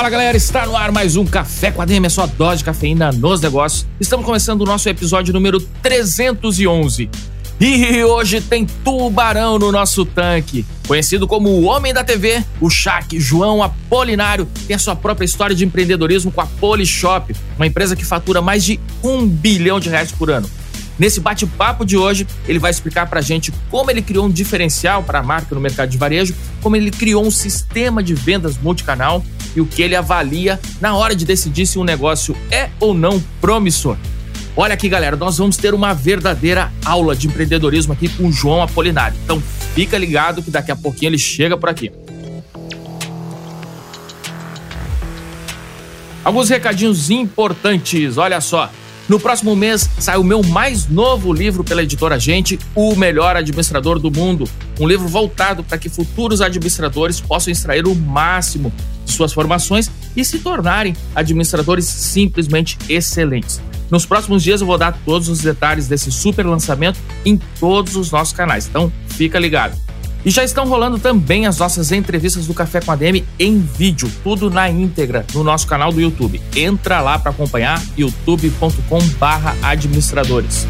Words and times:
Fala 0.00 0.08
galera, 0.08 0.34
está 0.34 0.64
no 0.64 0.74
ar 0.74 0.90
mais 0.90 1.14
um 1.14 1.26
Café 1.26 1.70
com 1.70 1.82
a 1.82 1.84
DM, 1.84 2.06
a 2.06 2.08
sua 2.08 2.24
dose 2.24 2.60
de 2.60 2.64
cafeína 2.64 3.12
nos 3.12 3.38
negócios. 3.38 3.86
Estamos 4.00 4.24
começando 4.24 4.62
o 4.62 4.64
nosso 4.64 4.88
episódio 4.88 5.30
número 5.34 5.60
311. 5.60 7.10
E 7.60 8.02
hoje 8.02 8.40
tem 8.40 8.64
tubarão 8.64 9.58
no 9.58 9.70
nosso 9.70 10.06
tanque. 10.06 10.64
Conhecido 10.88 11.28
como 11.28 11.50
o 11.50 11.64
Homem 11.64 11.92
da 11.92 12.02
TV, 12.02 12.42
o 12.62 12.70
Shaq 12.70 13.20
João 13.20 13.62
Apolinário 13.62 14.48
tem 14.66 14.74
a 14.74 14.78
sua 14.78 14.96
própria 14.96 15.26
história 15.26 15.54
de 15.54 15.66
empreendedorismo 15.66 16.32
com 16.32 16.40
a 16.40 16.46
Polishop, 16.46 17.36
uma 17.58 17.66
empresa 17.66 17.94
que 17.94 18.02
fatura 18.02 18.40
mais 18.40 18.64
de 18.64 18.80
um 19.04 19.26
bilhão 19.28 19.78
de 19.78 19.90
reais 19.90 20.10
por 20.10 20.30
ano. 20.30 20.48
Nesse 21.00 21.18
bate-papo 21.18 21.82
de 21.82 21.96
hoje, 21.96 22.26
ele 22.46 22.58
vai 22.58 22.70
explicar 22.70 23.08
pra 23.08 23.22
gente 23.22 23.50
como 23.70 23.90
ele 23.90 24.02
criou 24.02 24.26
um 24.26 24.30
diferencial 24.30 25.02
para 25.02 25.20
a 25.20 25.22
marca 25.22 25.54
no 25.54 25.60
mercado 25.60 25.88
de 25.88 25.96
varejo, 25.96 26.34
como 26.60 26.76
ele 26.76 26.90
criou 26.90 27.24
um 27.24 27.30
sistema 27.30 28.02
de 28.02 28.12
vendas 28.12 28.58
multicanal 28.58 29.24
e 29.56 29.62
o 29.62 29.66
que 29.66 29.80
ele 29.80 29.96
avalia 29.96 30.60
na 30.78 30.94
hora 30.94 31.16
de 31.16 31.24
decidir 31.24 31.64
se 31.64 31.78
um 31.78 31.84
negócio 31.84 32.36
é 32.50 32.68
ou 32.78 32.92
não 32.92 33.18
promissor. 33.40 33.96
Olha 34.54 34.74
aqui, 34.74 34.90
galera, 34.90 35.16
nós 35.16 35.38
vamos 35.38 35.56
ter 35.56 35.72
uma 35.72 35.94
verdadeira 35.94 36.70
aula 36.84 37.16
de 37.16 37.28
empreendedorismo 37.28 37.94
aqui 37.94 38.06
com 38.06 38.26
o 38.26 38.32
João 38.32 38.62
Apolinário. 38.62 39.16
Então 39.24 39.42
fica 39.74 39.96
ligado 39.96 40.42
que 40.42 40.50
daqui 40.50 40.70
a 40.70 40.76
pouquinho 40.76 41.08
ele 41.08 41.18
chega 41.18 41.56
por 41.56 41.70
aqui. 41.70 41.90
Alguns 46.22 46.50
recadinhos 46.50 47.08
importantes, 47.08 48.18
olha 48.18 48.38
só. 48.42 48.70
No 49.10 49.18
próximo 49.18 49.56
mês 49.56 49.90
sai 49.98 50.16
o 50.18 50.22
meu 50.22 50.40
mais 50.40 50.86
novo 50.86 51.32
livro 51.32 51.64
pela 51.64 51.82
editora 51.82 52.16
Gente, 52.16 52.56
O 52.76 52.94
Melhor 52.94 53.34
Administrador 53.34 53.98
do 53.98 54.08
Mundo. 54.08 54.48
Um 54.78 54.86
livro 54.86 55.08
voltado 55.08 55.64
para 55.64 55.78
que 55.78 55.88
futuros 55.88 56.40
administradores 56.40 57.20
possam 57.20 57.50
extrair 57.50 57.88
o 57.88 57.94
máximo 57.96 58.72
de 59.04 59.10
suas 59.10 59.32
formações 59.32 59.90
e 60.14 60.24
se 60.24 60.38
tornarem 60.38 60.94
administradores 61.12 61.86
simplesmente 61.86 62.78
excelentes. 62.88 63.60
Nos 63.90 64.06
próximos 64.06 64.44
dias 64.44 64.60
eu 64.60 64.66
vou 64.68 64.78
dar 64.78 64.96
todos 65.04 65.28
os 65.28 65.40
detalhes 65.40 65.88
desse 65.88 66.12
super 66.12 66.46
lançamento 66.46 67.00
em 67.24 67.36
todos 67.58 67.96
os 67.96 68.12
nossos 68.12 68.32
canais, 68.32 68.68
então 68.68 68.92
fica 69.08 69.40
ligado. 69.40 69.76
E 70.24 70.30
já 70.30 70.42
estão 70.44 70.68
rolando 70.68 70.98
também 70.98 71.46
as 71.46 71.58
nossas 71.58 71.92
entrevistas 71.92 72.46
do 72.46 72.54
Café 72.54 72.80
com 72.80 72.92
a 72.92 72.96
DM 72.96 73.24
em 73.38 73.58
vídeo, 73.58 74.10
tudo 74.22 74.50
na 74.50 74.68
íntegra 74.68 75.24
no 75.32 75.42
nosso 75.42 75.66
canal 75.66 75.90
do 75.92 76.00
YouTube. 76.00 76.42
Entra 76.54 77.00
lá 77.00 77.18
para 77.18 77.30
acompanhar 77.30 77.82
youtube.com/administradores. 77.96 80.66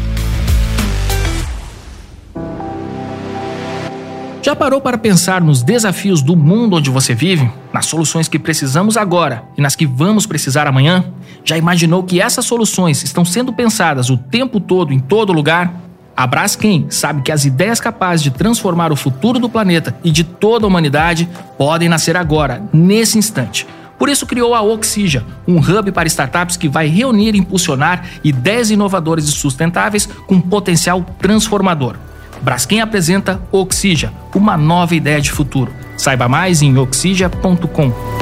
Já 4.43 4.55
parou 4.55 4.81
para 4.81 4.97
pensar 4.97 5.39
nos 5.39 5.61
desafios 5.61 6.23
do 6.23 6.35
mundo 6.35 6.77
onde 6.77 6.89
você 6.89 7.13
vive? 7.13 7.47
Nas 7.71 7.85
soluções 7.85 8.27
que 8.27 8.39
precisamos 8.39 8.97
agora 8.97 9.43
e 9.55 9.61
nas 9.61 9.75
que 9.75 9.85
vamos 9.85 10.25
precisar 10.25 10.65
amanhã? 10.65 11.05
Já 11.45 11.57
imaginou 11.57 12.01
que 12.01 12.19
essas 12.19 12.45
soluções 12.45 13.03
estão 13.03 13.23
sendo 13.23 13.53
pensadas 13.53 14.09
o 14.09 14.17
tempo 14.17 14.59
todo 14.59 14.91
em 14.91 14.99
todo 14.99 15.31
lugar? 15.31 15.71
A 16.15 16.27
Braskem 16.27 16.87
sabe 16.89 17.21
que 17.21 17.31
as 17.31 17.45
ideias 17.45 17.79
capazes 17.79 18.23
de 18.23 18.31
transformar 18.31 18.91
o 18.91 18.95
futuro 18.95 19.39
do 19.39 19.49
planeta 19.49 19.95
e 20.03 20.11
de 20.11 20.23
toda 20.23 20.65
a 20.65 20.67
humanidade 20.67 21.27
podem 21.57 21.89
nascer 21.89 22.17
agora, 22.17 22.63
nesse 22.73 23.17
instante. 23.17 23.65
Por 23.97 24.09
isso 24.09 24.25
criou 24.25 24.55
a 24.55 24.61
Oxija, 24.61 25.23
um 25.47 25.59
hub 25.59 25.91
para 25.91 26.07
startups 26.07 26.57
que 26.57 26.67
vai 26.67 26.87
reunir 26.87 27.35
e 27.35 27.37
impulsionar 27.37 28.03
ideias 28.23 28.71
inovadoras 28.71 29.25
e 29.25 29.31
sustentáveis 29.31 30.07
com 30.25 30.41
potencial 30.41 31.05
transformador. 31.19 31.97
Braskem 32.41 32.81
apresenta 32.81 33.39
Oxija, 33.51 34.11
uma 34.33 34.57
nova 34.57 34.95
ideia 34.95 35.21
de 35.21 35.31
futuro. 35.31 35.71
Saiba 35.97 36.27
mais 36.27 36.63
em 36.63 36.77
oxija.com. 36.77 38.20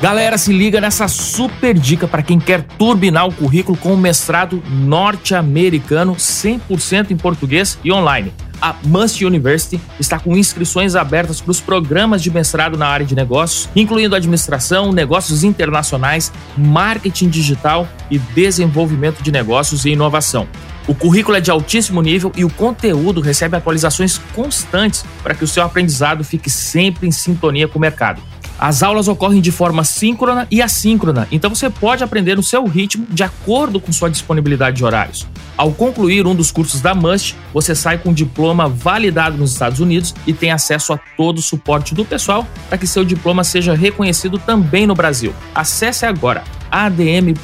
Galera, 0.00 0.36
se 0.36 0.52
liga 0.52 0.78
nessa 0.78 1.08
super 1.08 1.76
dica 1.76 2.06
para 2.06 2.22
quem 2.22 2.38
quer 2.38 2.62
turbinar 2.62 3.26
o 3.26 3.32
currículo 3.32 3.78
com 3.78 3.94
um 3.94 3.96
mestrado 3.96 4.62
norte-americano 4.68 6.14
100% 6.14 7.12
em 7.12 7.16
português 7.16 7.78
e 7.82 7.90
online. 7.90 8.30
A 8.60 8.74
Must 8.84 9.24
University 9.24 9.80
está 9.98 10.18
com 10.18 10.36
inscrições 10.36 10.94
abertas 10.94 11.40
para 11.40 11.50
os 11.50 11.60
programas 11.60 12.22
de 12.22 12.30
mestrado 12.30 12.76
na 12.76 12.86
área 12.86 13.06
de 13.06 13.14
negócios, 13.14 13.70
incluindo 13.74 14.14
administração, 14.14 14.92
negócios 14.92 15.42
internacionais, 15.42 16.30
marketing 16.56 17.28
digital 17.28 17.88
e 18.10 18.18
desenvolvimento 18.18 19.22
de 19.22 19.32
negócios 19.32 19.86
e 19.86 19.90
inovação. 19.90 20.46
O 20.86 20.94
currículo 20.94 21.36
é 21.36 21.40
de 21.40 21.50
altíssimo 21.50 22.00
nível 22.00 22.30
e 22.36 22.44
o 22.44 22.50
conteúdo 22.50 23.20
recebe 23.20 23.56
atualizações 23.56 24.18
constantes 24.34 25.04
para 25.22 25.34
que 25.34 25.42
o 25.42 25.48
seu 25.48 25.62
aprendizado 25.62 26.22
fique 26.22 26.50
sempre 26.50 27.08
em 27.08 27.10
sintonia 27.10 27.66
com 27.66 27.78
o 27.78 27.82
mercado. 27.82 28.22
As 28.58 28.82
aulas 28.82 29.06
ocorrem 29.06 29.40
de 29.40 29.52
forma 29.52 29.84
síncrona 29.84 30.46
e 30.50 30.62
assíncrona, 30.62 31.28
então 31.30 31.54
você 31.54 31.68
pode 31.68 32.02
aprender 32.02 32.36
no 32.36 32.42
seu 32.42 32.64
ritmo 32.66 33.06
de 33.10 33.22
acordo 33.22 33.78
com 33.78 33.92
sua 33.92 34.08
disponibilidade 34.10 34.78
de 34.78 34.84
horários. 34.84 35.26
Ao 35.56 35.70
concluir 35.72 36.26
um 36.26 36.34
dos 36.34 36.50
cursos 36.50 36.80
da 36.80 36.94
MUST, 36.94 37.36
você 37.52 37.74
sai 37.74 37.98
com 37.98 38.10
um 38.10 38.14
diploma 38.14 38.68
validado 38.68 39.36
nos 39.36 39.52
Estados 39.52 39.80
Unidos 39.80 40.14
e 40.26 40.32
tem 40.32 40.50
acesso 40.52 40.92
a 40.92 40.98
todo 41.16 41.38
o 41.38 41.42
suporte 41.42 41.94
do 41.94 42.04
pessoal 42.04 42.46
para 42.68 42.78
que 42.78 42.86
seu 42.86 43.04
diploma 43.04 43.44
seja 43.44 43.74
reconhecido 43.74 44.38
também 44.38 44.86
no 44.86 44.94
Brasil. 44.94 45.34
Acesse 45.54 46.06
agora 46.06 46.44
adm.to/must 46.70 47.36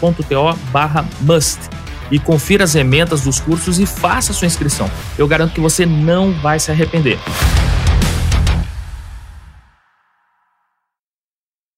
e 2.10 2.18
confira 2.18 2.64
as 2.64 2.74
emendas 2.74 3.22
dos 3.22 3.40
cursos 3.40 3.78
e 3.78 3.86
faça 3.86 4.32
sua 4.34 4.46
inscrição. 4.46 4.90
Eu 5.16 5.26
garanto 5.26 5.54
que 5.54 5.60
você 5.60 5.86
não 5.86 6.32
vai 6.32 6.58
se 6.60 6.70
arrepender. 6.70 7.18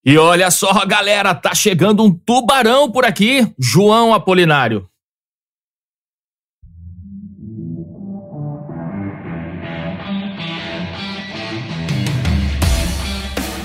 E 0.07 0.19
olha 0.19 0.51
só, 0.51 0.85
galera, 0.85 1.35
tá 1.35 1.55
chegando 1.55 2.05
um 2.05 2.11
tubarão 2.11 2.91
por 2.91 3.07
aqui, 3.07 3.51
João 3.59 4.13
Apolinário. 4.13 4.87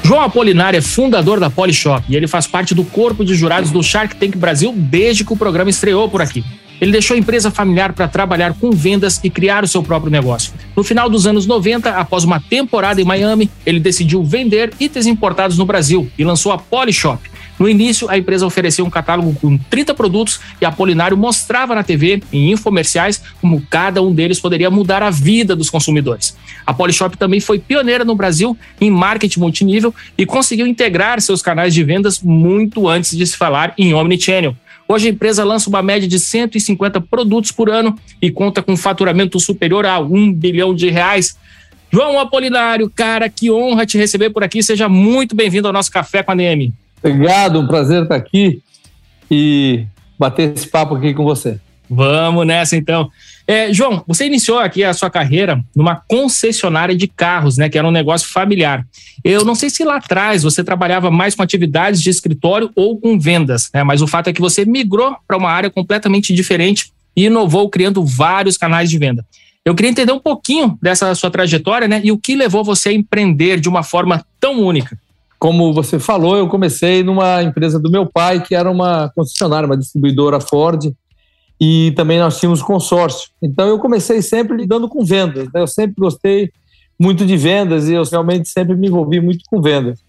João 0.02 0.22
Apolinário 0.22 0.78
é 0.78 0.82
fundador 0.82 1.42
da 1.42 1.50
Polishop 1.50 2.04
e 2.08 2.16
ele 2.16 2.26
faz 2.26 2.48
parte 2.48 2.74
do 2.74 2.86
corpo 2.86 3.26
de 3.26 3.36
jurados 3.36 3.70
do 3.70 3.84
Shark 3.84 4.16
Tank 4.16 4.38
Brasil 4.38 4.74
desde 4.76 5.26
que 5.26 5.34
o 5.34 5.38
programa 5.38 5.70
estreou 5.70 6.10
por 6.10 6.22
aqui. 6.22 6.44
Ele 6.82 6.92
deixou 6.92 7.16
a 7.16 7.20
empresa 7.20 7.52
familiar 7.52 7.94
para 7.94 8.08
trabalhar 8.08 8.54
com 8.54 8.72
vendas 8.72 9.20
e 9.24 9.30
criar 9.30 9.64
o 9.64 9.68
seu 9.68 9.84
próprio 9.84 10.12
negócio. 10.12 10.54
No 10.76 10.84
final 10.84 11.10
dos 11.10 11.28
anos 11.28 11.46
90, 11.46 11.92
após 11.92 12.24
uma 12.24 12.40
temporada 12.40 13.02
em 13.02 13.06
Miami, 13.06 13.50
ele 13.66 13.80
decidiu 13.80 14.24
vender 14.24 14.74
itens 14.80 15.06
importados 15.06 15.58
no 15.58 15.66
Brasil 15.66 16.10
e 16.18 16.24
lançou 16.24 16.52
a 16.52 16.58
Polishop. 16.58 17.30
No 17.60 17.68
início, 17.68 18.10
a 18.10 18.18
empresa 18.18 18.46
oferecia 18.46 18.86
um 18.86 18.90
catálogo 18.90 19.36
com 19.42 19.58
30 19.58 19.94
produtos 19.94 20.40
e 20.62 20.66
Apolinário 20.66 21.18
mostrava 21.18 21.76
na 21.76 21.84
TV, 21.84 22.24
em 22.32 22.54
infomerciais, 22.54 23.22
como 23.42 23.62
cada 23.70 24.02
um 24.02 24.14
deles 24.14 24.40
poderia 24.40 24.72
mudar 24.72 25.04
a 25.04 25.10
vida 25.10 25.58
dos 25.58 25.70
consumidores. 25.70 26.38
A 26.66 26.74
Polishop 26.74 27.18
também 27.18 27.42
foi 27.42 27.60
pioneira 27.60 28.06
no 28.06 28.16
Brasil 28.16 28.58
em 28.80 28.90
marketing 28.90 29.42
multinível 29.42 29.94
e 30.18 30.26
conseguiu 30.26 30.66
integrar 30.66 31.20
seus 31.20 31.42
canais 31.42 31.74
de 31.74 31.84
vendas 31.84 32.22
muito 32.22 32.88
antes 32.88 33.18
de 33.18 33.28
se 33.28 33.36
falar 33.36 33.74
em 33.78 33.94
omnichannel. 33.94 34.56
Hoje 34.92 35.06
a 35.06 35.12
empresa 35.12 35.44
lança 35.44 35.70
uma 35.70 35.84
média 35.84 36.08
de 36.08 36.18
150 36.18 37.00
produtos 37.00 37.52
por 37.52 37.70
ano 37.70 37.96
e 38.20 38.32
conta 38.32 38.64
com 38.64 38.76
faturamento 38.76 39.40
superior 39.40 39.86
a 39.86 40.00
um 40.00 40.34
bilhão 40.34 40.74
de 40.74 40.90
reais. 40.90 41.38
João 41.94 42.20
Apolinário, 42.20 42.90
cara, 42.90 43.30
que 43.30 43.52
honra 43.52 43.86
te 43.86 44.00
receber 44.00 44.32
por 44.32 44.44
aqui. 44.44 44.64
Seja 44.64 44.90
muito 44.90 45.36
bem-vindo 45.36 45.68
ao 45.68 45.74
nosso 45.74 45.92
Café 45.92 46.24
com 46.24 46.32
a 46.32 46.36
NM. 46.36 46.74
Obrigado, 47.04 47.60
um 47.60 47.68
prazer 47.68 48.02
estar 48.02 48.16
aqui 48.16 48.64
e 49.30 49.86
bater 50.18 50.56
esse 50.56 50.68
papo 50.68 50.96
aqui 50.96 51.14
com 51.14 51.24
você. 51.24 51.60
Vamos 51.88 52.48
nessa 52.48 52.76
então. 52.76 53.12
É, 53.50 53.74
João, 53.74 54.04
você 54.06 54.28
iniciou 54.28 54.60
aqui 54.60 54.84
a 54.84 54.94
sua 54.94 55.10
carreira 55.10 55.60
numa 55.76 55.96
concessionária 55.96 56.96
de 56.96 57.08
carros, 57.08 57.58
né? 57.58 57.68
Que 57.68 57.80
era 57.80 57.88
um 57.88 57.92
negócio 57.92 58.30
familiar. 58.30 58.86
Eu 59.24 59.44
não 59.44 59.56
sei 59.56 59.72
se 59.72 59.84
lá 59.84 59.96
atrás 59.96 60.44
você 60.44 60.64
trabalhava 60.64 61.10
mais 61.10 61.34
com 61.34 61.42
atividades 61.42 62.00
de 62.00 62.12
escritório 62.12 62.70
ou 62.76 63.00
com 63.00 63.18
vendas, 63.18 63.72
né? 63.74 63.84
Mas 63.84 64.04
o 64.04 64.08
fato 64.08 64.28
é 64.28 64.34
que 64.34 64.40
você 64.40 64.66
migrou 64.66 65.16
para 65.28 65.36
uma 65.36 65.50
área 65.50 65.68
completamente 65.72 66.32
diferente 66.32 66.92
e 67.16 67.26
inovou 67.26 67.68
criando 67.72 68.06
vários 68.06 68.56
canais 68.56 68.88
de 68.88 69.00
venda. 69.00 69.26
Eu 69.66 69.74
queria 69.74 69.90
entender 69.90 70.12
um 70.12 70.20
pouquinho 70.20 70.78
dessa 70.80 71.16
sua 71.16 71.32
trajetória, 71.32 71.88
né? 71.88 72.02
E 72.04 72.12
o 72.12 72.20
que 72.20 72.36
levou 72.36 72.64
você 72.64 72.90
a 72.90 72.94
empreender 72.94 73.60
de 73.60 73.68
uma 73.68 73.82
forma 73.82 74.24
tão 74.40 74.62
única. 74.62 74.96
Como 75.40 75.74
você 75.74 75.98
falou, 75.98 76.38
eu 76.38 76.48
comecei 76.48 77.02
numa 77.02 77.42
empresa 77.42 77.80
do 77.80 77.90
meu 77.90 78.06
pai, 78.06 78.44
que 78.44 78.54
era 78.54 78.70
uma 78.70 79.10
concessionária, 79.16 79.66
uma 79.66 79.76
distribuidora 79.76 80.40
Ford, 80.40 80.94
e 81.60 81.92
também 81.96 82.20
nós 82.20 82.40
tínhamos 82.40 82.62
consórcio. 82.62 83.30
Então 83.42 83.68
eu 83.68 83.80
comecei 83.80 84.22
sempre 84.22 84.56
lidando 84.56 84.88
com 84.88 85.04
vendas. 85.04 85.46
Né? 85.54 85.62
Eu 85.62 85.68
sempre 85.68 85.96
gostei 85.98 86.52
muito 86.98 87.26
de 87.26 87.36
vendas 87.36 87.90
e 87.90 87.94
eu 87.94 88.04
realmente 88.04 88.48
sempre 88.50 88.76
me 88.76 88.88
envolvi 88.88 89.20
muito 89.20 89.44
com 89.50 89.62
vendas. 89.62 90.00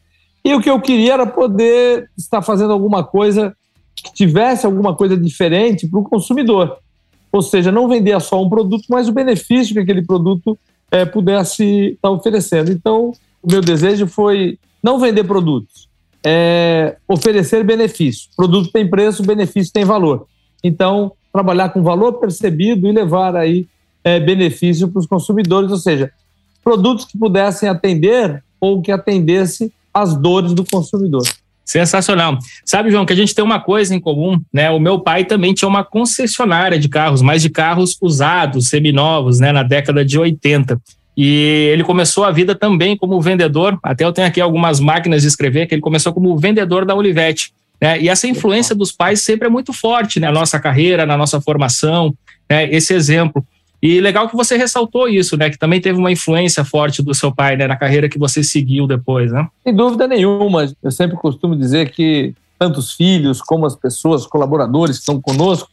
E 0.44 0.54
o 0.54 0.60
que 0.60 0.70
eu 0.70 0.80
queria 0.80 1.14
era 1.14 1.26
poder 1.26 2.08
estar 2.16 2.40
fazendo 2.42 2.72
alguma 2.72 3.04
coisa 3.04 3.54
que 3.94 4.12
tivesse 4.12 4.64
alguma 4.64 4.94
coisa 4.94 5.16
diferente 5.16 5.86
para 5.86 6.00
o 6.00 6.04
consumidor. 6.04 6.78
Ou 7.32 7.42
seja, 7.42 7.70
não 7.70 7.88
vender 7.88 8.18
só 8.20 8.42
um 8.42 8.48
produto, 8.48 8.84
mas 8.88 9.08
o 9.08 9.12
benefício 9.12 9.74
que 9.74 9.80
aquele 9.80 10.02
produto 10.02 10.58
é, 10.90 11.04
pudesse 11.04 11.92
estar 11.94 12.10
oferecendo. 12.10 12.72
Então, 12.72 13.12
o 13.42 13.50
meu 13.50 13.60
desejo 13.60 14.06
foi 14.06 14.58
não 14.82 14.98
vender 14.98 15.24
produtos, 15.24 15.88
é 16.24 16.96
oferecer 17.06 17.62
benefício. 17.64 18.30
Produto 18.36 18.72
tem 18.72 18.88
preço, 18.88 19.22
benefício 19.22 19.72
tem 19.72 19.84
valor. 19.84 20.26
Então, 20.64 21.12
trabalhar 21.32 21.70
com 21.70 21.82
valor 21.82 22.14
percebido 22.14 22.86
e 22.86 22.92
levar 22.92 23.36
aí 23.36 23.66
é, 24.02 24.18
benefício 24.18 24.88
para 24.88 25.00
os 25.00 25.06
consumidores, 25.06 25.70
ou 25.70 25.76
seja, 25.76 26.10
produtos 26.62 27.04
que 27.04 27.18
pudessem 27.18 27.68
atender 27.68 28.42
ou 28.60 28.82
que 28.82 28.92
atendesse 28.92 29.72
as 29.92 30.16
dores 30.16 30.52
do 30.52 30.64
consumidor. 30.64 31.22
Sensacional. 31.64 32.36
Sabe, 32.64 32.90
João, 32.90 33.06
que 33.06 33.12
a 33.12 33.16
gente 33.16 33.34
tem 33.34 33.44
uma 33.44 33.60
coisa 33.60 33.94
em 33.94 34.00
comum, 34.00 34.40
né? 34.52 34.70
O 34.70 34.80
meu 34.80 34.98
pai 34.98 35.24
também 35.24 35.54
tinha 35.54 35.68
uma 35.68 35.84
concessionária 35.84 36.78
de 36.78 36.88
carros, 36.88 37.22
mas 37.22 37.42
de 37.42 37.48
carros 37.48 37.96
usados, 38.02 38.68
seminovos, 38.68 39.38
né, 39.38 39.52
na 39.52 39.62
década 39.62 40.04
de 40.04 40.18
80. 40.18 40.80
E 41.16 41.68
ele 41.72 41.84
começou 41.84 42.24
a 42.24 42.32
vida 42.32 42.56
também 42.56 42.96
como 42.96 43.20
vendedor. 43.20 43.78
Até 43.84 44.04
eu 44.04 44.12
tenho 44.12 44.26
aqui 44.26 44.40
algumas 44.40 44.80
máquinas 44.80 45.22
de 45.22 45.28
escrever 45.28 45.66
que 45.66 45.74
ele 45.74 45.82
começou 45.82 46.12
como 46.12 46.36
vendedor 46.36 46.84
da 46.84 46.94
Olivetti. 46.94 47.52
Né? 47.80 48.02
E 48.02 48.08
essa 48.08 48.26
influência 48.26 48.74
dos 48.74 48.92
pais 48.92 49.22
sempre 49.22 49.46
é 49.46 49.50
muito 49.50 49.72
forte 49.72 50.20
né? 50.20 50.26
na 50.26 50.32
nossa 50.32 50.60
carreira, 50.60 51.06
na 51.06 51.16
nossa 51.16 51.40
formação. 51.40 52.14
Né? 52.48 52.70
Esse 52.72 52.92
exemplo. 52.94 53.44
E 53.82 54.00
legal 54.00 54.28
que 54.28 54.36
você 54.36 54.56
ressaltou 54.56 55.08
isso, 55.08 55.38
né? 55.38 55.48
Que 55.48 55.58
também 55.58 55.80
teve 55.80 55.98
uma 55.98 56.12
influência 56.12 56.62
forte 56.64 57.02
do 57.02 57.14
seu 57.14 57.34
pai, 57.34 57.56
né? 57.56 57.66
Na 57.66 57.76
carreira 57.76 58.10
que 58.10 58.18
você 58.18 58.44
seguiu 58.44 58.86
depois, 58.86 59.32
né? 59.32 59.48
Sem 59.64 59.74
dúvida 59.74 60.06
nenhuma. 60.06 60.70
Eu 60.82 60.90
sempre 60.90 61.16
costumo 61.16 61.56
dizer 61.56 61.90
que 61.90 62.34
tanto 62.58 62.78
os 62.78 62.92
filhos 62.92 63.40
como 63.40 63.64
as 63.64 63.74
pessoas, 63.74 64.26
colaboradores 64.26 64.96
que 64.96 65.00
estão 65.00 65.18
conosco, 65.18 65.70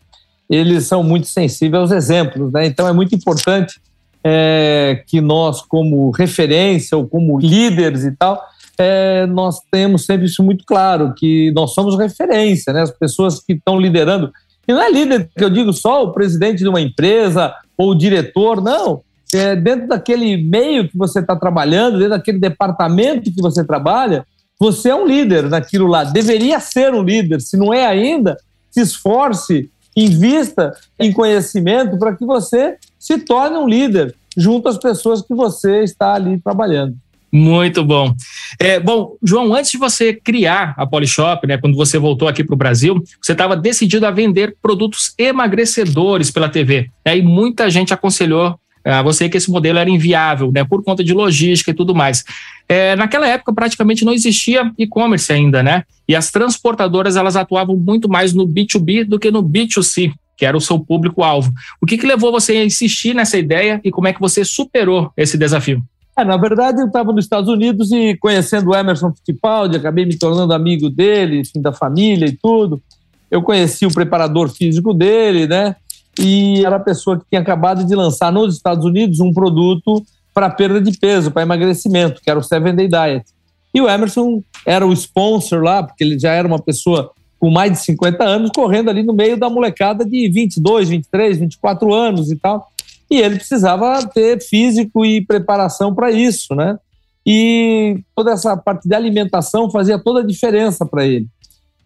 eles 0.49 0.85
são 0.85 1.03
muito 1.03 1.27
sensíveis 1.27 1.81
aos 1.81 1.91
exemplos, 1.91 2.53
né? 2.53 2.65
Então 2.65 2.87
é 2.87 2.93
muito 2.93 3.13
importante 3.13 3.81
é, 4.23 5.03
que 5.05 5.19
nós, 5.19 5.61
como 5.61 6.09
referência 6.11 6.97
ou 6.97 7.05
como 7.05 7.37
líderes 7.37 8.05
e 8.05 8.11
tal, 8.11 8.41
é, 8.77 9.25
nós 9.25 9.59
temos 9.71 10.05
sempre 10.05 10.27
isso 10.27 10.43
muito 10.43 10.63
claro, 10.65 11.13
que 11.15 11.51
nós 11.55 11.73
somos 11.73 11.97
referência, 11.97 12.71
né? 12.71 12.81
As 12.81 12.91
pessoas 12.91 13.39
que 13.39 13.53
estão 13.53 13.79
liderando. 13.79 14.31
E 14.67 14.73
não 14.73 14.81
é 14.81 14.91
líder 14.91 15.29
que 15.35 15.43
eu 15.43 15.49
digo 15.49 15.73
só 15.73 16.03
o 16.03 16.11
presidente 16.11 16.59
de 16.59 16.67
uma 16.67 16.81
empresa 16.81 17.53
ou 17.77 17.91
o 17.91 17.95
diretor, 17.95 18.61
não. 18.61 19.01
É 19.33 19.55
dentro 19.55 19.87
daquele 19.87 20.37
meio 20.37 20.87
que 20.87 20.97
você 20.97 21.19
está 21.19 21.35
trabalhando, 21.35 21.97
dentro 21.97 22.11
daquele 22.11 22.39
departamento 22.39 23.31
que 23.31 23.41
você 23.41 23.63
trabalha, 23.63 24.25
você 24.59 24.89
é 24.89 24.95
um 24.95 25.05
líder 25.05 25.49
naquilo 25.49 25.87
lá. 25.87 26.03
Deveria 26.03 26.59
ser 26.59 26.93
um 26.93 27.03
líder. 27.03 27.41
Se 27.41 27.57
não 27.57 27.73
é 27.73 27.85
ainda, 27.85 28.37
se 28.69 28.81
esforce, 28.81 29.69
invista 29.95 30.73
em 30.99 31.11
conhecimento 31.11 31.97
para 31.97 32.15
que 32.15 32.25
você 32.25 32.77
se 32.99 33.17
torne 33.19 33.57
um 33.57 33.67
líder 33.67 34.15
junto 34.35 34.69
às 34.69 34.77
pessoas 34.77 35.21
que 35.21 35.33
você 35.33 35.83
está 35.83 36.13
ali 36.13 36.39
trabalhando. 36.39 36.95
Muito 37.31 37.83
bom. 37.83 38.15
É, 38.59 38.79
bom, 38.79 39.17
João, 39.21 39.53
antes 39.53 39.71
de 39.71 39.77
você 39.77 40.13
criar 40.13 40.73
a 40.77 40.85
Polishop, 40.85 41.45
né, 41.45 41.57
quando 41.57 41.75
você 41.75 41.97
voltou 41.97 42.27
aqui 42.27 42.43
para 42.43 42.53
o 42.53 42.57
Brasil, 42.57 43.03
você 43.21 43.33
estava 43.33 43.55
decidido 43.55 44.05
a 44.05 44.11
vender 44.11 44.55
produtos 44.61 45.13
emagrecedores 45.17 46.31
pela 46.31 46.47
TV. 46.47 46.89
Né, 47.05 47.17
e 47.17 47.21
muita 47.21 47.69
gente 47.69 47.93
aconselhou 47.93 48.57
é, 48.85 48.93
a 48.93 49.01
você 49.01 49.27
que 49.27 49.35
esse 49.35 49.51
modelo 49.51 49.77
era 49.77 49.89
inviável, 49.89 50.49
né, 50.51 50.63
por 50.63 50.81
conta 50.81 51.03
de 51.03 51.13
logística 51.13 51.71
e 51.71 51.73
tudo 51.73 51.93
mais. 51.93 52.23
É, 52.69 52.95
naquela 52.95 53.27
época, 53.27 53.53
praticamente 53.53 54.05
não 54.05 54.13
existia 54.13 54.71
e-commerce 54.77 55.31
ainda, 55.31 55.61
né? 55.61 55.83
E 56.07 56.15
as 56.15 56.31
transportadoras 56.31 57.17
elas 57.17 57.35
atuavam 57.35 57.75
muito 57.75 58.07
mais 58.07 58.33
no 58.33 58.47
B2B 58.47 59.03
do 59.03 59.19
que 59.19 59.29
no 59.29 59.43
B2C, 59.43 60.13
que 60.37 60.45
era 60.45 60.55
o 60.55 60.61
seu 60.61 60.79
público-alvo. 60.79 61.51
O 61.81 61.85
que, 61.85 61.97
que 61.97 62.05
levou 62.05 62.31
você 62.31 62.53
a 62.53 62.63
insistir 62.63 63.13
nessa 63.13 63.37
ideia 63.37 63.81
e 63.83 63.91
como 63.91 64.07
é 64.07 64.13
que 64.13 64.21
você 64.21 64.45
superou 64.45 65.11
esse 65.17 65.37
desafio? 65.37 65.83
É, 66.17 66.25
na 66.25 66.35
verdade, 66.35 66.81
eu 66.81 66.87
estava 66.87 67.13
nos 67.13 67.25
Estados 67.25 67.47
Unidos 67.47 67.91
e 67.91 68.17
conhecendo 68.17 68.71
o 68.71 68.75
Emerson 68.75 69.13
Fittipaldi, 69.13 69.77
acabei 69.77 70.03
me 70.03 70.17
tornando 70.17 70.51
amigo 70.51 70.89
dele, 70.89 71.41
enfim, 71.41 71.61
da 71.61 71.71
família 71.71 72.25
e 72.25 72.35
tudo. 72.35 72.81
Eu 73.29 73.43
conheci 73.43 73.85
o 73.85 73.93
preparador 73.93 74.49
físico 74.49 74.95
dele, 74.95 75.45
né? 75.45 75.75
E 76.19 76.65
era 76.65 76.77
a 76.77 76.79
pessoa 76.79 77.19
que 77.19 77.25
tinha 77.29 77.41
acabado 77.41 77.85
de 77.85 77.93
lançar 77.93 78.31
nos 78.31 78.55
Estados 78.55 78.83
Unidos 78.83 79.19
um 79.19 79.31
produto 79.31 80.03
para 80.33 80.49
perda 80.49 80.81
de 80.81 80.97
peso, 80.97 81.29
para 81.29 81.43
emagrecimento, 81.43 82.19
que 82.19 82.31
era 82.31 82.39
o 82.39 82.43
Seven 82.43 82.73
Day 82.73 82.87
Diet. 82.87 83.25
E 83.71 83.79
o 83.79 83.87
Emerson 83.87 84.41
era 84.65 84.87
o 84.87 84.93
sponsor 84.93 85.61
lá, 85.61 85.83
porque 85.83 86.03
ele 86.03 86.17
já 86.17 86.31
era 86.31 86.47
uma 86.47 86.57
pessoa 86.57 87.11
com 87.39 87.51
mais 87.51 87.73
de 87.73 87.77
50 87.77 88.23
anos, 88.23 88.49
correndo 88.55 88.89
ali 88.89 89.03
no 89.03 89.13
meio 89.13 89.37
da 89.37 89.51
molecada 89.51 90.03
de 90.03 90.27
22, 90.29 90.89
23, 90.89 91.37
24 91.37 91.93
anos 91.93 92.31
e 92.31 92.35
tal 92.35 92.67
e 93.09 93.19
ele 93.19 93.35
precisava 93.35 94.05
ter 94.07 94.41
físico 94.41 95.05
e 95.05 95.25
preparação 95.25 95.93
para 95.93 96.11
isso, 96.11 96.53
né? 96.53 96.77
E 97.25 98.01
toda 98.15 98.31
essa 98.31 98.55
parte 98.55 98.87
de 98.87 98.95
alimentação 98.95 99.69
fazia 99.69 99.99
toda 99.99 100.21
a 100.21 100.25
diferença 100.25 100.85
para 100.85 101.05
ele. 101.05 101.27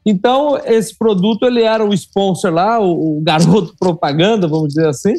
Então, 0.05 0.57
esse 0.65 0.97
produto, 0.97 1.45
ele 1.45 1.61
era 1.61 1.85
o 1.85 1.93
sponsor 1.93 2.51
lá, 2.51 2.79
o, 2.79 3.17
o 3.17 3.21
garoto 3.21 3.75
propaganda, 3.79 4.47
vamos 4.47 4.69
dizer 4.69 4.87
assim, 4.87 5.13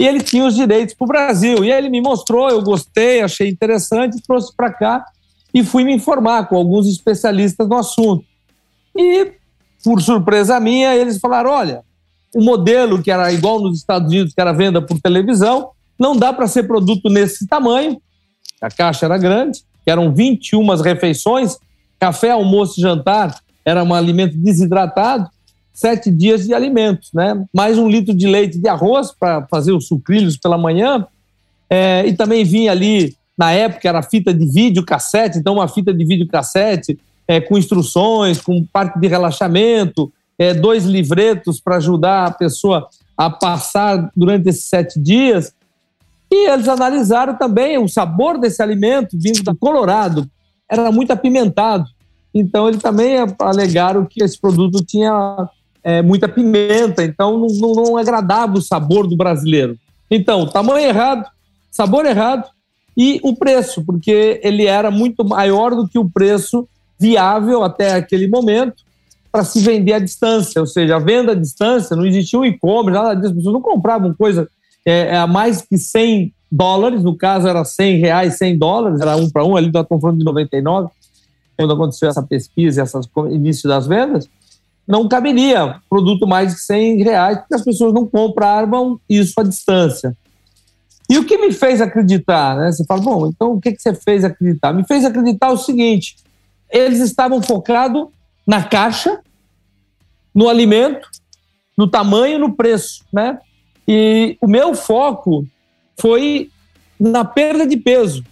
e 0.00 0.06
ele 0.06 0.20
tinha 0.22 0.44
os 0.46 0.54
direitos 0.54 0.94
para 0.94 1.04
o 1.04 1.08
Brasil. 1.08 1.64
E 1.64 1.72
aí 1.72 1.78
ele 1.78 1.90
me 1.90 2.00
mostrou, 2.00 2.48
eu 2.48 2.62
gostei, 2.62 3.20
achei 3.20 3.48
interessante, 3.48 4.22
trouxe 4.26 4.54
para 4.54 4.72
cá 4.72 5.04
e 5.52 5.62
fui 5.62 5.84
me 5.84 5.94
informar 5.94 6.48
com 6.48 6.56
alguns 6.56 6.88
especialistas 6.88 7.68
no 7.68 7.76
assunto. 7.76 8.24
E, 8.96 9.32
por 9.84 10.00
surpresa 10.00 10.58
minha, 10.58 10.94
eles 10.94 11.18
falaram: 11.18 11.50
olha, 11.50 11.84
o 12.34 12.42
modelo 12.42 13.02
que 13.02 13.10
era 13.10 13.32
igual 13.32 13.60
nos 13.60 13.78
Estados 13.78 14.10
Unidos, 14.10 14.32
que 14.34 14.40
era 14.40 14.52
venda 14.52 14.80
por 14.80 15.00
televisão, 15.00 15.70
não 15.98 16.16
dá 16.16 16.32
para 16.32 16.46
ser 16.46 16.64
produto 16.64 17.08
nesse 17.08 17.46
tamanho. 17.46 18.00
A 18.60 18.70
caixa 18.70 19.06
era 19.06 19.18
grande, 19.18 19.60
eram 19.84 20.14
21 20.14 20.66
refeições, 20.76 21.56
café, 21.98 22.30
almoço 22.30 22.78
e 22.78 22.82
jantar 22.82 23.36
era 23.64 23.82
um 23.82 23.94
alimento 23.94 24.36
desidratado, 24.36 25.28
sete 25.72 26.10
dias 26.10 26.46
de 26.46 26.54
alimentos, 26.54 27.10
né? 27.14 27.44
Mais 27.52 27.78
um 27.78 27.88
litro 27.88 28.14
de 28.14 28.26
leite 28.26 28.58
de 28.58 28.68
arroz 28.68 29.12
para 29.12 29.46
fazer 29.46 29.72
os 29.72 29.86
sucrilhos 29.86 30.36
pela 30.36 30.58
manhã. 30.58 31.06
É, 31.70 32.06
e 32.06 32.12
também 32.14 32.44
vinha 32.44 32.70
ali, 32.70 33.16
na 33.38 33.52
época, 33.52 33.88
era 33.88 34.02
fita 34.02 34.34
de 34.34 34.44
vídeo 34.46 34.84
cassete, 34.84 35.38
então 35.38 35.54
uma 35.54 35.68
fita 35.68 35.92
de 35.92 36.04
vídeo 36.04 36.28
cassete 36.28 36.98
é, 37.26 37.40
com 37.40 37.56
instruções, 37.56 38.40
com 38.40 38.62
parte 38.64 38.98
de 38.98 39.06
relaxamento, 39.06 40.12
é, 40.42 40.52
dois 40.52 40.84
livretos 40.84 41.60
para 41.60 41.76
ajudar 41.76 42.26
a 42.26 42.30
pessoa 42.32 42.88
a 43.16 43.30
passar 43.30 44.10
durante 44.16 44.48
esses 44.48 44.64
sete 44.64 44.98
dias. 44.98 45.54
E 46.30 46.50
eles 46.50 46.66
analisaram 46.66 47.36
também 47.36 47.78
o 47.78 47.86
sabor 47.86 48.38
desse 48.38 48.60
alimento 48.60 49.16
vindo 49.16 49.42
do 49.42 49.54
Colorado, 49.54 50.28
era 50.68 50.90
muito 50.90 51.12
apimentado. 51.12 51.84
Então, 52.34 52.66
eles 52.66 52.82
também 52.82 53.16
alegaram 53.38 54.04
que 54.04 54.22
esse 54.22 54.40
produto 54.40 54.82
tinha 54.84 55.48
é, 55.84 56.02
muita 56.02 56.28
pimenta, 56.28 57.04
então 57.04 57.38
não, 57.38 57.46
não, 57.48 57.84
não 57.84 57.96
agradava 57.96 58.54
o 58.54 58.62
sabor 58.62 59.06
do 59.06 59.16
brasileiro. 59.16 59.78
Então, 60.10 60.46
tamanho 60.46 60.88
errado, 60.88 61.28
sabor 61.70 62.04
errado 62.04 62.48
e 62.96 63.20
o 63.22 63.36
preço, 63.36 63.84
porque 63.84 64.40
ele 64.42 64.66
era 64.66 64.90
muito 64.90 65.24
maior 65.24 65.74
do 65.74 65.86
que 65.86 65.98
o 65.98 66.08
preço 66.08 66.66
viável 66.98 67.62
até 67.62 67.94
aquele 67.94 68.26
momento 68.26 68.82
para 69.32 69.44
se 69.44 69.60
vender 69.60 69.94
à 69.94 69.98
distância, 69.98 70.60
ou 70.60 70.66
seja, 70.66 70.96
a 70.96 70.98
venda 70.98 71.32
à 71.32 71.34
distância, 71.34 71.96
não 71.96 72.04
existia 72.04 72.38
o 72.38 72.44
e-commerce, 72.44 72.92
nada 72.92 73.14
disso, 73.14 73.28
as 73.28 73.36
pessoas 73.36 73.54
não 73.54 73.62
compravam 73.62 74.12
coisa 74.12 74.46
é, 74.84 75.14
é, 75.14 75.16
a 75.16 75.26
mais 75.26 75.62
que 75.62 75.78
100 75.78 76.34
dólares, 76.50 77.02
no 77.02 77.16
caso 77.16 77.48
era 77.48 77.64
100 77.64 77.98
reais, 77.98 78.36
100 78.36 78.58
dólares, 78.58 79.00
era 79.00 79.16
um 79.16 79.30
para 79.30 79.42
um, 79.42 79.56
ali 79.56 79.72
nós 79.72 79.84
estamos 79.84 80.02
falando 80.02 80.18
de 80.18 80.24
99, 80.24 80.90
quando 81.56 81.72
aconteceu 81.72 82.10
essa 82.10 82.22
pesquisa, 82.22 82.82
esse 82.82 82.98
início 83.30 83.66
das 83.66 83.86
vendas, 83.86 84.28
não 84.86 85.08
caberia 85.08 85.76
produto 85.88 86.26
mais 86.26 86.52
de 86.52 86.60
100 86.60 87.02
reais, 87.02 87.38
porque 87.38 87.54
as 87.54 87.64
pessoas 87.64 87.94
não 87.94 88.06
compravam 88.06 89.00
isso 89.08 89.40
à 89.40 89.42
distância. 89.42 90.14
E 91.08 91.18
o 91.18 91.24
que 91.24 91.38
me 91.38 91.52
fez 91.52 91.80
acreditar? 91.80 92.56
Né? 92.56 92.70
Você 92.70 92.84
fala, 92.84 93.00
bom, 93.00 93.26
então 93.28 93.52
o 93.52 93.60
que, 93.60 93.72
que 93.72 93.80
você 93.80 93.94
fez 93.94 94.24
acreditar? 94.24 94.72
Me 94.72 94.84
fez 94.84 95.04
acreditar 95.04 95.50
o 95.50 95.56
seguinte: 95.56 96.16
eles 96.70 97.00
estavam 97.00 97.40
focados 97.42 98.08
na 98.46 98.62
caixa, 98.62 99.20
no 100.34 100.48
alimento, 100.48 101.08
no 101.76 101.86
tamanho, 101.86 102.38
no 102.38 102.54
preço, 102.54 103.04
né? 103.12 103.38
E 103.86 104.36
o 104.40 104.46
meu 104.46 104.74
foco 104.74 105.46
foi 105.98 106.50
na 106.98 107.24
perda 107.24 107.66
de 107.66 107.76
peso. 107.76 108.24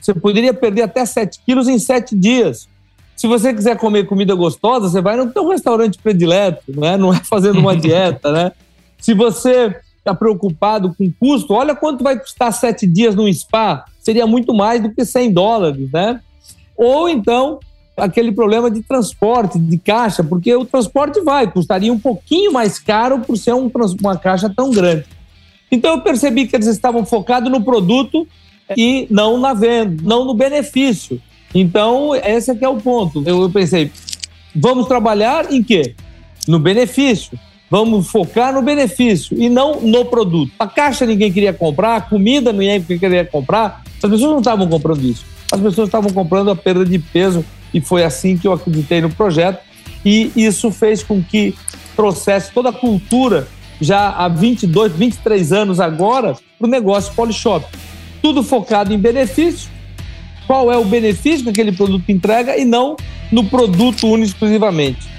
Você 0.00 0.14
poderia 0.14 0.54
perder 0.54 0.82
até 0.82 1.04
7 1.04 1.40
quilos 1.44 1.68
em 1.68 1.78
7 1.78 2.16
dias. 2.16 2.68
Se 3.14 3.26
você 3.26 3.52
quiser 3.52 3.76
comer 3.76 4.06
comida 4.06 4.34
gostosa, 4.34 4.88
você 4.88 5.00
vai 5.02 5.16
no 5.16 5.30
seu 5.30 5.46
restaurante 5.48 5.98
predileto, 5.98 6.72
né? 6.80 6.96
não 6.96 7.12
é 7.12 7.20
fazendo 7.22 7.58
uma 7.60 7.76
dieta. 7.76 8.32
Né? 8.32 8.52
Se 8.98 9.12
você 9.12 9.76
está 9.98 10.14
preocupado 10.14 10.94
com 10.96 11.12
custo, 11.20 11.52
olha 11.52 11.74
quanto 11.74 12.02
vai 12.02 12.18
custar 12.18 12.52
sete 12.52 12.86
dias 12.86 13.14
no 13.14 13.30
spa. 13.32 13.84
Seria 14.00 14.26
muito 14.26 14.54
mais 14.54 14.82
do 14.82 14.90
que 14.90 15.04
100 15.04 15.32
dólares, 15.32 15.90
né? 15.92 16.20
Ou 16.74 17.06
então, 17.10 17.60
aquele 17.96 18.32
problema 18.32 18.70
de 18.70 18.82
transporte, 18.82 19.58
de 19.58 19.78
caixa, 19.78 20.24
porque 20.24 20.54
o 20.54 20.64
transporte 20.64 21.20
vai, 21.20 21.50
custaria 21.50 21.92
um 21.92 21.98
pouquinho 21.98 22.52
mais 22.52 22.78
caro 22.78 23.20
por 23.20 23.36
ser 23.36 23.54
um, 23.54 23.70
uma 24.00 24.16
caixa 24.16 24.50
tão 24.54 24.70
grande. 24.70 25.04
Então 25.70 25.92
eu 25.92 26.00
percebi 26.00 26.46
que 26.46 26.56
eles 26.56 26.66
estavam 26.66 27.04
focados 27.04 27.50
no 27.50 27.62
produto 27.62 28.26
e 28.76 29.06
não 29.10 29.38
na 29.38 29.54
venda, 29.54 30.02
não 30.02 30.24
no 30.24 30.34
benefício. 30.34 31.20
Então, 31.54 32.14
esse 32.14 32.50
aqui 32.50 32.64
é 32.64 32.68
o 32.68 32.76
ponto. 32.76 33.22
Eu, 33.26 33.42
eu 33.42 33.50
pensei, 33.50 33.90
vamos 34.54 34.86
trabalhar 34.86 35.52
em 35.52 35.62
quê? 35.62 35.94
No 36.46 36.58
benefício. 36.58 37.38
Vamos 37.68 38.08
focar 38.08 38.52
no 38.52 38.62
benefício 38.62 39.40
e 39.40 39.48
não 39.48 39.80
no 39.80 40.04
produto. 40.04 40.50
A 40.58 40.66
caixa 40.66 41.06
ninguém 41.06 41.32
queria 41.32 41.52
comprar, 41.52 41.96
a 41.96 42.00
comida 42.00 42.52
ninguém 42.52 42.82
queria 42.82 43.24
comprar. 43.24 43.82
As 44.02 44.10
pessoas 44.10 44.22
não 44.22 44.38
estavam 44.38 44.68
comprando 44.68 45.04
isso. 45.04 45.24
As 45.52 45.60
pessoas 45.60 45.86
estavam 45.86 46.12
comprando 46.12 46.50
a 46.50 46.56
perda 46.56 46.84
de 46.84 46.98
peso 46.98 47.44
e 47.72 47.80
foi 47.80 48.04
assim 48.04 48.36
que 48.36 48.46
eu 48.46 48.52
acreditei 48.52 49.00
no 49.00 49.10
projeto. 49.10 49.60
E 50.04 50.32
isso 50.34 50.70
fez 50.70 51.02
com 51.02 51.22
que 51.22 51.54
trouxesse 51.94 52.52
toda 52.52 52.70
a 52.70 52.72
cultura 52.72 53.48
já 53.80 54.10
há 54.10 54.28
22, 54.28 54.92
23 54.92 55.52
anos 55.52 55.80
agora 55.80 56.36
para 56.58 56.66
o 56.66 56.70
negócio 56.70 57.12
Polishop. 57.14 57.66
Tudo 58.22 58.42
focado 58.42 58.92
em 58.92 58.98
benefício. 58.98 59.70
Qual 60.46 60.72
é 60.72 60.76
o 60.76 60.84
benefício 60.84 61.44
que 61.44 61.50
aquele 61.50 61.72
produto 61.72 62.10
entrega 62.10 62.56
e 62.56 62.64
não 62.64 62.96
no 63.30 63.44
produto 63.44 64.06
único 64.08 64.30
exclusivamente 64.30 65.10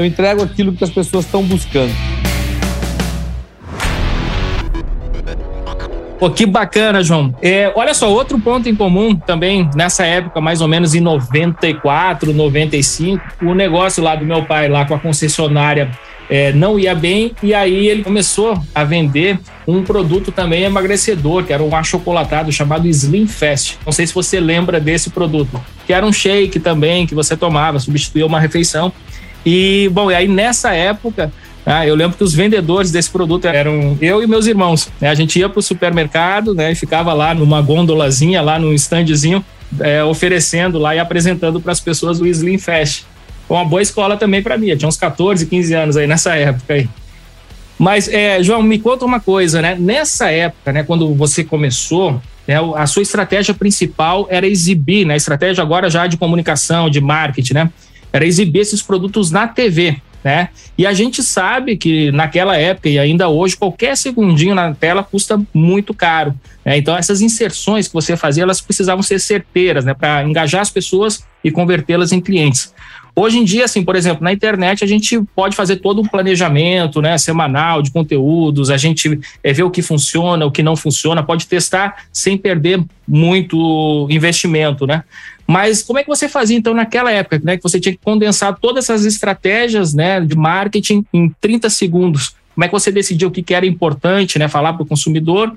eu 0.00 0.06
entrego 0.06 0.42
aquilo 0.42 0.72
que 0.72 0.82
as 0.82 0.90
pessoas 0.90 1.26
estão 1.26 1.42
buscando. 1.42 1.92
Pô, 6.20 6.28
que 6.28 6.44
bacana, 6.44 7.02
João. 7.02 7.34
É, 7.40 7.72
olha 7.74 7.94
só, 7.94 8.12
outro 8.12 8.38
ponto 8.38 8.68
em 8.68 8.76
comum 8.76 9.16
também, 9.16 9.70
nessa 9.74 10.04
época, 10.04 10.38
mais 10.38 10.60
ou 10.60 10.68
menos 10.68 10.94
em 10.94 11.00
94, 11.00 12.34
95, 12.34 13.24
o 13.40 13.54
negócio 13.54 14.04
lá 14.04 14.14
do 14.14 14.26
meu 14.26 14.44
pai, 14.44 14.68
lá 14.68 14.84
com 14.84 14.94
a 14.94 14.98
concessionária, 14.98 15.90
é, 16.28 16.52
não 16.52 16.78
ia 16.78 16.94
bem, 16.94 17.32
e 17.42 17.54
aí 17.54 17.88
ele 17.88 18.04
começou 18.04 18.62
a 18.74 18.84
vender 18.84 19.40
um 19.66 19.82
produto 19.82 20.30
também 20.30 20.64
emagrecedor, 20.64 21.42
que 21.42 21.54
era 21.54 21.62
um 21.62 21.74
achocolatado 21.74 22.52
chamado 22.52 22.86
Slim 22.86 23.26
Fast. 23.26 23.78
Não 23.86 23.90
sei 23.90 24.06
se 24.06 24.12
você 24.12 24.38
lembra 24.38 24.78
desse 24.78 25.08
produto, 25.08 25.58
que 25.86 25.92
era 25.94 26.04
um 26.04 26.12
shake 26.12 26.60
também 26.60 27.06
que 27.06 27.14
você 27.14 27.34
tomava, 27.34 27.78
substituía 27.78 28.26
uma 28.26 28.38
refeição. 28.38 28.92
E, 29.44 29.88
bom, 29.90 30.10
e 30.10 30.14
aí 30.14 30.28
nessa 30.28 30.74
época, 30.74 31.32
ah, 31.64 31.86
eu 31.86 31.94
lembro 31.94 32.16
que 32.16 32.24
os 32.24 32.34
vendedores 32.34 32.90
desse 32.90 33.10
produto 33.10 33.44
eram 33.44 33.96
eu 34.00 34.22
e 34.22 34.26
meus 34.26 34.46
irmãos. 34.46 34.90
Né? 35.00 35.08
A 35.08 35.14
gente 35.14 35.38
ia 35.38 35.48
para 35.48 35.58
o 35.58 35.62
supermercado 35.62 36.54
né, 36.54 36.72
e 36.72 36.74
ficava 36.74 37.12
lá 37.12 37.34
numa 37.34 37.60
gondolazinha, 37.60 38.40
lá 38.40 38.58
num 38.58 38.72
standzinho, 38.72 39.44
é, 39.78 40.02
oferecendo 40.02 40.78
lá 40.78 40.94
e 40.94 40.98
apresentando 40.98 41.60
para 41.60 41.72
as 41.72 41.80
pessoas 41.80 42.20
o 42.20 42.26
Slim 42.26 42.58
Fast. 42.58 43.04
Foi 43.46 43.56
uma 43.56 43.64
boa 43.64 43.82
escola 43.82 44.16
também 44.16 44.42
para 44.42 44.56
mim. 44.56 44.68
Eu 44.68 44.78
tinha 44.78 44.88
uns 44.88 44.96
14, 44.96 45.46
15 45.46 45.74
anos 45.74 45.96
aí 45.96 46.06
nessa 46.06 46.34
época 46.34 46.74
aí. 46.74 46.88
Mas, 47.78 48.08
é, 48.08 48.42
João, 48.42 48.62
me 48.62 48.78
conta 48.78 49.04
uma 49.04 49.20
coisa, 49.20 49.62
né? 49.62 49.74
Nessa 49.78 50.30
época, 50.30 50.72
né, 50.72 50.82
quando 50.82 51.14
você 51.14 51.42
começou, 51.42 52.20
né, 52.46 52.56
a 52.76 52.86
sua 52.86 53.02
estratégia 53.02 53.54
principal 53.54 54.26
era 54.30 54.46
exibir, 54.46 55.06
né? 55.06 55.16
Estratégia 55.16 55.62
agora 55.62 55.88
já 55.88 56.06
de 56.06 56.16
comunicação, 56.16 56.90
de 56.90 57.00
marketing, 57.00 57.54
né? 57.54 57.70
era 58.12 58.26
exibir 58.26 58.60
esses 58.60 58.82
produtos 58.82 59.30
na 59.30 59.46
TV. 59.46 59.96
Né? 60.22 60.50
E 60.76 60.86
a 60.86 60.92
gente 60.92 61.22
sabe 61.22 61.76
que 61.76 62.12
naquela 62.12 62.56
época 62.56 62.88
e 62.88 62.98
ainda 62.98 63.28
hoje, 63.28 63.56
qualquer 63.56 63.96
segundinho 63.96 64.54
na 64.54 64.74
tela 64.74 65.02
custa 65.02 65.40
muito 65.54 65.94
caro. 65.94 66.34
Né? 66.64 66.76
Então, 66.76 66.96
essas 66.96 67.22
inserções 67.22 67.88
que 67.88 67.94
você 67.94 68.16
fazia, 68.16 68.42
elas 68.42 68.60
precisavam 68.60 69.02
ser 69.02 69.18
certeiras, 69.18 69.84
né? 69.84 69.94
Para 69.94 70.22
engajar 70.24 70.60
as 70.60 70.70
pessoas 70.70 71.24
e 71.42 71.50
convertê-las 71.50 72.12
em 72.12 72.20
clientes. 72.20 72.74
Hoje 73.14 73.38
em 73.38 73.44
dia, 73.44 73.64
assim, 73.64 73.82
por 73.82 73.96
exemplo, 73.96 74.22
na 74.22 74.32
internet 74.32 74.84
a 74.84 74.86
gente 74.86 75.20
pode 75.34 75.56
fazer 75.56 75.76
todo 75.76 76.00
um 76.00 76.06
planejamento, 76.06 77.02
né, 77.02 77.18
semanal 77.18 77.82
de 77.82 77.90
conteúdos, 77.90 78.70
a 78.70 78.76
gente 78.76 79.18
é, 79.42 79.52
vê 79.52 79.62
o 79.62 79.70
que 79.70 79.82
funciona, 79.82 80.46
o 80.46 80.50
que 80.50 80.62
não 80.62 80.76
funciona, 80.76 81.22
pode 81.22 81.46
testar 81.46 82.04
sem 82.12 82.36
perder 82.36 82.82
muito 83.06 84.06
investimento, 84.10 84.86
né? 84.86 85.02
Mas 85.50 85.82
como 85.82 85.98
é 85.98 86.04
que 86.04 86.08
você 86.08 86.28
fazia 86.28 86.56
então 86.56 86.72
naquela 86.72 87.10
época, 87.10 87.40
né, 87.42 87.56
que 87.56 87.62
você 87.64 87.80
tinha 87.80 87.92
que 87.92 87.98
condensar 87.98 88.56
todas 88.56 88.84
essas 88.84 89.04
estratégias, 89.04 89.92
né, 89.92 90.20
de 90.20 90.36
marketing 90.36 91.04
em 91.12 91.28
30 91.40 91.68
segundos? 91.68 92.36
Como 92.54 92.64
é 92.64 92.68
que 92.68 92.72
você 92.72 92.92
decidiu 92.92 93.26
o 93.26 93.32
que 93.32 93.52
era 93.52 93.66
importante, 93.66 94.38
né, 94.38 94.46
falar 94.46 94.74
para 94.74 94.84
o 94.84 94.86
consumidor? 94.86 95.52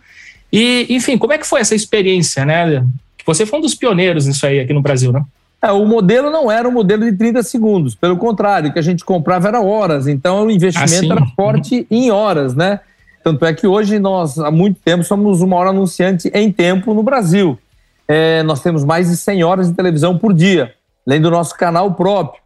E, 0.51 0.88
enfim, 0.89 1.15
como 1.15 1.31
é 1.31 1.38
que 1.38 1.45
foi 1.45 1.62
essa 1.62 1.75
experiência, 1.75 2.43
né? 2.43 2.83
Você 3.23 3.45
foi 3.45 3.59
um 3.59 3.62
dos 3.62 3.75
pioneiros 3.75 4.25
nisso 4.25 4.47
aí 4.47 4.59
aqui 4.59 4.73
no 4.73 4.81
Brasil, 4.81 5.12
né? 5.12 5.23
É, 5.62 5.71
o 5.71 5.85
modelo 5.85 6.31
não 6.31 6.51
era 6.51 6.67
um 6.67 6.71
modelo 6.71 7.05
de 7.05 7.15
30 7.15 7.43
segundos, 7.43 7.93
pelo 7.93 8.17
contrário, 8.17 8.71
o 8.71 8.73
que 8.73 8.79
a 8.79 8.83
gente 8.83 9.05
comprava 9.05 9.47
era 9.47 9.62
horas, 9.62 10.07
então 10.07 10.47
o 10.47 10.50
investimento 10.50 11.13
ah, 11.13 11.17
era 11.17 11.25
forte 11.35 11.85
em 11.91 12.09
horas, 12.09 12.55
né? 12.55 12.79
Tanto 13.23 13.45
é 13.45 13.53
que 13.53 13.67
hoje 13.67 14.00
nós, 14.00 14.39
há 14.39 14.50
muito 14.50 14.79
tempo, 14.83 15.03
somos 15.03 15.39
o 15.39 15.45
maior 15.45 15.67
anunciante 15.67 16.31
em 16.33 16.51
tempo 16.51 16.95
no 16.95 17.03
Brasil 17.03 17.59
é, 18.07 18.43
nós 18.43 18.62
temos 18.62 18.83
mais 18.83 19.10
de 19.10 19.17
100 19.17 19.43
horas 19.43 19.69
de 19.69 19.75
televisão 19.75 20.17
por 20.17 20.33
dia, 20.33 20.74
além 21.05 21.22
do 21.22 21.31
nosso 21.31 21.55
canal 21.55 21.93
próprio. 21.93 22.41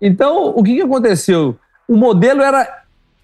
Então, 0.00 0.52
o 0.56 0.62
que, 0.62 0.74
que 0.74 0.82
aconteceu? 0.82 1.56
O 1.86 1.96
modelo 1.96 2.42
era 2.42 2.82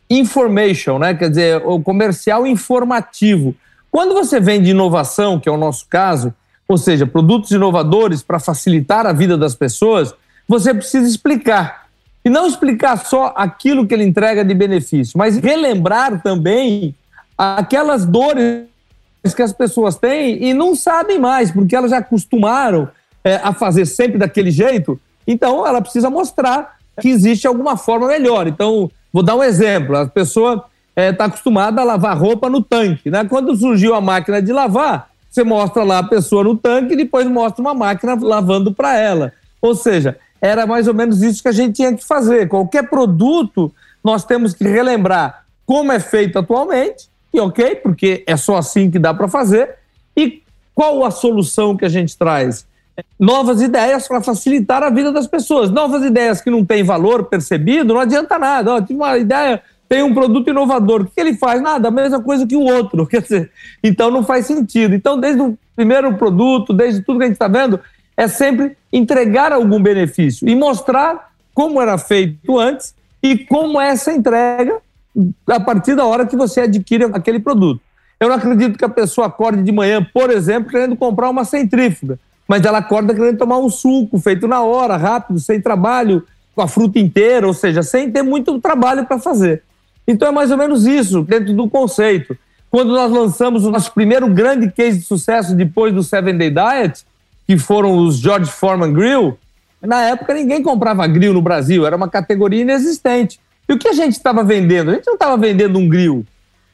information, 0.08 0.98
né? 0.98 1.14
quer 1.14 1.28
dizer, 1.28 1.62
o 1.66 1.80
comercial 1.80 2.46
informativo. 2.46 3.54
Quando 3.90 4.14
você 4.14 4.40
vende 4.40 4.70
inovação, 4.70 5.40
que 5.40 5.48
é 5.48 5.52
o 5.52 5.56
nosso 5.56 5.86
caso, 5.88 6.32
ou 6.68 6.76
seja, 6.76 7.06
produtos 7.06 7.50
inovadores 7.50 8.22
para 8.22 8.38
facilitar 8.38 9.06
a 9.06 9.12
vida 9.12 9.36
das 9.36 9.54
pessoas, 9.54 10.14
você 10.46 10.72
precisa 10.72 11.08
explicar. 11.08 11.88
E 12.24 12.30
não 12.30 12.46
explicar 12.46 12.98
só 12.98 13.32
aquilo 13.36 13.86
que 13.86 13.94
ele 13.94 14.04
entrega 14.04 14.44
de 14.44 14.52
benefício, 14.54 15.16
mas 15.16 15.38
relembrar 15.38 16.22
também 16.22 16.94
aquelas 17.36 18.04
dores 18.04 18.64
que 19.34 19.42
as 19.42 19.52
pessoas 19.52 19.96
têm 19.96 20.42
e 20.42 20.54
não 20.54 20.74
sabem 20.74 21.18
mais, 21.18 21.50
porque 21.50 21.74
elas 21.74 21.90
já 21.90 21.98
acostumaram 21.98 22.88
é, 23.24 23.36
a 23.36 23.52
fazer 23.52 23.86
sempre 23.86 24.18
daquele 24.18 24.50
jeito. 24.50 25.00
Então, 25.26 25.66
ela 25.66 25.80
precisa 25.80 26.08
mostrar 26.08 26.76
que 27.00 27.08
existe 27.08 27.46
alguma 27.46 27.76
forma 27.76 28.06
melhor. 28.08 28.46
Então, 28.46 28.90
vou 29.12 29.22
dar 29.22 29.36
um 29.36 29.42
exemplo: 29.42 29.96
a 29.96 30.06
pessoa 30.06 30.64
está 30.88 31.02
é, 31.02 31.12
tá 31.12 31.24
acostumada 31.26 31.80
a 31.80 31.84
lavar 31.84 32.16
roupa 32.16 32.48
no 32.48 32.62
tanque. 32.62 33.10
Né? 33.10 33.24
Quando 33.24 33.54
surgiu 33.54 33.94
a 33.94 34.00
máquina 34.00 34.42
de 34.42 34.52
lavar, 34.52 35.10
você 35.30 35.44
mostra 35.44 35.84
lá 35.84 35.98
a 35.98 36.02
pessoa 36.02 36.42
no 36.42 36.56
tanque 36.56 36.94
e 36.94 36.96
depois 36.96 37.26
mostra 37.26 37.60
uma 37.60 37.74
máquina 37.74 38.16
lavando 38.20 38.72
para 38.72 38.96
ela. 38.98 39.32
Ou 39.60 39.74
seja, 39.74 40.16
era 40.40 40.66
mais 40.66 40.88
ou 40.88 40.94
menos 40.94 41.22
isso 41.22 41.42
que 41.42 41.48
a 41.48 41.52
gente 41.52 41.74
tinha 41.74 41.94
que 41.94 42.04
fazer. 42.04 42.48
Qualquer 42.48 42.88
produto, 42.88 43.72
nós 44.02 44.24
temos 44.24 44.54
que 44.54 44.64
relembrar 44.64 45.44
como 45.66 45.92
é 45.92 46.00
feito 46.00 46.38
atualmente 46.38 47.08
ok, 47.40 47.76
porque 47.76 48.24
é 48.26 48.36
só 48.36 48.56
assim 48.56 48.90
que 48.90 48.98
dá 48.98 49.12
para 49.12 49.28
fazer. 49.28 49.76
E 50.16 50.42
qual 50.74 51.04
a 51.04 51.10
solução 51.10 51.76
que 51.76 51.84
a 51.84 51.88
gente 51.88 52.16
traz? 52.16 52.66
Novas 53.18 53.60
ideias 53.62 54.08
para 54.08 54.20
facilitar 54.20 54.82
a 54.82 54.90
vida 54.90 55.12
das 55.12 55.26
pessoas. 55.26 55.70
Novas 55.70 56.04
ideias 56.04 56.40
que 56.40 56.50
não 56.50 56.64
têm 56.64 56.82
valor 56.82 57.24
percebido, 57.24 57.94
não 57.94 58.00
adianta 58.00 58.38
nada. 58.38 58.74
Ó, 58.74 58.80
tive 58.80 58.94
uma 58.94 59.16
ideia, 59.16 59.62
tem 59.88 60.02
um 60.02 60.12
produto 60.12 60.50
inovador. 60.50 61.02
O 61.02 61.06
que 61.06 61.20
ele 61.20 61.34
faz? 61.34 61.62
Nada, 61.62 61.88
a 61.88 61.90
mesma 61.90 62.20
coisa 62.20 62.46
que 62.46 62.56
o 62.56 62.62
outro. 62.62 63.06
Quer 63.08 63.22
dizer, 63.22 63.50
então 63.82 64.10
não 64.10 64.24
faz 64.24 64.46
sentido. 64.46 64.94
Então, 64.94 65.18
desde 65.18 65.40
o 65.40 65.56
primeiro 65.74 66.14
produto, 66.16 66.72
desde 66.72 67.02
tudo 67.02 67.18
que 67.18 67.24
a 67.24 67.28
gente 67.28 67.36
está 67.36 67.48
vendo, 67.48 67.80
é 68.16 68.26
sempre 68.26 68.76
entregar 68.92 69.52
algum 69.52 69.80
benefício 69.80 70.48
e 70.48 70.54
mostrar 70.54 71.32
como 71.54 71.80
era 71.80 71.96
feito 71.98 72.58
antes 72.58 72.94
e 73.22 73.38
como 73.38 73.80
essa 73.80 74.12
entrega 74.12 74.78
a 75.46 75.60
partir 75.60 75.94
da 75.94 76.04
hora 76.04 76.26
que 76.26 76.36
você 76.36 76.62
adquire 76.62 77.04
aquele 77.12 77.40
produto. 77.40 77.80
Eu 78.20 78.28
não 78.28 78.36
acredito 78.36 78.76
que 78.76 78.84
a 78.84 78.88
pessoa 78.88 79.28
acorde 79.28 79.62
de 79.62 79.70
manhã, 79.70 80.04
por 80.12 80.30
exemplo, 80.30 80.70
querendo 80.70 80.96
comprar 80.96 81.30
uma 81.30 81.44
centrífuga, 81.44 82.18
mas 82.46 82.64
ela 82.64 82.78
acorda 82.78 83.14
querendo 83.14 83.38
tomar 83.38 83.58
um 83.58 83.70
suco 83.70 84.18
feito 84.18 84.48
na 84.48 84.62
hora, 84.62 84.96
rápido, 84.96 85.38
sem 85.38 85.60
trabalho, 85.60 86.24
com 86.54 86.62
a 86.62 86.66
fruta 86.66 86.98
inteira, 86.98 87.46
ou 87.46 87.54
seja, 87.54 87.82
sem 87.82 88.10
ter 88.10 88.22
muito 88.22 88.58
trabalho 88.60 89.06
para 89.06 89.18
fazer. 89.18 89.62
Então 90.06 90.28
é 90.28 90.32
mais 90.32 90.50
ou 90.50 90.56
menos 90.56 90.86
isso, 90.86 91.22
dentro 91.22 91.52
do 91.54 91.68
conceito. 91.68 92.36
Quando 92.70 92.92
nós 92.92 93.10
lançamos 93.12 93.64
o 93.64 93.70
nosso 93.70 93.92
primeiro 93.92 94.28
grande 94.28 94.70
case 94.70 94.98
de 94.98 95.04
sucesso 95.04 95.54
depois 95.54 95.94
do 95.94 96.02
Seven 96.02 96.36
Day 96.36 96.50
Diet, 96.50 97.04
que 97.46 97.56
foram 97.56 97.96
os 97.96 98.18
George 98.18 98.50
Foreman 98.50 98.92
Grill, 98.92 99.38
na 99.80 100.02
época 100.02 100.34
ninguém 100.34 100.62
comprava 100.62 101.06
grill 101.06 101.32
no 101.32 101.40
Brasil, 101.40 101.86
era 101.86 101.96
uma 101.96 102.08
categoria 102.08 102.62
inexistente. 102.62 103.38
E 103.68 103.72
o 103.72 103.78
que 103.78 103.88
a 103.88 103.92
gente 103.92 104.12
estava 104.12 104.42
vendendo? 104.42 104.90
A 104.90 104.94
gente 104.94 105.06
não 105.06 105.14
estava 105.14 105.36
vendendo 105.36 105.78
um 105.78 105.88
grill, 105.88 106.24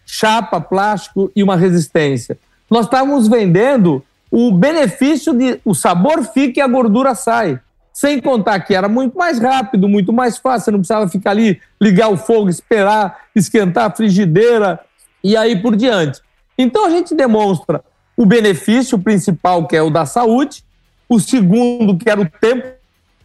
chapa, 0.07 0.61
plástico 0.61 1.31
e 1.35 1.43
uma 1.43 1.57
resistência. 1.57 2.39
nós 2.71 2.87
estávamos 2.87 3.29
vendendo 3.29 4.03
o 4.31 4.51
benefício 4.53 5.33
de 5.33 5.61
o 5.65 5.75
sabor 5.75 6.25
fica 6.25 6.61
e 6.61 6.63
a 6.63 6.69
gordura 6.69 7.15
sai. 7.15 7.61
Sem 7.93 8.21
contar 8.21 8.59
que 8.61 8.75
era 8.75 8.89
muito 8.89 9.17
mais 9.17 9.39
rápido, 9.39 9.89
muito 9.89 10.13
mais 10.13 10.39
fácil, 10.39 10.65
você 10.65 10.71
não 10.73 10.79
precisava 10.81 11.09
ficar 11.09 11.31
ali, 11.31 11.61
ligar 11.81 12.09
o 12.09 12.17
fogo, 12.17 12.49
esperar, 12.49 13.27
esquentar 13.35 13.85
a 13.85 13.95
frigideira 13.95 14.81
e 15.23 15.37
aí 15.37 15.61
por 15.61 15.77
diante. 15.77 16.21
Então 16.59 16.87
a 16.87 16.91
gente 16.91 17.15
demonstra 17.15 17.85
o 18.17 18.27
benefício 18.27 18.99
principal, 18.99 19.67
que 19.67 19.77
é 19.77 19.83
o 19.83 19.91
da 19.91 20.07
saúde, 20.07 20.65
o 21.09 21.21
segundo, 21.21 21.97
que 21.97 22.11
era 22.11 22.21
o 22.21 22.29
tempo, 22.29 22.67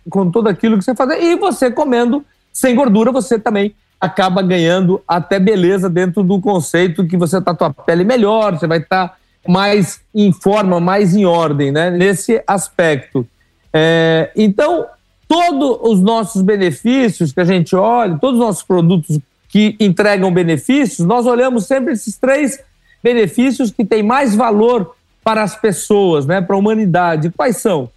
com 0.10 0.30
tudo 0.30 0.50
aquilo 0.50 0.78
que 0.78 0.84
você 0.84 0.96
fazia, 0.96 1.20
e 1.20 1.36
você 1.36 1.72
comendo 1.72 2.24
sem 2.60 2.76
gordura, 2.76 3.10
você 3.10 3.40
também 3.40 3.74
acaba 4.02 4.42
ganhando 4.42 5.02
até 5.08 5.40
beleza 5.40 5.90
dentro 5.90 6.24
do 6.24 6.42
conceito 6.42 7.08
que 7.08 7.16
você 7.16 7.38
está 7.38 7.56
com 7.56 7.64
a 7.64 7.74
pele 7.74 8.04
melhor, 8.04 8.58
você 8.58 8.68
vai 8.68 8.80
estar 8.80 9.08
tá 9.08 9.16
mais 9.48 10.02
em 10.14 10.34
forma, 10.34 10.78
mais 10.78 11.16
em 11.16 11.26
ordem, 11.26 11.72
né? 11.72 11.90
Nesse 11.90 12.44
aspecto. 12.46 13.26
É, 13.72 14.30
então, 14.36 14.88
todos 15.26 15.80
os 15.84 16.02
nossos 16.02 16.42
benefícios 16.42 17.32
que 17.32 17.40
a 17.40 17.46
gente 17.46 17.74
olha, 17.78 18.18
todos 18.18 18.38
os 18.38 18.46
nossos 18.46 18.64
produtos 18.64 19.20
que 19.48 19.78
entregam 19.80 20.34
benefícios, 20.34 21.08
nós 21.08 21.26
olhamos 21.26 21.66
sempre 21.66 21.94
esses 21.94 22.18
três 22.18 22.60
benefícios 23.02 23.72
que 23.72 23.86
têm 23.86 24.04
mais 24.04 24.36
valor 24.36 24.96
para 25.24 25.44
as 25.44 25.56
pessoas, 25.56 26.26
né, 26.26 26.42
para 26.42 26.58
a 26.58 26.60
humanidade. 26.60 27.32
Quais 27.32 27.56
são? 27.56 27.90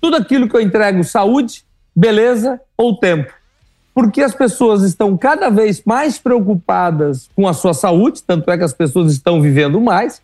Tudo 0.00 0.16
aquilo 0.16 0.48
que 0.48 0.54
eu 0.54 0.60
entrego 0.60 1.02
saúde, 1.02 1.64
beleza 1.96 2.60
ou 2.76 2.96
tempo. 2.96 3.32
Porque 3.94 4.20
as 4.20 4.34
pessoas 4.34 4.82
estão 4.82 5.16
cada 5.16 5.48
vez 5.48 5.82
mais 5.84 6.18
preocupadas 6.18 7.28
com 7.36 7.46
a 7.46 7.52
sua 7.52 7.72
saúde, 7.72 8.22
tanto 8.26 8.50
é 8.50 8.58
que 8.58 8.64
as 8.64 8.72
pessoas 8.72 9.12
estão 9.12 9.40
vivendo 9.40 9.80
mais, 9.80 10.20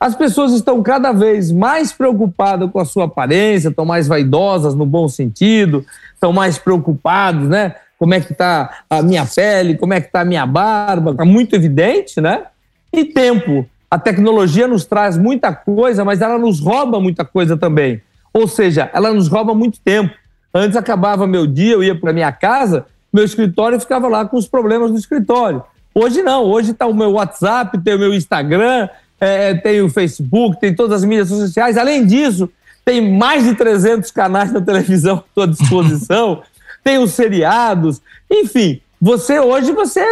as 0.00 0.14
pessoas 0.14 0.52
estão 0.52 0.82
cada 0.82 1.12
vez 1.12 1.52
mais 1.52 1.92
preocupadas 1.92 2.70
com 2.70 2.80
a 2.80 2.86
sua 2.86 3.04
aparência, 3.04 3.68
estão 3.68 3.84
mais 3.84 4.08
vaidosas 4.08 4.74
no 4.74 4.86
bom 4.86 5.06
sentido, 5.06 5.84
estão 6.14 6.32
mais 6.32 6.56
preocupados, 6.56 7.46
né? 7.46 7.74
Como 7.98 8.14
é 8.14 8.20
que 8.20 8.32
está 8.32 8.78
a 8.88 9.02
minha 9.02 9.26
pele, 9.26 9.76
como 9.76 9.92
é 9.92 10.00
que 10.00 10.06
está 10.06 10.22
a 10.22 10.24
minha 10.24 10.46
barba, 10.46 11.10
está 11.10 11.26
muito 11.26 11.54
evidente, 11.54 12.18
né? 12.18 12.44
E 12.90 13.04
tempo. 13.04 13.66
A 13.90 13.98
tecnologia 13.98 14.66
nos 14.66 14.86
traz 14.86 15.18
muita 15.18 15.52
coisa, 15.52 16.02
mas 16.02 16.22
ela 16.22 16.38
nos 16.38 16.60
rouba 16.60 16.98
muita 16.98 17.22
coisa 17.22 17.54
também. 17.58 18.00
Ou 18.32 18.48
seja, 18.48 18.88
ela 18.94 19.12
nos 19.12 19.28
rouba 19.28 19.54
muito 19.54 19.78
tempo. 19.80 20.14
Antes 20.54 20.78
acabava 20.78 21.26
meu 21.26 21.46
dia, 21.46 21.74
eu 21.74 21.82
ia 21.82 21.94
para 21.94 22.12
minha 22.12 22.32
casa, 22.32 22.86
meu 23.12 23.24
escritório 23.24 23.80
ficava 23.80 24.08
lá 24.08 24.24
com 24.24 24.36
os 24.36 24.46
problemas 24.46 24.90
do 24.90 24.98
escritório. 24.98 25.62
Hoje 25.94 26.22
não, 26.22 26.44
hoje 26.44 26.70
está 26.70 26.86
o 26.86 26.94
meu 26.94 27.12
WhatsApp, 27.12 27.78
tem 27.78 27.94
o 27.94 27.98
meu 27.98 28.14
Instagram, 28.14 28.88
é, 29.20 29.54
tem 29.54 29.82
o 29.82 29.90
Facebook, 29.90 30.60
tem 30.60 30.74
todas 30.74 31.02
as 31.02 31.04
mídias 31.04 31.28
sociais. 31.28 31.76
Além 31.76 32.06
disso, 32.06 32.48
tem 32.84 33.16
mais 33.16 33.44
de 33.44 33.54
300 33.54 34.10
canais 34.10 34.52
na 34.52 34.60
televisão 34.60 35.18
à 35.18 35.24
sua 35.34 35.48
disposição, 35.48 36.42
tem 36.82 36.98
os 36.98 37.12
seriados, 37.12 38.00
enfim. 38.30 38.80
Você 39.00 39.40
hoje 39.40 39.72
você 39.72 40.04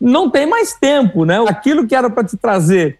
não 0.00 0.30
tem 0.30 0.46
mais 0.46 0.74
tempo, 0.74 1.24
né? 1.24 1.38
Aquilo 1.48 1.86
que 1.86 1.94
era 1.94 2.08
para 2.08 2.24
te 2.24 2.36
trazer 2.36 2.98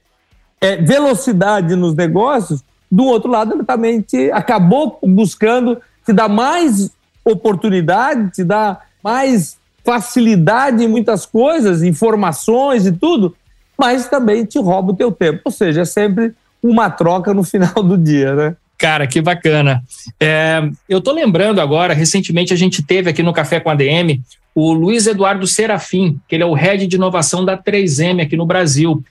é, 0.61 0.77
velocidade 0.77 1.75
nos 1.77 1.95
negócios, 1.95 2.63
do 2.91 3.05
outro 3.05 3.31
lado 3.31 3.55
ele 3.55 3.65
também 3.65 4.01
te 4.01 4.31
acabou 4.33 4.99
buscando 5.03 5.81
te 6.05 6.13
dar 6.13 6.29
mais 6.29 6.91
oportunidade, 7.25 8.31
te 8.31 8.43
dar 8.43 8.88
mais 9.03 9.57
facilidade 9.85 10.85
em 10.85 10.89
muitas 10.89 11.25
coisas, 11.25 11.83
informações 11.83 12.87
e 12.87 12.93
tudo, 12.93 13.35
mas 13.77 14.09
também 14.09 14.45
te 14.45 14.59
rouba 14.59 14.93
o 14.93 14.97
teu 14.97 15.11
tempo. 15.11 15.41
Ou 15.45 15.53
seja, 15.53 15.83
é 15.83 15.85
sempre 15.85 16.35
uma 16.63 16.91
troca 16.91 17.33
no 17.33 17.43
final 17.45 17.83
do 17.83 17.97
dia, 17.97 18.35
né? 18.35 18.57
Cara, 18.77 19.09
que 19.09 19.21
bacana. 19.21 19.83
É, 20.21 20.69
eu 20.89 21.01
tô 21.01 21.11
lembrando 21.11 21.61
agora, 21.61 21.93
recentemente 21.93 22.53
a 22.53 22.57
gente 22.57 22.81
teve 22.81 23.11
aqui 23.11 23.25
no 23.25 23.33
Café 23.33 23.59
com 23.59 23.71
a 23.71 23.75
DM 23.75 24.23
o 24.55 24.73
Luiz 24.73 25.07
Eduardo 25.07 25.47
Serafim, 25.47 26.19
que 26.29 26.35
ele 26.35 26.43
é 26.43 26.47
o 26.47 26.53
head 26.53 26.87
de 26.87 26.97
inovação 26.97 27.45
da 27.45 27.57
3M 27.57 28.23
aqui 28.23 28.37
no 28.37 28.45
Brasil. 28.45 29.03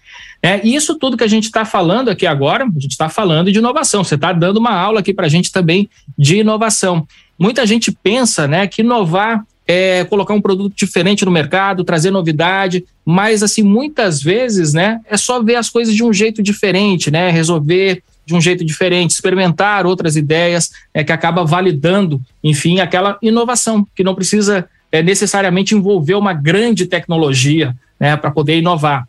É, 0.41 0.59
e 0.65 0.75
isso 0.75 0.95
tudo 0.95 1.17
que 1.17 1.23
a 1.23 1.27
gente 1.27 1.45
está 1.45 1.65
falando 1.65 2.09
aqui 2.09 2.27
agora, 2.27 2.65
a 2.65 2.79
gente 2.79 2.91
está 2.91 3.09
falando 3.09 3.51
de 3.51 3.59
inovação. 3.59 4.03
Você 4.03 4.15
está 4.15 4.33
dando 4.33 4.57
uma 4.57 4.73
aula 4.73 4.99
aqui 4.99 5.13
para 5.13 5.25
a 5.25 5.29
gente 5.29 5.51
também 5.51 5.89
de 6.17 6.37
inovação. 6.37 7.07
Muita 7.39 7.65
gente 7.65 7.91
pensa 7.91 8.47
né, 8.47 8.67
que 8.67 8.81
inovar 8.81 9.45
é, 9.67 10.05
colocar 10.05 10.33
um 10.33 10.41
produto 10.41 10.73
diferente 10.75 11.25
no 11.25 11.31
mercado, 11.31 11.83
trazer 11.83 12.09
novidade, 12.09 12.85
mas 13.05 13.43
assim, 13.43 13.61
muitas 13.61 14.23
vezes, 14.23 14.73
né, 14.73 15.01
é 15.09 15.17
só 15.17 15.43
ver 15.43 15.55
as 15.55 15.69
coisas 15.69 15.93
de 15.93 16.03
um 16.03 16.13
jeito 16.13 16.41
diferente, 16.41 17.11
né, 17.11 17.29
resolver 17.29 18.01
de 18.25 18.33
um 18.33 18.41
jeito 18.41 18.63
diferente, 18.63 19.11
experimentar 19.11 19.85
outras 19.85 20.15
ideias, 20.15 20.71
é, 20.93 21.03
que 21.03 21.11
acaba 21.11 21.43
validando, 21.43 22.21
enfim, 22.43 22.79
aquela 22.79 23.17
inovação, 23.21 23.85
que 23.95 24.03
não 24.03 24.15
precisa 24.15 24.67
é, 24.91 25.03
necessariamente 25.03 25.75
envolver 25.75 26.15
uma 26.15 26.33
grande 26.33 26.85
tecnologia, 26.85 27.75
né, 27.99 28.15
para 28.15 28.31
poder 28.31 28.57
inovar. 28.57 29.07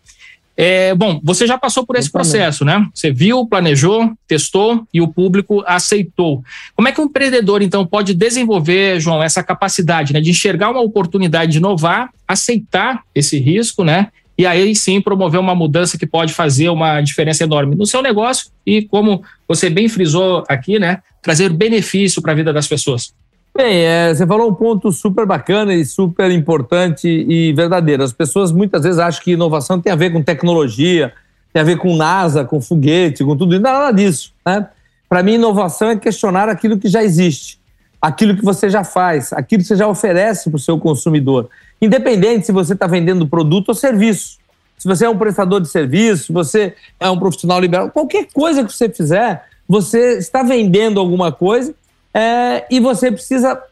É, 0.61 0.92
bom, 0.92 1.21
você 1.23 1.47
já 1.47 1.57
passou 1.57 1.87
por 1.87 1.94
esse 1.94 2.11
processo, 2.11 2.64
né? 2.64 2.85
Você 2.92 3.12
viu, 3.12 3.47
planejou, 3.47 4.12
testou 4.27 4.85
e 4.92 5.01
o 5.01 5.07
público 5.07 5.62
aceitou. 5.64 6.42
Como 6.75 6.88
é 6.88 6.92
que 6.92 7.01
um 7.01 7.05
empreendedor, 7.05 7.62
então, 7.62 7.87
pode 7.87 8.12
desenvolver, 8.12 8.99
João, 8.99 9.23
essa 9.23 9.40
capacidade 9.40 10.12
né, 10.12 10.21
de 10.21 10.31
enxergar 10.31 10.71
uma 10.71 10.81
oportunidade 10.81 11.53
de 11.53 11.59
inovar, 11.59 12.11
aceitar 12.27 13.05
esse 13.14 13.38
risco, 13.38 13.85
né? 13.85 14.09
E 14.37 14.44
aí 14.44 14.75
sim 14.75 15.01
promover 15.01 15.38
uma 15.38 15.55
mudança 15.55 15.97
que 15.97 16.07
pode 16.07 16.35
fazer 16.35 16.68
uma 16.71 17.01
diferença 17.03 17.44
enorme 17.44 17.77
no 17.77 17.87
seu 17.87 18.03
negócio 18.03 18.51
e, 18.66 18.83
como 18.83 19.23
você 19.47 19.71
bem 19.71 19.88
frisou 19.88 20.42
aqui, 20.49 20.81
né? 20.81 21.03
Trazer 21.23 21.53
benefício 21.53 22.21
para 22.21 22.33
a 22.33 22.35
vida 22.35 22.53
das 22.53 22.66
pessoas. 22.66 23.14
Bem, 23.59 23.85
é, 23.85 24.14
você 24.14 24.25
falou 24.25 24.49
um 24.49 24.55
ponto 24.55 24.92
super 24.92 25.27
bacana 25.27 25.75
e 25.75 25.85
super 25.85 26.31
importante 26.31 27.09
e 27.09 27.53
verdadeiro. 27.53 28.05
As 28.05 28.12
pessoas 28.12 28.53
muitas 28.53 28.85
vezes 28.85 29.01
acham 29.01 29.21
que 29.21 29.33
inovação 29.33 29.81
tem 29.81 29.92
a 29.92 29.97
ver 29.97 30.12
com 30.12 30.23
tecnologia, 30.23 31.12
tem 31.53 31.61
a 31.61 31.64
ver 31.64 31.77
com 31.77 31.97
NASA, 31.97 32.44
com 32.44 32.61
foguete, 32.61 33.25
com 33.25 33.37
tudo 33.37 33.57
isso. 33.57 33.61
É 33.61 33.62
nada 33.64 33.90
disso. 33.90 34.33
Né? 34.47 34.64
Para 35.09 35.25
mim, 35.25 35.33
inovação 35.33 35.90
é 35.90 35.97
questionar 35.97 36.49
aquilo 36.49 36.79
que 36.79 36.87
já 36.87 37.03
existe, 37.03 37.59
aquilo 38.01 38.37
que 38.37 38.44
você 38.44 38.71
já 38.71 38.85
faz, 38.85 39.33
aquilo 39.33 39.61
que 39.61 39.66
você 39.66 39.75
já 39.75 39.88
oferece 39.88 40.49
para 40.49 40.57
o 40.57 40.61
seu 40.61 40.79
consumidor. 40.79 41.49
Independente 41.83 42.47
se 42.47 42.53
você 42.53 42.75
está 42.75 42.87
vendendo 42.87 43.27
produto 43.27 43.71
ou 43.71 43.75
serviço. 43.75 44.38
Se 44.79 44.87
você 44.87 45.05
é 45.05 45.11
um 45.11 45.18
prestador 45.18 45.61
de 45.61 45.66
serviço, 45.66 46.27
se 46.27 46.33
você 46.33 46.77
é 47.01 47.11
um 47.11 47.18
profissional 47.18 47.59
liberal, 47.59 47.90
qualquer 47.90 48.29
coisa 48.33 48.62
que 48.62 48.73
você 48.73 48.88
fizer, 48.88 49.47
você 49.68 50.16
está 50.16 50.44
vendendo 50.44 51.01
alguma 51.01 51.33
coisa 51.33 51.75
é, 52.18 52.66
e 52.68 52.81
você 52.81 53.12
precisa 53.12 53.62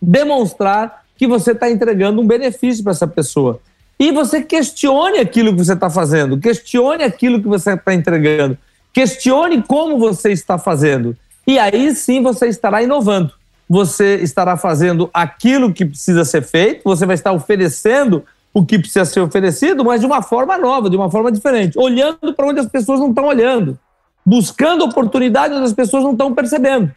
demonstrar 0.00 1.04
que 1.16 1.26
você 1.26 1.52
está 1.52 1.70
entregando 1.70 2.20
um 2.20 2.26
benefício 2.26 2.84
para 2.84 2.92
essa 2.92 3.08
pessoa. 3.08 3.60
E 3.98 4.12
você 4.12 4.42
questione 4.42 5.18
aquilo 5.18 5.52
que 5.52 5.64
você 5.64 5.72
está 5.72 5.88
fazendo, 5.88 6.38
questione 6.38 7.02
aquilo 7.02 7.40
que 7.40 7.48
você 7.48 7.72
está 7.72 7.94
entregando, 7.94 8.58
questione 8.92 9.62
como 9.62 9.98
você 9.98 10.32
está 10.32 10.58
fazendo. 10.58 11.16
E 11.46 11.58
aí 11.58 11.94
sim 11.94 12.22
você 12.22 12.46
estará 12.46 12.82
inovando. 12.82 13.32
Você 13.66 14.16
estará 14.16 14.58
fazendo 14.58 15.08
aquilo 15.14 15.72
que 15.72 15.86
precisa 15.86 16.26
ser 16.26 16.42
feito, 16.42 16.82
você 16.84 17.06
vai 17.06 17.14
estar 17.14 17.32
oferecendo 17.32 18.22
o 18.52 18.66
que 18.66 18.78
precisa 18.78 19.06
ser 19.06 19.20
oferecido, 19.20 19.82
mas 19.82 20.00
de 20.00 20.06
uma 20.06 20.20
forma 20.20 20.58
nova, 20.58 20.90
de 20.90 20.96
uma 20.96 21.10
forma 21.10 21.32
diferente, 21.32 21.78
olhando 21.78 22.34
para 22.34 22.46
onde 22.46 22.60
as 22.60 22.66
pessoas 22.66 23.00
não 23.00 23.08
estão 23.08 23.24
olhando, 23.24 23.78
buscando 24.26 24.84
oportunidades 24.84 25.56
onde 25.56 25.66
as 25.66 25.72
pessoas 25.72 26.04
não 26.04 26.12
estão 26.12 26.34
percebendo. 26.34 26.92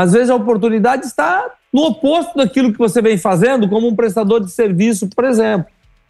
Às 0.00 0.12
vezes 0.12 0.30
a 0.30 0.34
oportunidade 0.34 1.04
está 1.04 1.44
no 1.70 1.82
oposto 1.82 2.34
daquilo 2.38 2.72
que 2.72 2.78
você 2.78 3.02
vem 3.02 3.18
fazendo, 3.18 3.68
como 3.68 3.86
um 3.86 3.94
prestador 3.94 4.42
de 4.42 4.50
serviço, 4.50 5.06
por 5.08 5.24
exemplo. 5.26 5.66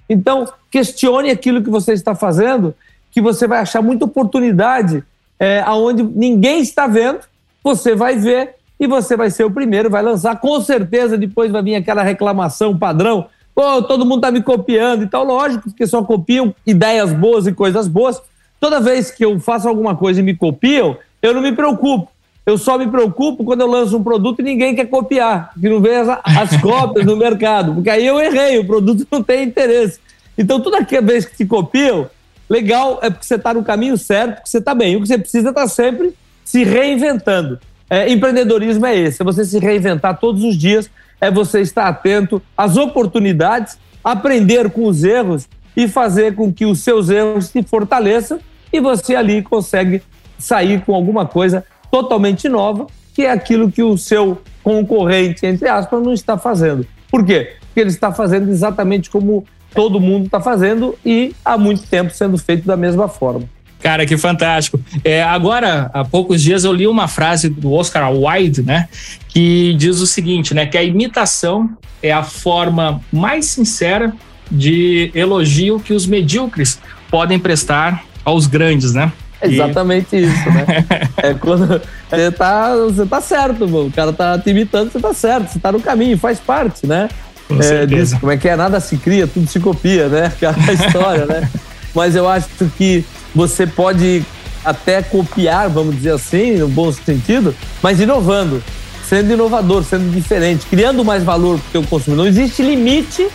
Então, 0.09 0.47
questione 0.71 1.29
aquilo 1.29 1.61
que 1.61 1.69
você 1.69 1.93
está 1.93 2.15
fazendo, 2.15 2.73
que 3.11 3.21
você 3.21 3.49
vai 3.49 3.59
achar 3.59 3.83
muita 3.83 4.05
oportunidade 4.05 5.03
é, 5.41 5.61
aonde 5.67 6.05
ninguém 6.05 6.61
está 6.61 6.87
vendo, 6.87 7.19
você 7.65 7.97
vai 7.97 8.17
ver 8.17 8.55
e 8.79 8.87
você 8.87 9.17
vai 9.17 9.29
ser 9.29 9.43
o 9.43 9.51
primeiro, 9.51 9.91
vai 9.91 10.03
lançar. 10.03 10.39
Com 10.39 10.61
certeza, 10.61 11.19
depois 11.19 11.51
vai 11.51 11.61
vir 11.61 11.75
aquela 11.75 12.05
reclamação 12.05 12.79
padrão. 12.79 13.27
Pô, 13.53 13.83
todo 13.83 14.07
mundo 14.07 14.19
está 14.19 14.31
me 14.31 14.41
copiando 14.41 15.03
e 15.03 15.09
tal. 15.09 15.25
Lógico, 15.25 15.65
porque 15.65 15.85
só 15.85 16.05
copiam 16.05 16.55
ideias 16.65 17.13
boas 17.13 17.49
e 17.49 17.53
coisas 17.53 17.89
boas. 17.89 18.23
Toda 18.61 18.79
vez 18.79 19.11
que 19.11 19.25
eu 19.25 19.41
faço 19.41 19.69
alguma 19.69 19.97
coisa 19.97 20.21
e 20.21 20.23
me 20.23 20.37
copiam, 20.37 20.97
eu 21.21 21.35
não 21.35 21.43
me 21.43 21.51
preocupo. 21.51 22.09
Eu 22.45 22.57
só 22.57 22.79
me 22.79 22.89
preocupo 22.89 23.45
quando 23.45 23.61
eu 23.61 23.67
lanço 23.67 23.97
um 23.97 24.03
produto 24.03 24.41
e 24.41 24.43
ninguém 24.43 24.75
quer 24.75 24.87
copiar, 24.87 25.53
que 25.59 25.69
não 25.69 25.81
vê 25.81 25.97
as, 25.97 26.09
as 26.25 26.57
cópias 26.63 27.05
no 27.05 27.17
mercado, 27.17 27.75
porque 27.75 27.91
aí 27.91 28.07
eu 28.07 28.21
errei, 28.21 28.59
o 28.59 28.67
produto 28.67 29.07
não 29.11 29.23
tem 29.23 29.45
interesse. 29.45 30.01
Então, 30.37 30.61
toda 30.61 30.81
vez 31.03 31.27
que 31.27 31.37
te 31.37 31.45
copiam, 31.45 32.09
legal 32.49 32.99
é 33.03 33.11
porque 33.11 33.27
você 33.27 33.35
está 33.35 33.53
no 33.53 33.63
caminho 33.63 33.97
certo, 33.99 34.37
porque 34.37 34.49
você 34.49 34.59
está 34.59 34.75
bem. 34.75 34.97
O 34.97 35.03
que 35.03 35.09
você 35.09 35.19
precisa 35.19 35.49
é 35.49 35.51
estar 35.51 35.63
tá 35.63 35.69
sempre 35.69 36.15
se 36.45 36.65
reinventando. 36.65 37.61
É, 37.89 38.11
empreendedorismo 38.11 38.87
é 38.87 38.97
esse, 38.97 39.21
é 39.21 39.25
você 39.25 39.45
se 39.45 39.59
reinventar 39.59 40.19
todos 40.19 40.43
os 40.45 40.57
dias, 40.57 40.89
é 41.21 41.31
você 41.31 41.61
estar 41.61 41.89
atento 41.89 42.41
às 42.57 42.77
oportunidades, 42.77 43.77
aprender 44.03 44.71
com 44.71 44.87
os 44.87 45.05
erros 45.05 45.49
e 45.77 45.87
fazer 45.89 46.35
com 46.35 46.53
que 46.53 46.65
os 46.65 46.81
seus 46.81 47.11
erros 47.11 47.47
se 47.47 47.63
fortaleçam 47.63 48.41
e 48.73 48.81
você 48.81 49.15
ali 49.15 49.43
consegue 49.43 50.03
sair 50.39 50.81
com 50.83 50.95
alguma 50.95 51.27
coisa 51.27 51.65
totalmente 51.91 52.49
nova, 52.49 52.87
que 53.15 53.23
é 53.23 53.31
aquilo 53.31 53.71
que 53.71 53.83
o 53.83 53.97
seu 53.99 54.41
concorrente, 54.63 55.45
entre 55.47 55.69
aspas, 55.69 56.03
não 56.03 56.13
está 56.13 56.39
fazendo. 56.39 56.87
Por 57.11 57.25
quê? 57.25 57.55
Porque 57.61 57.81
ele 57.81 57.91
está 57.91 58.13
fazendo 58.13 58.51
exatamente 58.51 59.11
como 59.11 59.45
todo 59.75 60.01
mundo 60.01 60.27
está 60.27 60.41
fazendo 60.41 60.97
e 61.05 61.35
há 61.45 61.57
muito 61.57 61.83
tempo 61.87 62.13
sendo 62.13 62.37
feito 62.39 62.67
da 62.67 62.77
mesma 62.77 63.09
forma. 63.09 63.49
Cara, 63.81 64.05
que 64.05 64.17
fantástico. 64.17 64.79
É, 65.03 65.23
agora, 65.23 65.91
há 65.95 66.05
poucos 66.05 66.43
dias 66.43 66.65
eu 66.65 66.73
li 66.73 66.87
uma 66.87 67.09
frase 67.09 67.49
do 67.49 67.73
Oscar 67.73 68.13
Wilde, 68.13 68.63
né, 68.63 68.89
que 69.29 69.75
diz 69.75 70.01
o 70.01 70.07
seguinte, 70.07 70.53
né, 70.53 70.67
que 70.67 70.77
a 70.77 70.83
imitação 70.83 71.71
é 72.03 72.13
a 72.13 72.23
forma 72.23 73.01
mais 73.11 73.47
sincera 73.47 74.13
de 74.51 75.11
elogio 75.15 75.81
que 75.81 75.95
os 75.95 76.07
medíocres 76.07 76.79
podem 77.11 77.39
prestar 77.39 78.05
aos 78.25 78.47
grandes, 78.47 78.93
né? 78.93 79.11
Exatamente 79.43 80.17
e... 80.17 80.25
isso, 80.25 80.51
né? 80.51 80.67
é 81.19 81.35
quando 81.35 81.81
você 82.11 82.31
tá, 82.31 82.75
você 82.77 83.07
tá 83.07 83.21
certo, 83.21 83.69
mano. 83.69 83.87
o 83.87 83.93
cara 83.93 84.13
tá 84.13 84.39
te 84.39 84.51
imitando, 84.51 84.91
você 84.91 85.01
tá 85.01 85.15
certo, 85.15 85.53
você 85.53 85.59
tá 85.59 85.73
no 85.73 85.81
caminho, 85.81 86.19
faz 86.19 86.39
parte, 86.39 86.87
né? 86.87 87.09
Com 87.49 87.57
é, 87.57 87.87
como 88.21 88.33
é 88.33 88.37
que 88.37 88.49
é? 88.49 88.57
Nada 88.57 88.79
se 88.81 88.97
cria, 88.97 89.27
tudo 89.27 89.49
se 89.49 89.59
copia, 89.59 90.09
né? 90.09 90.27
Aquela 90.41 90.73
história, 90.73 91.27
né? 91.27 91.49
Mas 91.95 92.15
eu 92.15 92.29
acho 92.29 92.49
que 92.77 93.05
você 93.35 93.67
pode 93.67 94.25
até 94.65 95.03
copiar, 95.03 95.69
vamos 95.69 95.97
dizer 95.97 96.13
assim, 96.13 96.57
no 96.57 96.69
bom 96.69 96.93
sentido, 96.93 97.55
mas 97.83 98.01
inovando, 98.01 98.63
sendo 99.09 99.33
inovador, 99.33 99.83
sendo 99.83 100.13
diferente, 100.13 100.67
criando 100.67 101.05
mais 101.05 101.25
valor 101.25 101.59
para 101.59 101.69
o 101.69 101.73
teu 101.73 101.83
consumidor. 101.85 102.25
Não 102.25 102.31
existe 102.31 102.63
limite 102.63 103.29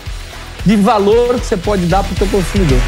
de 0.65 0.75
valor 0.75 1.39
que 1.39 1.45
você 1.45 1.57
pode 1.57 1.85
dar 1.85 2.03
para 2.03 2.13
o 2.13 2.15
teu 2.15 2.27
consumidor. 2.27 2.79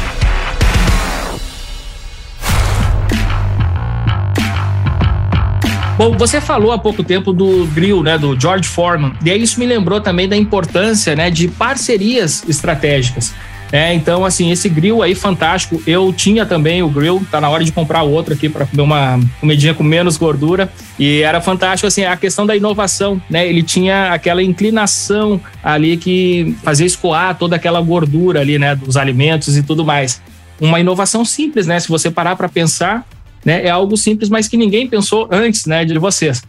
Bom, 5.98 6.16
você 6.16 6.40
falou 6.40 6.70
há 6.70 6.78
pouco 6.78 7.02
tempo 7.02 7.32
do 7.32 7.66
grill, 7.74 8.04
né, 8.04 8.16
do 8.16 8.38
George 8.40 8.68
Foreman, 8.68 9.14
e 9.24 9.32
aí 9.32 9.42
isso 9.42 9.58
me 9.58 9.66
lembrou 9.66 10.00
também 10.00 10.28
da 10.28 10.36
importância, 10.36 11.16
né, 11.16 11.28
de 11.28 11.48
parcerias 11.48 12.44
estratégicas. 12.48 13.34
É, 13.72 13.92
então, 13.92 14.24
assim, 14.24 14.52
esse 14.52 14.68
grill 14.68 15.02
aí 15.02 15.14
fantástico. 15.14 15.82
Eu 15.86 16.12
tinha 16.12 16.46
também 16.46 16.82
o 16.84 16.88
grill, 16.88 17.20
tá 17.30 17.40
na 17.40 17.50
hora 17.50 17.64
de 17.64 17.72
comprar 17.72 18.02
outro 18.02 18.32
aqui 18.32 18.48
para 18.48 18.64
comer 18.64 18.80
uma 18.80 19.20
comidinha 19.40 19.74
com 19.74 19.82
menos 19.82 20.16
gordura. 20.16 20.72
E 20.98 21.20
era 21.20 21.40
fantástico, 21.40 21.86
assim, 21.86 22.04
a 22.04 22.16
questão 22.16 22.46
da 22.46 22.56
inovação, 22.56 23.20
né? 23.28 23.46
Ele 23.46 23.62
tinha 23.62 24.12
aquela 24.12 24.42
inclinação 24.42 25.38
ali 25.62 25.98
que 25.98 26.56
fazia 26.62 26.86
escoar 26.86 27.34
toda 27.36 27.56
aquela 27.56 27.80
gordura 27.82 28.40
ali, 28.40 28.58
né, 28.58 28.74
dos 28.74 28.96
alimentos 28.96 29.54
e 29.54 29.62
tudo 29.62 29.84
mais. 29.84 30.22
Uma 30.58 30.80
inovação 30.80 31.22
simples, 31.24 31.66
né? 31.66 31.78
Se 31.78 31.88
você 31.88 32.10
parar 32.10 32.36
para 32.36 32.48
pensar, 32.48 33.06
né? 33.48 33.64
É 33.64 33.70
algo 33.70 33.96
simples, 33.96 34.28
mas 34.28 34.46
que 34.46 34.58
ninguém 34.58 34.86
pensou 34.86 35.26
antes, 35.32 35.64
né, 35.64 35.82
de 35.82 35.98
vocês. 35.98 36.42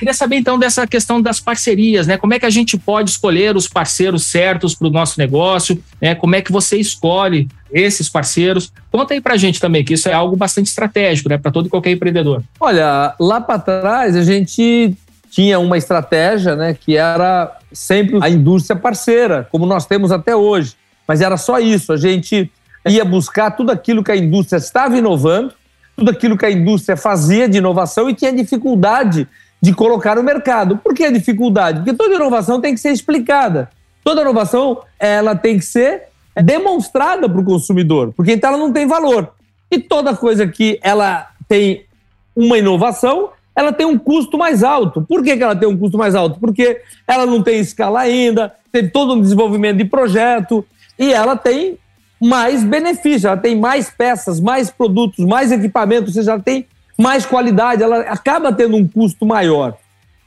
Queria 0.00 0.12
saber 0.12 0.34
então 0.34 0.58
dessa 0.58 0.84
questão 0.84 1.22
das 1.22 1.38
parcerias, 1.38 2.08
né? 2.08 2.16
Como 2.16 2.34
é 2.34 2.40
que 2.40 2.46
a 2.46 2.50
gente 2.50 2.76
pode 2.76 3.10
escolher 3.10 3.54
os 3.54 3.68
parceiros 3.68 4.24
certos 4.24 4.74
para 4.74 4.88
o 4.88 4.90
nosso 4.90 5.16
negócio? 5.16 5.80
Né? 6.00 6.16
Como 6.16 6.34
é 6.34 6.42
que 6.42 6.50
você 6.50 6.76
escolhe 6.76 7.46
esses 7.72 8.08
parceiros? 8.08 8.72
Conta 8.90 9.14
aí 9.14 9.20
para 9.20 9.34
a 9.34 9.36
gente 9.36 9.60
também, 9.60 9.84
que 9.84 9.94
isso 9.94 10.08
é 10.08 10.12
algo 10.12 10.34
bastante 10.34 10.66
estratégico, 10.66 11.28
né, 11.28 11.38
para 11.38 11.52
todo 11.52 11.66
e 11.66 11.70
qualquer 11.70 11.92
empreendedor. 11.92 12.42
Olha, 12.58 13.14
lá 13.20 13.40
para 13.40 13.60
trás 13.60 14.16
a 14.16 14.24
gente 14.24 14.92
tinha 15.30 15.60
uma 15.60 15.78
estratégia, 15.78 16.56
né, 16.56 16.74
que 16.74 16.96
era 16.96 17.56
sempre 17.72 18.18
a 18.20 18.28
indústria 18.28 18.76
parceira, 18.76 19.46
como 19.52 19.66
nós 19.66 19.86
temos 19.86 20.10
até 20.10 20.34
hoje. 20.34 20.74
Mas 21.06 21.20
era 21.20 21.36
só 21.36 21.60
isso, 21.60 21.92
a 21.92 21.96
gente 21.96 22.50
ia 22.88 23.04
buscar 23.04 23.52
tudo 23.52 23.70
aquilo 23.70 24.02
que 24.02 24.10
a 24.10 24.16
indústria 24.16 24.58
estava 24.58 24.98
inovando, 24.98 25.52
tudo 26.00 26.10
aquilo 26.10 26.36
que 26.36 26.46
a 26.46 26.50
indústria 26.50 26.96
fazia 26.96 27.46
de 27.46 27.58
inovação 27.58 28.08
e 28.08 28.14
tinha 28.14 28.32
dificuldade 28.32 29.28
de 29.60 29.74
colocar 29.74 30.16
no 30.16 30.22
mercado. 30.22 30.78
Por 30.78 30.94
que 30.94 31.04
a 31.04 31.10
dificuldade? 31.10 31.80
Porque 31.80 31.92
toda 31.92 32.14
inovação 32.14 32.58
tem 32.58 32.72
que 32.72 32.80
ser 32.80 32.90
explicada. 32.90 33.68
Toda 34.02 34.22
inovação 34.22 34.80
ela 34.98 35.36
tem 35.36 35.58
que 35.58 35.64
ser 35.64 36.04
demonstrada 36.42 37.28
para 37.28 37.38
o 37.38 37.44
consumidor, 37.44 38.14
porque 38.16 38.32
então 38.32 38.48
ela 38.48 38.58
não 38.58 38.72
tem 38.72 38.86
valor. 38.86 39.30
E 39.70 39.78
toda 39.78 40.16
coisa 40.16 40.46
que 40.46 40.80
ela 40.82 41.28
tem 41.46 41.84
uma 42.34 42.56
inovação, 42.56 43.28
ela 43.54 43.70
tem 43.70 43.84
um 43.84 43.98
custo 43.98 44.38
mais 44.38 44.64
alto. 44.64 45.02
Por 45.02 45.22
que, 45.22 45.36
que 45.36 45.42
ela 45.42 45.54
tem 45.54 45.68
um 45.68 45.76
custo 45.76 45.98
mais 45.98 46.14
alto? 46.14 46.40
Porque 46.40 46.80
ela 47.06 47.26
não 47.26 47.42
tem 47.42 47.60
escala 47.60 48.00
ainda, 48.00 48.54
tem 48.72 48.88
todo 48.88 49.12
um 49.12 49.20
desenvolvimento 49.20 49.76
de 49.76 49.84
projeto 49.84 50.64
e 50.98 51.12
ela 51.12 51.36
tem 51.36 51.76
mais 52.20 52.62
benefício, 52.62 53.28
ela 53.28 53.36
tem 53.36 53.56
mais 53.56 53.88
peças, 53.88 54.40
mais 54.40 54.70
produtos, 54.70 55.24
mais 55.24 55.50
equipamentos, 55.50 56.08
ou 56.08 56.14
seja, 56.14 56.32
ela 56.32 56.42
tem 56.42 56.66
mais 56.98 57.24
qualidade, 57.24 57.82
ela 57.82 58.00
acaba 58.00 58.52
tendo 58.52 58.76
um 58.76 58.86
custo 58.86 59.24
maior. 59.24 59.74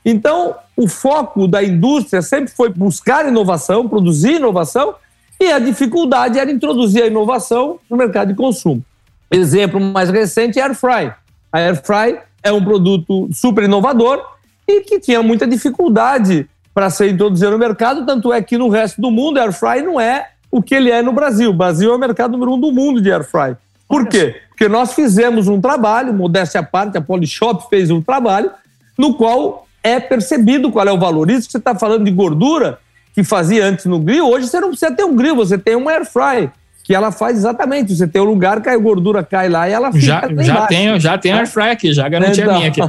Então, 0.03 0.55
o 0.75 0.87
foco 0.87 1.47
da 1.47 1.63
indústria 1.63 2.21
sempre 2.21 2.51
foi 2.51 2.69
buscar 2.69 3.27
inovação, 3.27 3.87
produzir 3.87 4.37
inovação, 4.37 4.95
e 5.39 5.51
a 5.51 5.59
dificuldade 5.59 6.39
era 6.39 6.51
introduzir 6.51 7.03
a 7.03 7.07
inovação 7.07 7.79
no 7.89 7.95
mercado 7.95 8.29
de 8.29 8.35
consumo. 8.35 8.83
Exemplo 9.29 9.79
mais 9.79 10.09
recente 10.09 10.59
é 10.59 10.61
a 10.61 10.65
Airfry. 10.65 11.13
A 11.51 11.59
Airfry 11.59 12.19
é 12.41 12.51
um 12.51 12.63
produto 12.63 13.29
super 13.31 13.63
inovador 13.63 14.23
e 14.67 14.81
que 14.81 14.99
tinha 14.99 15.21
muita 15.21 15.45
dificuldade 15.45 16.47
para 16.73 16.89
ser 16.89 17.09
introduzido 17.11 17.51
no 17.51 17.59
mercado, 17.59 18.05
tanto 18.05 18.33
é 18.33 18.41
que 18.41 18.57
no 18.57 18.69
resto 18.69 18.99
do 18.99 19.11
mundo 19.11 19.37
a 19.37 19.43
Airfry 19.43 19.81
não 19.83 19.99
é 19.99 20.29
o 20.53 20.61
que 20.61 20.75
ele 20.75 20.91
é 20.91 21.01
no 21.01 21.11
Brasil. 21.11 21.49
O 21.49 21.53
Brasil 21.53 21.91
é 21.91 21.95
o 21.95 21.97
mercado 21.97 22.33
número 22.33 22.53
um 22.53 22.59
do 22.59 22.71
mundo 22.71 23.01
de 23.01 23.11
Airfry. 23.11 23.57
Por 23.87 24.07
quê? 24.07 24.35
Porque 24.49 24.67
nós 24.67 24.93
fizemos 24.93 25.47
um 25.47 25.59
trabalho, 25.59 26.13
modéstia 26.13 26.59
à 26.59 26.63
parte, 26.63 26.95
a 26.95 27.01
Polishop 27.01 27.67
fez 27.71 27.89
um 27.89 27.99
trabalho, 27.99 28.51
no 28.95 29.15
qual 29.15 29.67
é 29.81 29.99
percebido 29.99 30.71
qual 30.71 30.87
é 30.87 30.91
o 30.91 30.99
valor. 30.99 31.31
Isso 31.31 31.47
que 31.47 31.53
você 31.53 31.57
está 31.57 31.73
falando 31.73 32.05
de 32.05 32.11
gordura, 32.11 32.77
que 33.15 33.23
fazia 33.23 33.65
antes 33.65 33.85
no 33.85 33.97
grill, 33.97 34.29
hoje 34.29 34.47
você 34.47 34.59
não 34.59 34.67
precisa 34.69 34.91
ter 34.91 35.03
um 35.03 35.15
grill, 35.15 35.35
você 35.35 35.57
tem 35.57 35.75
uma 35.75 35.91
air 35.91 36.05
fry, 36.05 36.51
que 36.83 36.93
ela 36.93 37.11
faz 37.11 37.35
exatamente. 37.35 37.95
Você 37.95 38.07
tem 38.07 38.21
um 38.21 38.25
lugar 38.25 38.61
que 38.61 38.69
a 38.69 38.77
gordura 38.77 39.23
cai 39.23 39.49
lá 39.49 39.67
e 39.67 39.73
ela 39.73 39.91
fica. 39.91 40.05
Já, 40.05 40.43
já 40.43 40.67
tenho, 40.67 40.99
já 40.99 41.17
tenho 41.17 41.35
air 41.35 41.47
fry 41.47 41.69
aqui, 41.71 41.91
já 41.93 42.07
garanti 42.07 42.41
então, 42.41 42.53
a 42.53 42.57
minha 42.59 42.69
aqui. 42.69 42.79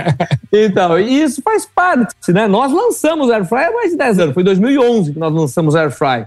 então, 0.50 0.98
e 0.98 1.22
isso 1.22 1.42
faz 1.42 1.66
parte, 1.66 2.32
né? 2.32 2.48
Nós 2.48 2.72
lançamos 2.72 3.30
air 3.30 3.44
fry 3.44 3.64
há 3.64 3.72
mais 3.72 3.90
de 3.90 3.98
10 3.98 4.18
anos, 4.20 4.32
foi 4.32 4.42
em 4.42 4.46
2011 4.46 5.12
que 5.12 5.18
nós 5.18 5.34
lançamos 5.34 5.76
air 5.76 5.90
fry. 5.90 6.24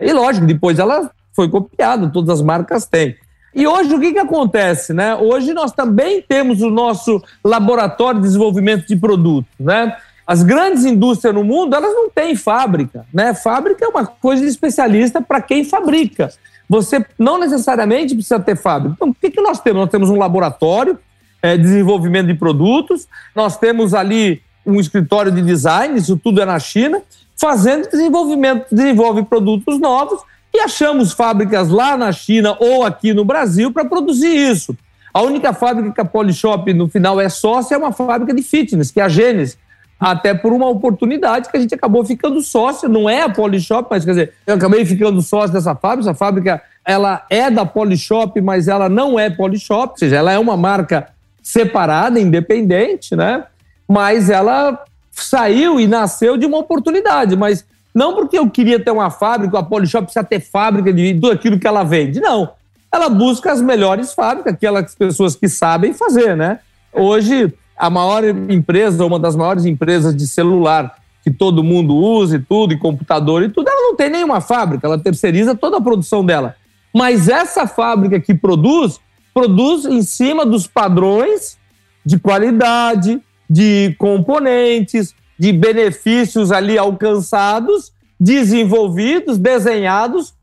E 0.00 0.12
lógico, 0.12 0.46
depois 0.46 0.78
ela 0.78 1.10
foi 1.34 1.48
copiada, 1.48 2.08
todas 2.08 2.30
as 2.30 2.42
marcas 2.42 2.86
têm. 2.86 3.16
E 3.54 3.66
hoje 3.66 3.94
o 3.94 4.00
que, 4.00 4.12
que 4.12 4.18
acontece? 4.18 4.92
Né? 4.92 5.14
Hoje 5.14 5.54
nós 5.54 5.72
também 5.72 6.22
temos 6.22 6.60
o 6.60 6.70
nosso 6.70 7.22
laboratório 7.42 8.20
de 8.20 8.26
desenvolvimento 8.26 8.86
de 8.86 8.96
produtos. 8.96 9.50
Né? 9.58 9.96
As 10.26 10.42
grandes 10.42 10.84
indústrias 10.84 11.34
no 11.34 11.42
mundo, 11.42 11.74
elas 11.74 11.94
não 11.94 12.10
têm 12.10 12.36
fábrica. 12.36 13.06
Né? 13.12 13.32
Fábrica 13.32 13.84
é 13.84 13.88
uma 13.88 14.04
coisa 14.06 14.42
de 14.42 14.48
especialista 14.48 15.22
para 15.22 15.40
quem 15.40 15.64
fabrica. 15.64 16.30
Você 16.68 17.04
não 17.18 17.38
necessariamente 17.38 18.14
precisa 18.14 18.38
ter 18.38 18.56
fábrica. 18.56 18.94
Então, 18.96 19.08
o 19.08 19.14
que, 19.14 19.30
que 19.30 19.40
nós 19.40 19.60
temos? 19.60 19.80
Nós 19.80 19.90
temos 19.90 20.10
um 20.10 20.18
laboratório 20.18 20.98
é, 21.40 21.56
de 21.56 21.62
desenvolvimento 21.62 22.26
de 22.26 22.34
produtos, 22.34 23.06
nós 23.34 23.56
temos 23.56 23.94
ali 23.94 24.42
um 24.66 24.80
escritório 24.80 25.30
de 25.30 25.40
design, 25.40 25.96
isso 25.96 26.16
tudo 26.16 26.42
é 26.42 26.44
na 26.44 26.58
China, 26.58 27.00
fazendo 27.36 27.88
desenvolvimento, 27.88 28.66
desenvolve 28.72 29.22
produtos 29.24 29.78
novos 29.78 30.20
e 30.54 30.60
achamos 30.60 31.12
fábricas 31.12 31.68
lá 31.68 31.96
na 31.96 32.10
China 32.12 32.56
ou 32.58 32.84
aqui 32.84 33.12
no 33.12 33.24
Brasil 33.24 33.72
para 33.72 33.84
produzir 33.84 34.34
isso. 34.34 34.76
A 35.12 35.22
única 35.22 35.52
fábrica 35.52 35.92
que 35.92 36.00
a 36.00 36.04
Polishop 36.04 36.72
no 36.72 36.88
final 36.88 37.20
é 37.20 37.28
sócia 37.28 37.74
é 37.74 37.78
uma 37.78 37.92
fábrica 37.92 38.34
de 38.34 38.42
fitness, 38.42 38.90
que 38.90 39.00
é 39.00 39.04
a 39.04 39.08
Gênesis. 39.08 39.58
Até 39.98 40.34
por 40.34 40.52
uma 40.52 40.68
oportunidade 40.68 41.48
que 41.50 41.56
a 41.56 41.60
gente 41.60 41.74
acabou 41.74 42.04
ficando 42.04 42.42
sócio, 42.42 42.86
não 42.86 43.08
é 43.08 43.22
a 43.22 43.28
Polishop, 43.30 43.88
mas 43.90 44.04
quer 44.04 44.10
dizer, 44.10 44.34
eu 44.46 44.54
acabei 44.54 44.84
ficando 44.84 45.22
sócio 45.22 45.54
dessa 45.54 45.74
fábrica. 45.74 46.10
Essa 46.10 46.14
fábrica 46.14 46.62
ela 46.84 47.24
é 47.30 47.50
da 47.50 47.64
Polishop, 47.64 48.38
mas 48.42 48.68
ela 48.68 48.90
não 48.90 49.18
é 49.18 49.30
Polishop, 49.30 49.92
ou 49.92 49.96
seja, 49.98 50.16
ela 50.16 50.32
é 50.32 50.38
uma 50.38 50.56
marca 50.56 51.08
separada, 51.42 52.20
independente, 52.20 53.16
né? 53.16 53.44
Mas 53.88 54.28
ela 54.28 54.84
saiu 55.22 55.80
e 55.80 55.86
nasceu 55.86 56.36
de 56.36 56.46
uma 56.46 56.58
oportunidade, 56.58 57.36
mas 57.36 57.64
não 57.94 58.14
porque 58.14 58.38
eu 58.38 58.48
queria 58.50 58.78
ter 58.78 58.90
uma 58.90 59.10
fábrica, 59.10 59.58
a 59.58 59.62
Polishop 59.62 60.04
precisa 60.04 60.24
ter 60.24 60.40
fábrica 60.40 60.92
de 60.92 61.14
tudo 61.14 61.30
aquilo 61.30 61.58
que 61.58 61.66
ela 61.66 61.82
vende, 61.82 62.20
não. 62.20 62.50
Ela 62.92 63.08
busca 63.08 63.50
as 63.50 63.60
melhores 63.60 64.12
fábricas, 64.12 64.54
aquelas 64.54 64.94
pessoas 64.94 65.34
que 65.34 65.48
sabem 65.48 65.92
fazer, 65.92 66.36
né? 66.36 66.60
Hoje, 66.92 67.52
a 67.76 67.90
maior 67.90 68.24
empresa, 68.24 69.04
uma 69.04 69.18
das 69.18 69.34
maiores 69.34 69.64
empresas 69.64 70.14
de 70.14 70.26
celular 70.26 70.94
que 71.22 71.30
todo 71.30 71.64
mundo 71.64 71.96
usa 71.96 72.36
e 72.36 72.38
tudo, 72.38 72.72
e 72.72 72.78
computador 72.78 73.42
e 73.42 73.48
tudo, 73.48 73.68
ela 73.68 73.82
não 73.82 73.96
tem 73.96 74.08
nenhuma 74.08 74.40
fábrica, 74.40 74.86
ela 74.86 74.98
terceiriza 74.98 75.56
toda 75.56 75.78
a 75.78 75.80
produção 75.80 76.24
dela. 76.24 76.54
Mas 76.94 77.28
essa 77.28 77.66
fábrica 77.66 78.20
que 78.20 78.32
produz, 78.32 79.00
produz 79.34 79.84
em 79.84 80.02
cima 80.02 80.46
dos 80.46 80.66
padrões 80.66 81.58
de 82.04 82.18
qualidade, 82.18 83.20
de 83.48 83.94
componentes, 83.98 85.14
de 85.38 85.52
benefícios 85.52 86.50
ali 86.50 86.78
alcançados, 86.78 87.92
desenvolvidos, 88.18 89.38
desenhados 89.38 90.34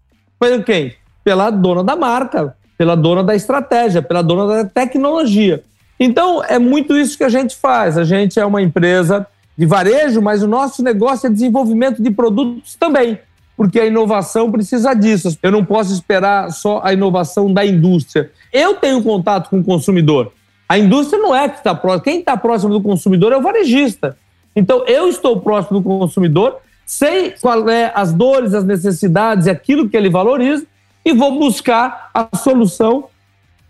por 0.44 0.64
quem? 0.66 0.94
Pela 1.24 1.50
dona 1.50 1.86
da 1.86 1.96
marca, 1.96 2.54
pela 2.78 2.96
dona 2.96 3.24
da 3.24 3.34
estratégia, 3.34 4.02
pela 4.02 4.22
dona 4.22 4.46
da 4.46 4.66
tecnologia. 4.66 5.64
Então, 5.98 6.44
é 6.44 6.60
muito 6.60 6.98
isso 6.98 7.18
que 7.18 7.24
a 7.24 7.30
gente 7.30 7.56
faz. 7.56 7.98
A 7.98 8.04
gente 8.04 8.38
é 8.38 8.46
uma 8.46 8.62
empresa 8.62 9.26
de 9.58 9.66
varejo, 9.66 10.22
mas 10.22 10.44
o 10.44 10.48
nosso 10.48 10.84
negócio 10.84 11.28
é 11.28 11.30
desenvolvimento 11.30 12.04
de 12.04 12.12
produtos 12.12 12.76
também, 12.76 13.18
porque 13.56 13.80
a 13.80 13.86
inovação 13.86 14.52
precisa 14.52 14.94
disso. 14.94 15.38
Eu 15.42 15.52
não 15.52 15.64
posso 15.64 15.94
esperar 15.94 16.52
só 16.52 16.82
a 16.84 16.92
inovação 16.92 17.54
da 17.54 17.66
indústria. 17.66 18.30
Eu 18.52 18.74
tenho 18.74 19.02
contato 19.02 19.50
com 19.50 19.60
o 19.60 19.64
consumidor. 19.64 20.34
A 20.74 20.80
indústria 20.80 21.22
não 21.22 21.36
é 21.36 21.48
que 21.48 21.58
está 21.58 21.76
próxima. 21.76 22.04
Quem 22.04 22.18
está 22.18 22.36
próximo 22.36 22.74
do 22.74 22.82
consumidor 22.82 23.32
é 23.32 23.38
o 23.38 23.44
varejista. 23.44 24.18
Então, 24.56 24.84
eu 24.88 25.08
estou 25.08 25.40
próximo 25.40 25.80
do 25.80 25.84
consumidor, 25.84 26.58
sei 26.84 27.36
qual 27.40 27.70
é 27.70 27.92
as 27.94 28.12
dores, 28.12 28.56
as 28.56 28.64
necessidades, 28.64 29.48
aquilo 29.48 29.88
que 29.88 29.96
ele 29.96 30.10
valoriza 30.10 30.66
e 31.06 31.14
vou 31.14 31.38
buscar 31.38 32.10
a 32.12 32.28
solução 32.36 33.06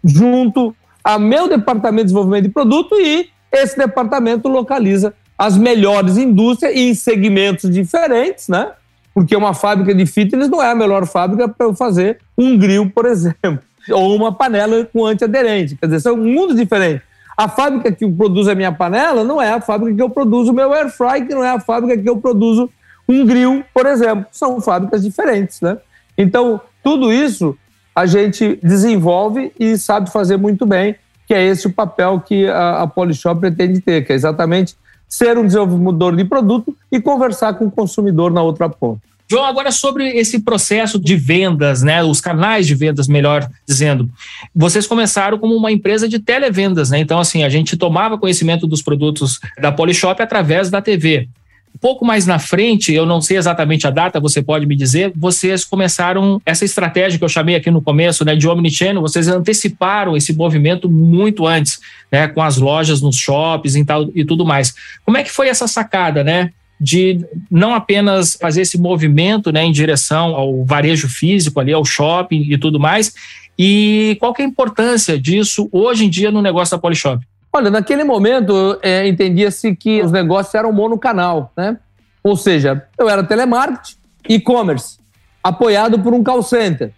junto 0.02 0.74
ao 1.04 1.20
meu 1.20 1.50
departamento 1.50 2.04
de 2.04 2.14
desenvolvimento 2.14 2.44
de 2.44 2.52
produto 2.52 2.96
e 2.96 3.28
esse 3.52 3.78
departamento 3.78 4.48
localiza 4.48 5.14
as 5.38 5.58
melhores 5.58 6.16
indústrias 6.16 6.74
e 6.74 6.88
em 6.88 6.94
segmentos 6.94 7.70
diferentes, 7.70 8.48
né? 8.48 8.72
Porque 9.14 9.36
uma 9.36 9.54
fábrica 9.54 9.94
de 9.94 10.06
fitness 10.06 10.48
não 10.48 10.64
é 10.64 10.72
a 10.72 10.76
melhor 10.76 11.06
fábrica 11.06 11.50
para 11.50 11.68
eu 11.68 11.74
fazer 11.74 12.20
um 12.38 12.58
grill, 12.58 12.90
por 12.90 13.06
exemplo, 13.12 13.60
ou 13.90 14.16
uma 14.16 14.32
panela 14.32 14.86
com 14.86 15.06
antiaderente. 15.06 15.76
Quer 15.76 15.88
dizer, 15.88 16.00
são 16.02 16.18
mundos 16.18 16.56
diferentes. 16.56 17.02
A 17.36 17.50
fábrica 17.50 17.92
que 17.92 18.08
produz 18.08 18.48
a 18.48 18.56
minha 18.56 18.72
panela 18.72 19.24
não 19.24 19.42
é 19.42 19.52
a 19.52 19.60
fábrica 19.60 19.96
que 19.96 20.02
eu 20.02 20.10
produzo 20.10 20.52
o 20.52 20.56
meu 20.56 20.72
air 20.74 20.90
fry, 20.90 21.26
que 21.26 21.34
não 21.34 21.44
é 21.44 21.50
a 21.50 21.60
fábrica 21.60 22.02
que 22.02 22.08
eu 22.08 22.18
produzo 22.18 22.70
um 23.08 23.26
grill, 23.26 23.64
por 23.74 23.86
exemplo. 23.86 24.26
São 24.32 24.62
fábricas 24.62 25.04
diferentes, 25.04 25.60
né? 25.62 25.78
Então, 26.18 26.62
tudo 26.84 27.12
isso 27.12 27.58
a 27.96 28.06
gente 28.06 28.60
desenvolve 28.62 29.52
e 29.60 29.78
sabe 29.78 30.12
fazer 30.12 30.38
muito 30.38 30.66
bem, 30.66 30.96
que 31.28 31.34
é 31.34 31.44
esse 31.44 31.68
o 31.68 31.74
papel 31.74 32.20
que 32.20 32.48
a, 32.48 32.84
a 32.84 32.88
Polishop 32.88 33.40
pretende 33.40 33.82
ter, 33.82 34.06
que 34.06 34.12
é 34.12 34.16
exatamente 34.16 34.76
ser 35.08 35.38
um 35.38 35.46
desenvolvedor 35.46 36.16
de 36.16 36.26
produto 36.26 36.76
e 36.92 37.00
conversar 37.00 37.54
com 37.54 37.66
o 37.66 37.72
consumidor 37.72 38.32
na 38.32 38.42
outra 38.42 38.68
ponta. 38.68 39.02
João, 39.34 39.46
agora 39.46 39.72
sobre 39.72 40.10
esse 40.10 40.42
processo 40.42 41.00
de 41.00 41.16
vendas, 41.16 41.82
né, 41.82 42.04
os 42.04 42.22
canais 42.22 42.68
de 42.68 42.76
vendas, 42.76 43.08
melhor 43.08 43.50
dizendo. 43.68 44.08
Vocês 44.54 44.86
começaram 44.86 45.40
como 45.40 45.56
uma 45.56 45.72
empresa 45.72 46.08
de 46.08 46.20
televendas, 46.20 46.92
né? 46.92 47.00
Então, 47.00 47.18
assim, 47.18 47.44
a 47.44 47.50
gente 47.50 47.76
tomava 47.76 48.16
conhecimento 48.16 48.68
dos 48.68 48.84
produtos 48.84 49.40
da 49.60 49.72
Polishop 49.72 50.22
através 50.22 50.70
da 50.70 50.84
TV. 50.84 51.28
Um 51.74 51.80
pouco 51.80 52.06
mais 52.06 52.28
na 52.28 52.38
frente, 52.38 52.94
eu 52.94 53.08
não 53.08 53.20
sei 53.22 53.38
exatamente 53.38 53.88
a 53.88 53.90
data, 53.90 54.20
você 54.20 54.40
pode 54.40 54.68
me 54.68 54.76
dizer, 54.76 55.12
vocês 55.16 55.66
começaram 55.66 56.40
essa 56.46 56.64
estratégia 56.64 57.18
que 57.18 57.26
eu 57.26 57.30
chamei 57.30 57.56
aqui 57.56 57.72
no 57.72 57.82
começo, 57.82 58.24
né, 58.24 58.36
de 58.36 58.48
omnichannel, 58.48 59.02
vocês 59.02 59.28
anteciparam 59.28 60.16
esse 60.16 60.32
movimento 60.32 60.88
muito 60.88 61.48
antes, 61.48 61.80
né, 62.12 62.28
com 62.28 62.44
as 62.44 62.58
lojas 62.58 63.02
nos 63.02 63.16
shoppings 63.16 63.76
e, 63.76 63.84
tal, 63.84 64.12
e 64.14 64.24
tudo 64.24 64.46
mais. 64.46 64.76
Como 65.04 65.18
é 65.18 65.24
que 65.24 65.32
foi 65.32 65.48
essa 65.48 65.68
sacada, 65.68 66.24
né? 66.24 66.52
De 66.84 67.26
não 67.50 67.74
apenas 67.74 68.36
fazer 68.36 68.60
esse 68.62 68.78
movimento 68.78 69.54
né, 69.54 69.64
em 69.64 69.72
direção 69.72 70.36
ao 70.36 70.66
varejo 70.66 71.08
físico, 71.08 71.62
ali 71.62 71.72
ao 71.72 71.86
shopping 71.86 72.46
e 72.50 72.58
tudo 72.58 72.78
mais, 72.78 73.14
e 73.58 74.18
qual 74.20 74.34
que 74.34 74.42
é 74.42 74.46
a 74.46 74.48
importância 74.48 75.18
disso 75.18 75.70
hoje 75.72 76.04
em 76.04 76.10
dia 76.10 76.30
no 76.30 76.42
negócio 76.42 76.76
da 76.76 76.82
Polishop? 76.82 77.26
Olha, 77.54 77.70
naquele 77.70 78.04
momento 78.04 78.78
é, 78.82 79.08
entendia-se 79.08 79.74
que 79.78 80.02
os 80.02 80.12
negócios 80.12 80.54
eram 80.56 80.74
monocanal, 80.74 81.54
né? 81.56 81.78
Ou 82.22 82.36
seja, 82.36 82.86
eu 82.98 83.08
era 83.08 83.24
telemarketing, 83.24 83.96
e-commerce, 84.28 84.98
apoiado 85.42 86.00
por 86.00 86.14
um 86.14 86.22
call 86.22 86.44
center. 86.44 86.92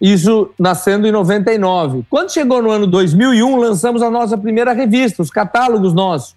Isso 0.00 0.50
nascendo 0.56 1.06
em 1.06 1.10
99. 1.10 2.04
Quando 2.08 2.32
chegou 2.32 2.62
no 2.62 2.70
ano 2.70 2.86
2001, 2.86 3.56
lançamos 3.56 4.02
a 4.02 4.10
nossa 4.10 4.38
primeira 4.38 4.72
revista, 4.72 5.20
os 5.20 5.30
catálogos 5.30 5.92
nossos. 5.92 6.36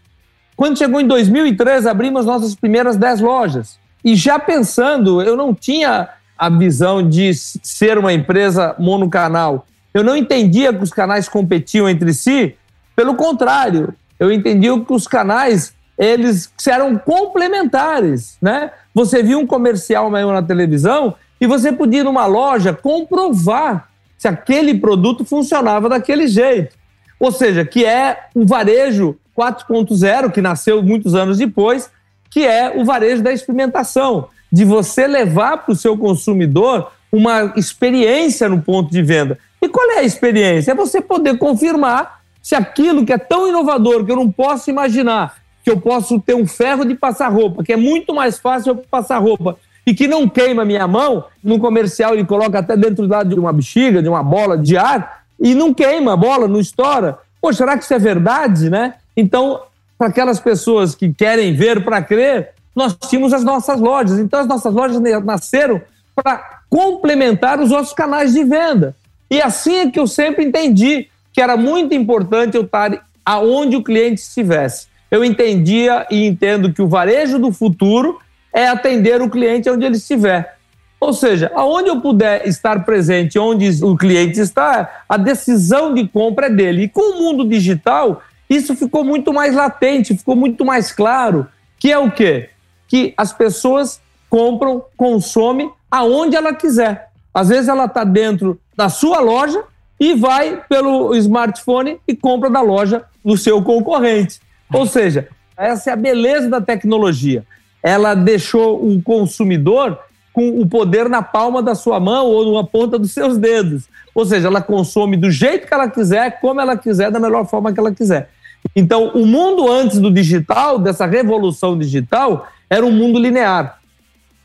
Quando 0.55 0.77
chegou 0.77 1.01
em 1.01 1.07
2003, 1.07 1.85
abrimos 1.85 2.25
nossas 2.25 2.55
primeiras 2.55 2.95
10 2.95 3.19
lojas. 3.21 3.77
E 4.03 4.15
já 4.15 4.39
pensando, 4.39 5.21
eu 5.21 5.35
não 5.35 5.53
tinha 5.53 6.09
a 6.37 6.49
visão 6.49 7.07
de 7.07 7.33
ser 7.33 7.97
uma 7.97 8.13
empresa 8.13 8.75
monocanal. 8.77 9.65
Eu 9.93 10.03
não 10.03 10.15
entendia 10.15 10.73
que 10.73 10.83
os 10.83 10.91
canais 10.91 11.27
competiam 11.27 11.89
entre 11.89 12.13
si, 12.13 12.55
pelo 12.95 13.15
contrário, 13.15 13.93
eu 14.19 14.31
entendi 14.31 14.67
que 14.81 14.93
os 14.93 15.07
canais 15.07 15.73
eles 15.97 16.51
eram 16.67 16.97
complementares, 16.97 18.37
né? 18.41 18.71
Você 18.93 19.23
viu 19.23 19.39
um 19.39 19.47
comercial 19.47 20.09
mesmo 20.09 20.31
na 20.31 20.41
televisão 20.41 21.15
e 21.39 21.47
você 21.47 21.71
podia 21.71 22.01
ir 22.01 22.03
numa 22.03 22.25
loja 22.25 22.73
comprovar 22.73 23.89
se 24.17 24.27
aquele 24.27 24.77
produto 24.77 25.25
funcionava 25.25 25.89
daquele 25.89 26.27
jeito. 26.27 26.75
Ou 27.19 27.31
seja, 27.31 27.65
que 27.65 27.85
é 27.85 28.27
o 28.33 28.45
varejo 28.45 29.17
4.0, 29.37 30.31
que 30.31 30.41
nasceu 30.41 30.81
muitos 30.81 31.15
anos 31.15 31.37
depois, 31.37 31.89
que 32.29 32.45
é 32.45 32.73
o 32.75 32.85
varejo 32.85 33.21
da 33.21 33.31
experimentação, 33.31 34.27
de 34.51 34.63
você 34.63 35.07
levar 35.07 35.57
para 35.57 35.71
o 35.73 35.75
seu 35.75 35.97
consumidor 35.97 36.91
uma 37.11 37.53
experiência 37.55 38.49
no 38.49 38.61
ponto 38.61 38.91
de 38.91 39.01
venda. 39.01 39.37
E 39.61 39.69
qual 39.69 39.89
é 39.91 39.99
a 39.99 40.03
experiência? 40.03 40.71
É 40.71 40.75
você 40.75 41.01
poder 41.01 41.37
confirmar 41.37 42.21
se 42.41 42.55
aquilo 42.55 43.05
que 43.05 43.13
é 43.13 43.17
tão 43.17 43.47
inovador 43.47 44.05
que 44.05 44.11
eu 44.11 44.15
não 44.15 44.31
posso 44.31 44.69
imaginar, 44.69 45.37
que 45.63 45.71
eu 45.71 45.79
posso 45.79 46.19
ter 46.19 46.35
um 46.35 46.45
ferro 46.45 46.85
de 46.85 46.93
passar 46.93 47.29
roupa, 47.29 47.63
que 47.63 47.73
é 47.73 47.77
muito 47.77 48.13
mais 48.13 48.37
fácil 48.37 48.71
eu 48.71 48.75
passar 48.89 49.17
roupa 49.17 49.57
e 49.85 49.93
que 49.93 50.07
não 50.07 50.27
queima 50.27 50.65
minha 50.65 50.87
mão, 50.87 51.25
no 51.43 51.59
comercial 51.59 52.13
ele 52.13 52.25
coloca 52.25 52.59
até 52.59 52.75
dentro 52.75 53.07
de 53.07 53.39
uma 53.39 53.53
bexiga, 53.53 54.01
de 54.01 54.09
uma 54.09 54.23
bola 54.23 54.57
de 54.57 54.77
ar, 54.77 55.23
e 55.39 55.53
não 55.53 55.73
queima 55.73 56.13
a 56.13 56.17
bola, 56.17 56.47
não 56.47 56.59
estoura. 56.59 57.19
Pô, 57.41 57.53
será 57.53 57.77
que 57.77 57.83
isso 57.83 57.93
é 57.93 57.99
verdade, 57.99 58.69
né? 58.69 58.95
Então, 59.15 59.61
para 59.97 60.07
aquelas 60.07 60.39
pessoas 60.39 60.93
que 60.93 61.13
querem 61.13 61.53
ver 61.53 61.83
para 61.83 62.01
crer, 62.01 62.49
nós 62.75 62.95
tínhamos 63.07 63.33
as 63.33 63.43
nossas 63.43 63.79
lojas. 63.79 64.19
Então, 64.19 64.39
as 64.39 64.47
nossas 64.47 64.73
lojas 64.73 64.99
nasceram 65.23 65.81
para 66.15 66.61
complementar 66.69 67.59
os 67.59 67.69
nossos 67.69 67.93
canais 67.93 68.33
de 68.33 68.43
venda. 68.43 68.95
E 69.29 69.41
assim 69.41 69.75
é 69.77 69.91
que 69.91 69.99
eu 69.99 70.07
sempre 70.07 70.45
entendi 70.45 71.07
que 71.33 71.41
era 71.41 71.57
muito 71.57 71.93
importante 71.93 72.55
eu 72.55 72.63
estar 72.63 73.05
aonde 73.25 73.75
o 73.75 73.83
cliente 73.83 74.21
estivesse. 74.21 74.87
Eu 75.09 75.23
entendia 75.23 76.05
e 76.09 76.25
entendo 76.25 76.73
que 76.73 76.81
o 76.81 76.87
varejo 76.87 77.39
do 77.39 77.51
futuro 77.51 78.19
é 78.53 78.67
atender 78.67 79.21
o 79.21 79.29
cliente 79.29 79.69
onde 79.69 79.85
ele 79.85 79.97
estiver. 79.97 80.55
Ou 80.99 81.13
seja, 81.13 81.51
aonde 81.53 81.89
eu 81.89 81.99
puder 81.99 82.47
estar 82.47 82.85
presente, 82.85 83.37
onde 83.37 83.83
o 83.83 83.97
cliente 83.97 84.39
está, 84.39 85.03
a 85.07 85.17
decisão 85.17 85.93
de 85.93 86.07
compra 86.07 86.47
é 86.47 86.49
dele. 86.49 86.83
E 86.83 86.89
com 86.89 87.13
o 87.13 87.21
mundo 87.21 87.47
digital, 87.47 88.21
isso 88.49 88.75
ficou 88.75 89.03
muito 89.03 89.33
mais 89.33 89.55
latente, 89.55 90.17
ficou 90.17 90.35
muito 90.35 90.63
mais 90.65 90.91
claro, 90.91 91.47
que 91.79 91.91
é 91.91 91.97
o 91.97 92.11
quê? 92.11 92.49
Que 92.87 93.13
as 93.17 93.33
pessoas 93.33 94.01
compram, 94.29 94.83
consomem 94.95 95.71
aonde 95.89 96.35
ela 96.35 96.53
quiser. 96.53 97.09
Às 97.33 97.49
vezes 97.49 97.67
ela 97.67 97.85
está 97.85 98.03
dentro 98.03 98.59
da 98.75 98.89
sua 98.89 99.19
loja, 99.19 99.63
e 99.99 100.13
vai 100.13 100.61
pelo 100.67 101.15
smartphone 101.15 101.99
e 102.07 102.15
compra 102.15 102.49
da 102.49 102.61
loja 102.61 103.03
do 103.23 103.37
seu 103.37 103.61
concorrente. 103.61 104.39
Ou 104.73 104.85
seja, 104.85 105.29
essa 105.57 105.89
é 105.89 105.93
a 105.93 105.97
beleza 105.97 106.49
da 106.49 106.59
tecnologia. 106.59 107.45
Ela 107.81 108.13
deixou 108.13 108.85
o 108.85 109.01
consumidor 109.01 109.97
com 110.33 110.59
o 110.59 110.67
poder 110.67 111.07
na 111.07 111.21
palma 111.21 111.63
da 111.63 111.75
sua 111.75 111.99
mão 111.99 112.27
ou 112.27 112.53
na 112.53 112.67
ponta 112.67 112.99
dos 112.99 113.11
seus 113.11 113.37
dedos. 113.37 113.87
Ou 114.13 114.25
seja, 114.25 114.47
ela 114.47 114.61
consome 114.61 115.15
do 115.15 115.31
jeito 115.31 115.67
que 115.67 115.73
ela 115.73 115.89
quiser, 115.89 116.41
como 116.41 116.59
ela 116.59 116.75
quiser, 116.75 117.09
da 117.09 117.19
melhor 117.19 117.47
forma 117.47 117.71
que 117.71 117.79
ela 117.79 117.93
quiser. 117.93 118.29
Então, 118.73 119.09
o 119.13 119.25
mundo 119.25 119.69
antes 119.69 119.99
do 119.99 120.09
digital, 120.09 120.79
dessa 120.79 121.05
revolução 121.05 121.77
digital, 121.77 122.47
era 122.69 122.85
um 122.85 122.91
mundo 122.91 123.19
linear. 123.19 123.79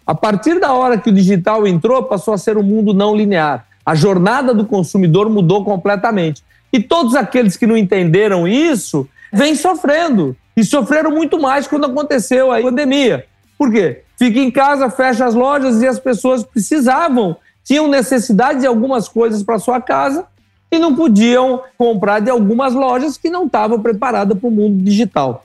A 0.07 0.15
partir 0.15 0.59
da 0.59 0.73
hora 0.73 0.99
que 0.99 1.11
o 1.11 1.13
digital 1.13 1.67
entrou, 1.67 2.03
passou 2.03 2.35
a 2.35 2.39
ser 2.39 2.59
um 2.59 2.63
mundo 2.63 2.93
não 2.93 3.15
linear. 3.15 3.67
A 3.87 3.95
jornada 3.95 4.53
do 4.53 4.65
consumidor 4.65 5.31
mudou 5.31 5.65
completamente. 5.65 6.43
E 6.73 6.81
todos 6.81 7.15
aqueles 7.15 7.57
que 7.57 7.67
não 7.67 7.77
entenderam 7.77 8.47
isso 8.47 9.09
vêm 9.33 9.55
sofrendo. 9.55 10.37
E 10.57 10.65
sofreram 10.65 11.11
muito 11.11 11.41
mais 11.41 11.67
quando 11.67 11.87
aconteceu 11.87 12.53
a 12.53 12.61
pandemia. 12.61 13.25
Por 13.57 13.71
quê? 13.71 14.03
Fica 14.17 14.39
em 14.39 14.51
casa, 14.51 14.91
fecha 14.91 15.25
as 15.25 15.35
lojas 15.35 15.81
e 15.81 15.87
as 15.87 15.99
pessoas 15.99 16.45
precisavam, 16.45 17.37
tinham 17.65 17.89
necessidade 17.89 18.61
de 18.61 18.67
algumas 18.67 19.09
coisas 19.09 19.43
para 19.43 19.59
sua 19.59 19.81
casa 19.81 20.27
e 20.71 20.79
não 20.79 20.95
podiam 20.95 21.63
comprar 21.77 22.21
de 22.21 22.31
algumas 22.31 22.75
lojas 22.75 23.17
que 23.17 23.29
não 23.29 23.47
estavam 23.47 23.81
preparadas 23.81 24.39
para 24.39 24.49
o 24.49 24.53
mundo 24.53 24.83
digital. 24.83 25.45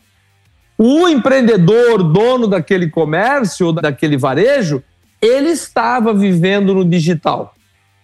O 0.78 1.08
empreendedor, 1.08 2.04
dono 2.04 2.48
daquele 2.48 2.90
comércio, 2.90 3.72
daquele 3.72 4.18
varejo, 4.18 4.84
ele 5.22 5.50
estava 5.50 6.14
vivendo 6.14 6.74
no 6.74 6.86
digital 6.86 7.56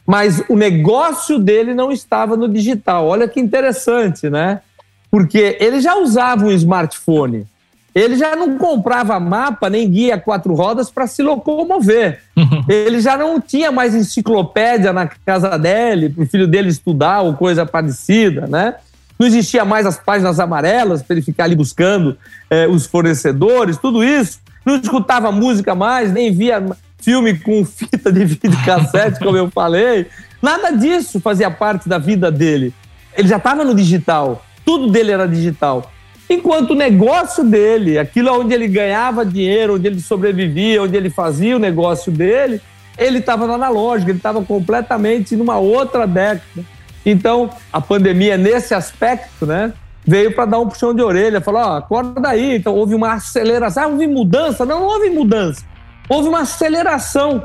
mas 0.05 0.43
o 0.49 0.55
negócio 0.55 1.39
dele 1.39 1.73
não 1.73 1.91
estava 1.91 2.35
no 2.35 2.49
digital. 2.49 3.07
Olha 3.07 3.27
que 3.27 3.39
interessante, 3.39 4.29
né? 4.29 4.61
Porque 5.09 5.57
ele 5.59 5.79
já 5.79 5.95
usava 5.95 6.45
um 6.45 6.51
smartphone. 6.51 7.47
Ele 7.93 8.15
já 8.15 8.35
não 8.35 8.57
comprava 8.57 9.19
mapa 9.19 9.69
nem 9.69 9.89
guia 9.89 10.17
quatro 10.17 10.53
rodas 10.53 10.89
para 10.89 11.07
se 11.07 11.21
locomover. 11.21 12.21
ele 12.69 13.01
já 13.01 13.17
não 13.17 13.39
tinha 13.39 13.71
mais 13.71 13.93
enciclopédia 13.93 14.93
na 14.93 15.07
casa 15.07 15.57
dele, 15.57 16.09
para 16.09 16.23
o 16.23 16.27
filho 16.27 16.47
dele 16.47 16.69
estudar 16.69 17.21
ou 17.21 17.33
coisa 17.33 17.65
parecida, 17.65 18.47
né? 18.47 18.75
não 19.21 19.27
existia 19.27 19.63
mais 19.63 19.85
as 19.85 19.99
páginas 19.99 20.39
amarelas 20.39 21.03
para 21.03 21.15
ele 21.15 21.23
ficar 21.23 21.43
ali 21.43 21.55
buscando 21.55 22.17
é, 22.49 22.67
os 22.67 22.87
fornecedores, 22.87 23.77
tudo 23.77 24.03
isso. 24.03 24.39
Não 24.65 24.77
escutava 24.77 25.31
música 25.31 25.75
mais, 25.75 26.11
nem 26.11 26.33
via 26.33 26.59
filme 26.99 27.37
com 27.37 27.63
fita 27.65 28.11
de 28.11 28.25
vídeo 28.25 28.57
cassete, 28.65 29.19
como 29.19 29.37
eu 29.37 29.51
falei. 29.51 30.07
Nada 30.41 30.71
disso 30.71 31.19
fazia 31.19 31.51
parte 31.51 31.87
da 31.87 31.99
vida 31.99 32.31
dele. 32.31 32.73
Ele 33.15 33.27
já 33.27 33.37
estava 33.37 33.63
no 33.63 33.75
digital, 33.75 34.43
tudo 34.65 34.89
dele 34.89 35.11
era 35.11 35.27
digital. 35.27 35.91
Enquanto 36.31 36.71
o 36.71 36.75
negócio 36.75 37.43
dele, 37.43 37.99
aquilo 37.99 38.31
onde 38.39 38.53
ele 38.53 38.65
ganhava 38.65 39.25
dinheiro, 39.25 39.75
onde 39.75 39.85
ele 39.85 39.99
sobrevivia, 39.99 40.81
onde 40.81 40.95
ele 40.95 41.09
fazia 41.09 41.57
o 41.57 41.59
negócio 41.59 42.09
dele, 42.09 42.61
ele 42.97 43.19
estava 43.19 43.45
no 43.45 43.51
analógico, 43.51 44.11
ele 44.11 44.17
estava 44.17 44.41
completamente 44.41 45.35
numa 45.35 45.57
outra 45.57 46.07
década. 46.07 46.63
Então, 47.05 47.49
a 47.73 47.81
pandemia, 47.81 48.37
nesse 48.37 48.73
aspecto, 48.73 49.45
né, 49.45 49.73
veio 50.07 50.33
para 50.33 50.45
dar 50.45 50.59
um 50.59 50.69
puxão 50.69 50.93
de 50.93 51.01
orelha, 51.01 51.41
falou: 51.41 51.63
ó, 51.63 51.75
acorda 51.75 52.29
aí. 52.29 52.55
Então, 52.55 52.75
houve 52.75 52.95
uma 52.95 53.11
aceleração. 53.11 53.83
Ah, 53.83 53.87
houve 53.87 54.07
mudança? 54.07 54.65
Não, 54.65 54.79
não 54.79 54.87
houve 54.87 55.09
mudança. 55.09 55.65
Houve 56.07 56.29
uma 56.29 56.43
aceleração, 56.43 57.43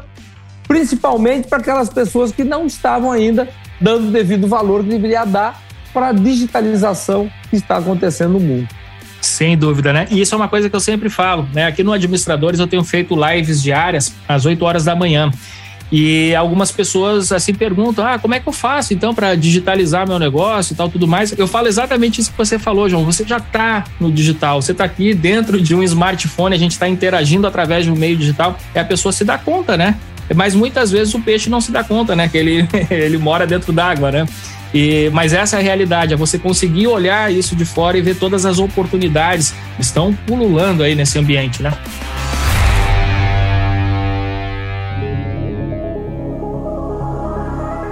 principalmente 0.68 1.48
para 1.48 1.58
aquelas 1.58 1.88
pessoas 1.88 2.30
que 2.30 2.44
não 2.44 2.66
estavam 2.66 3.10
ainda 3.10 3.48
dando 3.80 4.06
o 4.06 4.12
devido 4.12 4.46
valor 4.46 4.84
que 4.84 4.90
deveria 4.90 5.24
dar 5.24 5.65
para 5.96 6.08
a 6.08 6.12
digitalização 6.12 7.30
que 7.48 7.56
está 7.56 7.78
acontecendo 7.78 8.32
no 8.32 8.40
mundo. 8.40 8.68
Sem 9.22 9.56
dúvida, 9.56 9.94
né? 9.94 10.06
E 10.10 10.20
isso 10.20 10.34
é 10.34 10.36
uma 10.36 10.46
coisa 10.46 10.68
que 10.68 10.76
eu 10.76 10.80
sempre 10.80 11.08
falo, 11.08 11.48
né? 11.54 11.64
Aqui 11.64 11.82
no 11.82 11.90
Administradores 11.90 12.60
eu 12.60 12.66
tenho 12.66 12.84
feito 12.84 13.16
lives 13.16 13.62
diárias 13.62 14.14
às 14.28 14.44
8 14.44 14.62
horas 14.62 14.84
da 14.84 14.94
manhã. 14.94 15.30
E 15.90 16.34
algumas 16.34 16.70
pessoas 16.70 17.32
assim 17.32 17.54
perguntam: 17.54 18.06
ah, 18.06 18.18
como 18.18 18.34
é 18.34 18.40
que 18.40 18.46
eu 18.46 18.52
faço 18.52 18.92
então 18.92 19.14
para 19.14 19.34
digitalizar 19.34 20.06
meu 20.06 20.18
negócio 20.18 20.74
e 20.74 20.76
tal, 20.76 20.90
tudo 20.90 21.08
mais. 21.08 21.32
Eu 21.38 21.46
falo 21.46 21.66
exatamente 21.66 22.20
isso 22.20 22.30
que 22.30 22.36
você 22.36 22.58
falou, 22.58 22.90
João. 22.90 23.02
Você 23.06 23.24
já 23.24 23.38
está 23.38 23.84
no 23.98 24.12
digital, 24.12 24.60
você 24.60 24.72
está 24.72 24.84
aqui 24.84 25.14
dentro 25.14 25.58
de 25.58 25.74
um 25.74 25.82
smartphone, 25.82 26.54
a 26.54 26.58
gente 26.58 26.72
está 26.72 26.86
interagindo 26.86 27.46
através 27.46 27.86
de 27.86 27.90
um 27.90 27.96
meio 27.96 28.18
digital 28.18 28.58
a 28.74 28.84
pessoa 28.84 29.12
se 29.12 29.24
dá 29.24 29.38
conta, 29.38 29.78
né? 29.78 29.96
Mas 30.34 30.54
muitas 30.54 30.90
vezes 30.90 31.14
o 31.14 31.20
peixe 31.20 31.48
não 31.48 31.60
se 31.60 31.72
dá 31.72 31.82
conta, 31.82 32.14
né? 32.14 32.28
Que 32.28 32.36
ele, 32.36 32.68
ele 32.90 33.16
mora 33.16 33.46
dentro 33.46 33.72
d'água, 33.72 34.12
né? 34.12 34.26
E, 34.74 35.10
mas 35.12 35.32
essa 35.32 35.56
é 35.56 35.58
a 35.58 35.62
realidade, 35.62 36.12
é 36.12 36.16
você 36.16 36.38
conseguir 36.38 36.86
olhar 36.86 37.32
isso 37.32 37.54
de 37.54 37.64
fora 37.64 37.96
e 37.96 38.02
ver 38.02 38.16
todas 38.16 38.44
as 38.44 38.58
oportunidades 38.58 39.54
que 39.76 39.82
estão 39.82 40.12
pululando 40.26 40.82
aí 40.82 40.94
nesse 40.94 41.18
ambiente, 41.18 41.62
né? 41.62 41.72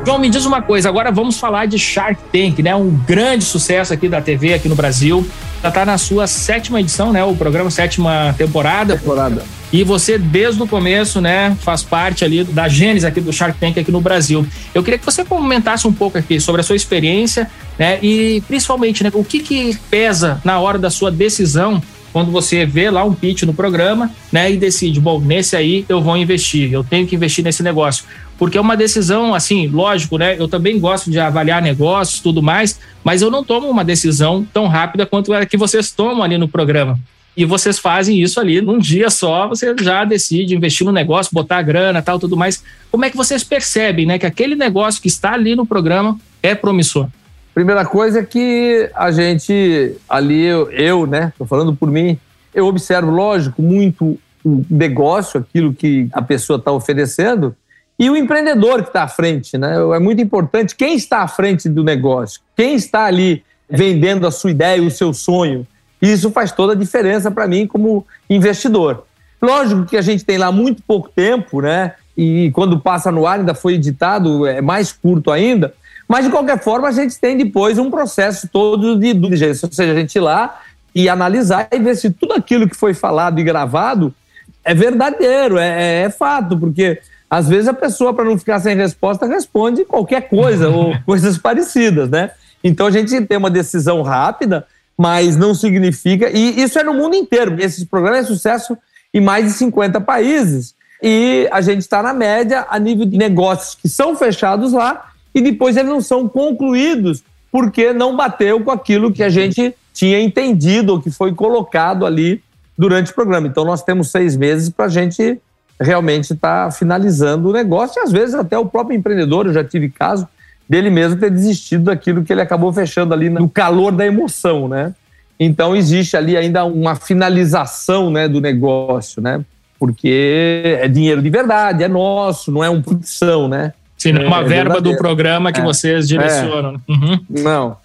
João, 0.05 0.19
me 0.19 0.29
diz 0.29 0.45
uma 0.45 0.61
coisa, 0.61 0.89
agora 0.89 1.11
vamos 1.11 1.39
falar 1.39 1.67
de 1.67 1.79
Shark 1.79 2.21
Tank, 2.31 2.59
né? 2.63 2.77
Um 2.77 2.91
grande 2.91 3.43
sucesso 3.43 3.95
aqui 3.95 4.07
da 4.07 4.21
TV 4.21 4.53
aqui 4.53 4.69
no 4.69 4.75
Brasil. 4.75 5.27
Já 5.65 5.71
está 5.71 5.87
na 5.87 5.97
sua 5.97 6.27
sétima 6.27 6.79
edição, 6.79 7.11
né? 7.11 7.25
O 7.25 7.35
programa 7.35 7.71
sétima 7.71 8.35
temporada. 8.37 8.99
Temporada. 8.99 9.43
E 9.73 9.83
você, 9.83 10.19
desde 10.19 10.63
o 10.63 10.69
começo, 10.69 11.23
né, 11.23 11.57
faz 11.63 11.83
parte 11.83 12.23
ali 12.23 12.45
da 12.45 12.69
gênese 12.69 13.07
aqui 13.07 13.19
do 13.19 13.33
Shark 13.33 13.59
Tank 13.59 13.81
aqui 13.81 13.91
no 13.91 13.99
Brasil. 13.99 14.47
Eu 14.75 14.83
queria 14.83 14.99
que 14.99 15.07
você 15.07 15.25
comentasse 15.25 15.89
um 15.89 15.93
pouco 15.93 16.19
aqui 16.19 16.39
sobre 16.39 16.61
a 16.61 16.65
sua 16.65 16.77
experiência, 16.77 17.51
né? 17.79 17.99
E 18.03 18.43
principalmente, 18.47 19.03
né, 19.03 19.11
o 19.15 19.25
que, 19.25 19.41
que 19.41 19.75
pesa 19.91 20.39
na 20.45 20.61
hora 20.61 20.79
da 20.79 20.91
sua 20.91 21.11
decisão 21.11 21.83
quando 22.13 22.31
você 22.31 22.67
vê 22.67 22.91
lá 22.91 23.03
um 23.03 23.13
pitch 23.13 23.43
no 23.43 23.53
programa, 23.53 24.09
né, 24.31 24.53
e 24.53 24.57
decide, 24.57 25.01
bom, 25.01 25.19
nesse 25.19 25.57
aí 25.57 25.85
eu 25.89 26.01
vou 26.01 26.17
investir, 26.17 26.73
eu 26.73 26.85
tenho 26.85 27.09
que 27.09 27.17
investir 27.17 27.43
nesse 27.43 27.61
negócio. 27.61 28.05
Porque 28.39 28.59
é 28.59 28.61
uma 28.61 28.77
decisão, 28.77 29.35
assim, 29.35 29.69
lógico, 29.69 30.19
né? 30.19 30.37
Eu 30.39 30.49
também 30.49 30.79
gosto 30.81 31.11
de 31.11 31.19
avaliar 31.21 31.63
negócios, 31.63 32.21
tudo 32.21 32.43
mais, 32.43 32.81
mas 33.03 33.23
eu 33.23 33.31
não 33.31 33.45
tomo 33.45 33.69
uma 33.69 33.85
decisão 33.85 34.47
tão 34.53 34.67
rápida 34.67 35.07
quanto 35.07 35.33
a 35.33 35.47
que 35.47 35.57
vocês 35.57 35.93
tomam 35.93 36.23
ali 36.23 36.37
no 36.37 36.49
programa. 36.49 36.99
E 37.37 37.45
vocês 37.45 37.79
fazem 37.79 38.21
isso 38.21 38.39
ali 38.39 38.61
num 38.61 38.79
dia 38.79 39.11
só, 39.11 39.49
você 39.49 39.75
já 39.81 40.05
decide 40.05 40.55
investir 40.55 40.87
no 40.87 40.93
negócio, 40.93 41.35
botar 41.35 41.63
grana, 41.63 42.01
tal, 42.01 42.19
tudo 42.19 42.37
mais. 42.37 42.63
Como 42.91 43.05
é 43.05 43.11
que 43.11 43.17
vocês 43.17 43.43
percebem, 43.43 44.07
né, 44.07 44.19
que 44.19 44.27
aquele 44.27 44.55
negócio 44.55 45.03
que 45.03 45.09
está 45.09 45.33
ali 45.33 45.57
no 45.57 45.67
programa 45.67 46.19
é 46.43 46.55
promissor? 46.55 47.09
Primeira 47.53 47.85
coisa 47.85 48.21
é 48.21 48.25
que 48.25 48.91
a 48.95 49.11
gente, 49.11 49.95
ali, 50.09 50.43
eu, 50.43 50.71
eu 50.71 51.07
né, 51.07 51.33
tô 51.37 51.45
falando 51.45 51.75
por 51.75 51.91
mim, 51.91 52.19
eu 52.55 52.67
observo, 52.67 53.11
lógico, 53.11 53.61
muito 53.63 54.19
o 54.45 54.65
negócio, 54.69 55.41
aquilo 55.41 55.73
que 55.73 56.09
a 56.13 56.21
pessoa 56.21 56.59
está 56.59 56.71
oferecendo, 56.71 57.57
e 57.99 58.11
o 58.11 58.17
empreendedor 58.17 58.83
que 58.83 58.89
está 58.89 59.05
à 59.05 59.09
frente. 59.09 59.57
Né? 59.57 59.77
É 59.95 59.99
muito 59.99 60.21
importante 60.21 60.75
quem 60.75 60.95
está 60.95 61.21
à 61.21 61.29
frente 61.29 61.69
do 61.69 61.85
negócio, 61.85 62.41
quem 62.57 62.75
está 62.75 63.05
ali 63.05 63.45
vendendo 63.69 64.27
a 64.27 64.31
sua 64.31 64.51
ideia, 64.51 64.83
o 64.83 64.91
seu 64.91 65.13
sonho. 65.13 65.67
Isso 66.01 66.31
faz 66.31 66.53
toda 66.53 66.73
a 66.73 66.77
diferença 66.77 67.31
para 67.31 67.47
mim 67.47 67.67
como 67.67 68.07
investidor. 68.29 69.07
Lógico 69.41 69.85
que 69.85 69.97
a 69.97 70.03
gente 70.03 70.25
tem 70.25 70.39
lá 70.39 70.51
muito 70.51 70.83
pouco 70.83 71.09
tempo, 71.09 71.61
né? 71.61 71.95
E 72.17 72.51
quando 72.53 72.79
passa 72.79 73.11
no 73.11 73.27
ar, 73.27 73.39
ainda 73.39 73.55
foi 73.55 73.75
editado, 73.75 74.47
é 74.47 74.61
mais 74.61 74.93
curto 74.93 75.31
ainda. 75.31 75.75
Mas, 76.07 76.25
de 76.25 76.31
qualquer 76.31 76.63
forma, 76.63 76.89
a 76.89 76.93
gente 76.93 77.19
tem 77.19 77.37
depois 77.37 77.79
um 77.79 77.91
processo 77.91 78.49
todo 78.49 78.99
de 78.99 79.15
diligência, 79.15 79.67
ou 79.67 79.73
seja, 79.73 79.93
a 79.93 79.95
gente 79.95 80.15
ir 80.15 80.21
lá 80.21 80.61
e 80.95 81.09
analisar 81.09 81.69
e 81.73 81.79
ver 81.79 81.97
se 81.97 82.11
tudo 82.11 82.35
aquilo 82.35 82.69
que 82.69 82.77
foi 82.77 82.95
falado 82.95 83.41
e 83.41 83.43
gravado 83.43 84.15
é 84.63 84.75
verdadeiro, 84.75 85.59
é, 85.59 86.03
é, 86.03 86.03
é 86.03 86.11
fato, 86.11 86.57
porque 86.59 87.01
às 87.35 87.49
vezes 87.49 87.67
a 87.67 87.75
pessoa, 87.75 88.15
para 88.15 88.25
não 88.25 88.39
ficar 88.39 88.61
sem 88.61 88.77
resposta, 88.77 89.27
responde 89.27 89.85
qualquer 89.85 90.29
coisa 90.29 90.69
ou 90.69 90.95
coisas 91.05 91.37
parecidas, 91.37 92.09
né? 92.09 92.31
Então 92.63 92.87
a 92.87 92.93
gente 92.93 93.21
tem 93.23 93.37
uma 93.37 93.51
decisão 93.51 94.03
rápida, 94.03 94.65
mas 94.97 95.37
não 95.37 95.53
significa. 95.53 96.31
E 96.31 96.63
isso 96.63 96.79
é 96.79 96.85
no 96.85 96.95
mundo 96.95 97.17
inteiro, 97.17 97.57
esse 97.59 97.87
programa 97.87 98.19
é 98.19 98.23
sucesso 98.23 98.79
em 99.13 99.21
mais 99.21 99.47
de 99.47 99.51
50 99.51 100.01
países. 100.01 100.77
E 101.03 101.49
a 101.51 101.61
gente 101.61 101.81
está 101.81 102.01
na 102.05 102.15
média 102.15 102.67
a 102.71 102.79
nível 102.79 103.05
de 103.05 103.19
negócios 103.19 103.75
que 103.75 103.89
são 103.89 104.15
fechados 104.15 104.73
lá 104.73 105.11
e 105.35 105.41
depois 105.41 105.77
eles 105.77 105.91
não 105.91 106.01
são 106.01 106.29
concluídos 106.29 107.25
porque 107.51 107.93
não 107.93 108.15
bateu 108.15 108.61
com 108.61 108.71
aquilo 108.71 109.13
que 109.13 109.25
a 109.25 109.29
gente 109.29 109.75
tinha 109.93 110.21
entendido 110.21 110.93
ou 110.93 111.01
que 111.01 111.11
foi 111.11 111.35
colocado 111.35 112.07
ali 112.07 112.41
durante 112.79 113.11
o 113.11 113.15
programa. 113.15 113.49
Então 113.49 113.65
nós 113.65 113.83
temos 113.83 114.13
seis 114.13 114.37
meses 114.37 114.71
para 114.71 114.85
a 114.85 114.89
gente 114.89 115.41
realmente 115.81 116.33
estar 116.33 116.73
finalizando 116.73 117.49
o 117.49 117.53
negócio 117.53 118.01
e 118.01 118.05
às 118.05 118.13
vezes 118.13 118.35
até 118.35 118.59
o 118.59 118.67
próprio 118.67 118.97
empreendedor, 118.97 119.47
eu 119.47 119.53
já 119.53 119.65
tive 119.65 119.89
caso 119.89 120.27
dele 120.69 120.91
mesmo 120.91 121.19
ter 121.19 121.31
desistido 121.31 121.85
daquilo 121.85 122.25
que 122.25 122.33
ele 122.33 122.41
acabou 122.41 122.73
fechando 122.73 123.13
ali 123.13 123.29
no 123.29 123.49
calor 123.49 123.93
da 123.93 124.07
emoção, 124.07 124.69
né? 124.69 124.95
Então 125.39 125.75
existe 125.75 126.17
ali 126.17 126.37
ainda 126.37 126.65
uma 126.65 126.95
finalização, 126.95 128.11
né, 128.11 128.29
do 128.29 128.41
negócio, 128.41 129.21
né? 129.21 129.45
Porque 129.79 130.79
é 130.81 130.89
dinheiro 130.89 131.21
de 131.21 131.29
verdade, 131.29 131.83
é 131.83 131.89
nosso, 131.89 132.51
não 132.51 132.63
é 132.63 132.71
uma 132.71 132.81
produção, 132.81 133.49
né? 133.49 133.73
Sim, 133.99 134.13
não 134.13 134.23
é 134.23 134.27
uma 134.27 134.41
é 134.41 134.45
verba 134.45 134.81
do 134.81 134.97
programa 134.97 135.53
que 135.53 135.61
é, 135.61 135.65
vocês 135.65 136.09
direcionam. 136.09 136.81
É. 136.89 136.93
Uhum. 136.93 137.21
Não. 137.29 137.77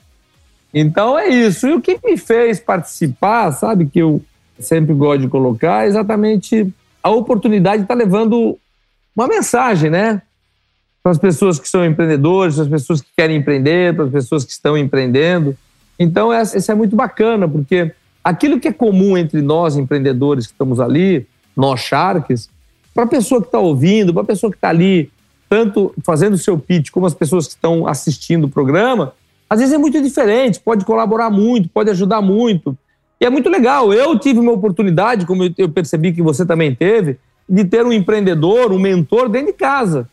Então 0.73 1.17
é 1.17 1.27
isso. 1.27 1.67
E 1.67 1.73
o 1.73 1.81
que 1.81 1.99
me 2.03 2.17
fez 2.17 2.59
participar, 2.59 3.51
sabe, 3.51 3.87
que 3.87 3.99
eu 3.99 4.21
sempre 4.59 4.93
gosto 4.93 5.21
de 5.21 5.27
colocar, 5.27 5.85
é 5.85 5.87
exatamente 5.87 6.71
a 7.01 7.09
oportunidade 7.09 7.77
de 7.77 7.83
estar 7.83 7.95
tá 7.95 7.99
levando 7.99 8.57
uma 9.15 9.27
mensagem, 9.27 9.89
né? 9.89 10.21
Para 11.01 11.11
as 11.11 11.17
pessoas 11.17 11.59
que 11.59 11.67
são 11.67 11.85
empreendedores, 11.85 12.55
para 12.55 12.63
as 12.63 12.69
pessoas 12.69 13.01
que 13.01 13.09
querem 13.15 13.37
empreender, 13.37 13.95
para 13.95 14.05
as 14.05 14.11
pessoas 14.11 14.45
que 14.45 14.51
estão 14.51 14.77
empreendendo. 14.77 15.57
Então, 15.97 16.31
isso 16.41 16.71
é 16.71 16.75
muito 16.75 16.95
bacana, 16.95 17.47
porque 17.47 17.91
aquilo 18.23 18.59
que 18.59 18.67
é 18.67 18.73
comum 18.73 19.17
entre 19.17 19.41
nós, 19.41 19.75
empreendedores 19.75 20.47
que 20.47 20.53
estamos 20.53 20.79
ali, 20.79 21.27
nós 21.55 21.81
Sharks, 21.81 22.49
para 22.93 23.03
a 23.03 23.07
pessoa 23.07 23.41
que 23.41 23.47
está 23.47 23.59
ouvindo, 23.59 24.13
para 24.13 24.23
a 24.23 24.25
pessoa 24.25 24.51
que 24.51 24.57
está 24.57 24.69
ali, 24.69 25.11
tanto 25.49 25.93
fazendo 26.05 26.33
o 26.33 26.37
seu 26.37 26.57
pitch, 26.57 26.89
como 26.91 27.05
as 27.05 27.13
pessoas 27.13 27.47
que 27.47 27.53
estão 27.53 27.87
assistindo 27.87 28.45
o 28.45 28.49
programa, 28.49 29.13
às 29.49 29.59
vezes 29.59 29.73
é 29.73 29.77
muito 29.77 30.01
diferente, 30.01 30.59
pode 30.59 30.85
colaborar 30.85 31.29
muito, 31.29 31.69
pode 31.69 31.89
ajudar 31.89 32.21
muito. 32.21 32.77
E 33.19 33.25
é 33.25 33.29
muito 33.29 33.49
legal. 33.49 33.93
Eu 33.93 34.17
tive 34.17 34.39
uma 34.39 34.51
oportunidade, 34.51 35.25
como 35.25 35.43
eu 35.57 35.69
percebi 35.69 36.13
que 36.13 36.21
você 36.21 36.45
também 36.45 36.73
teve, 36.73 37.17
de 37.47 37.65
ter 37.65 37.85
um 37.85 37.91
empreendedor, 37.91 38.71
um 38.71 38.79
mentor 38.79 39.27
dentro 39.27 39.47
de 39.47 39.53
casa. 39.53 40.07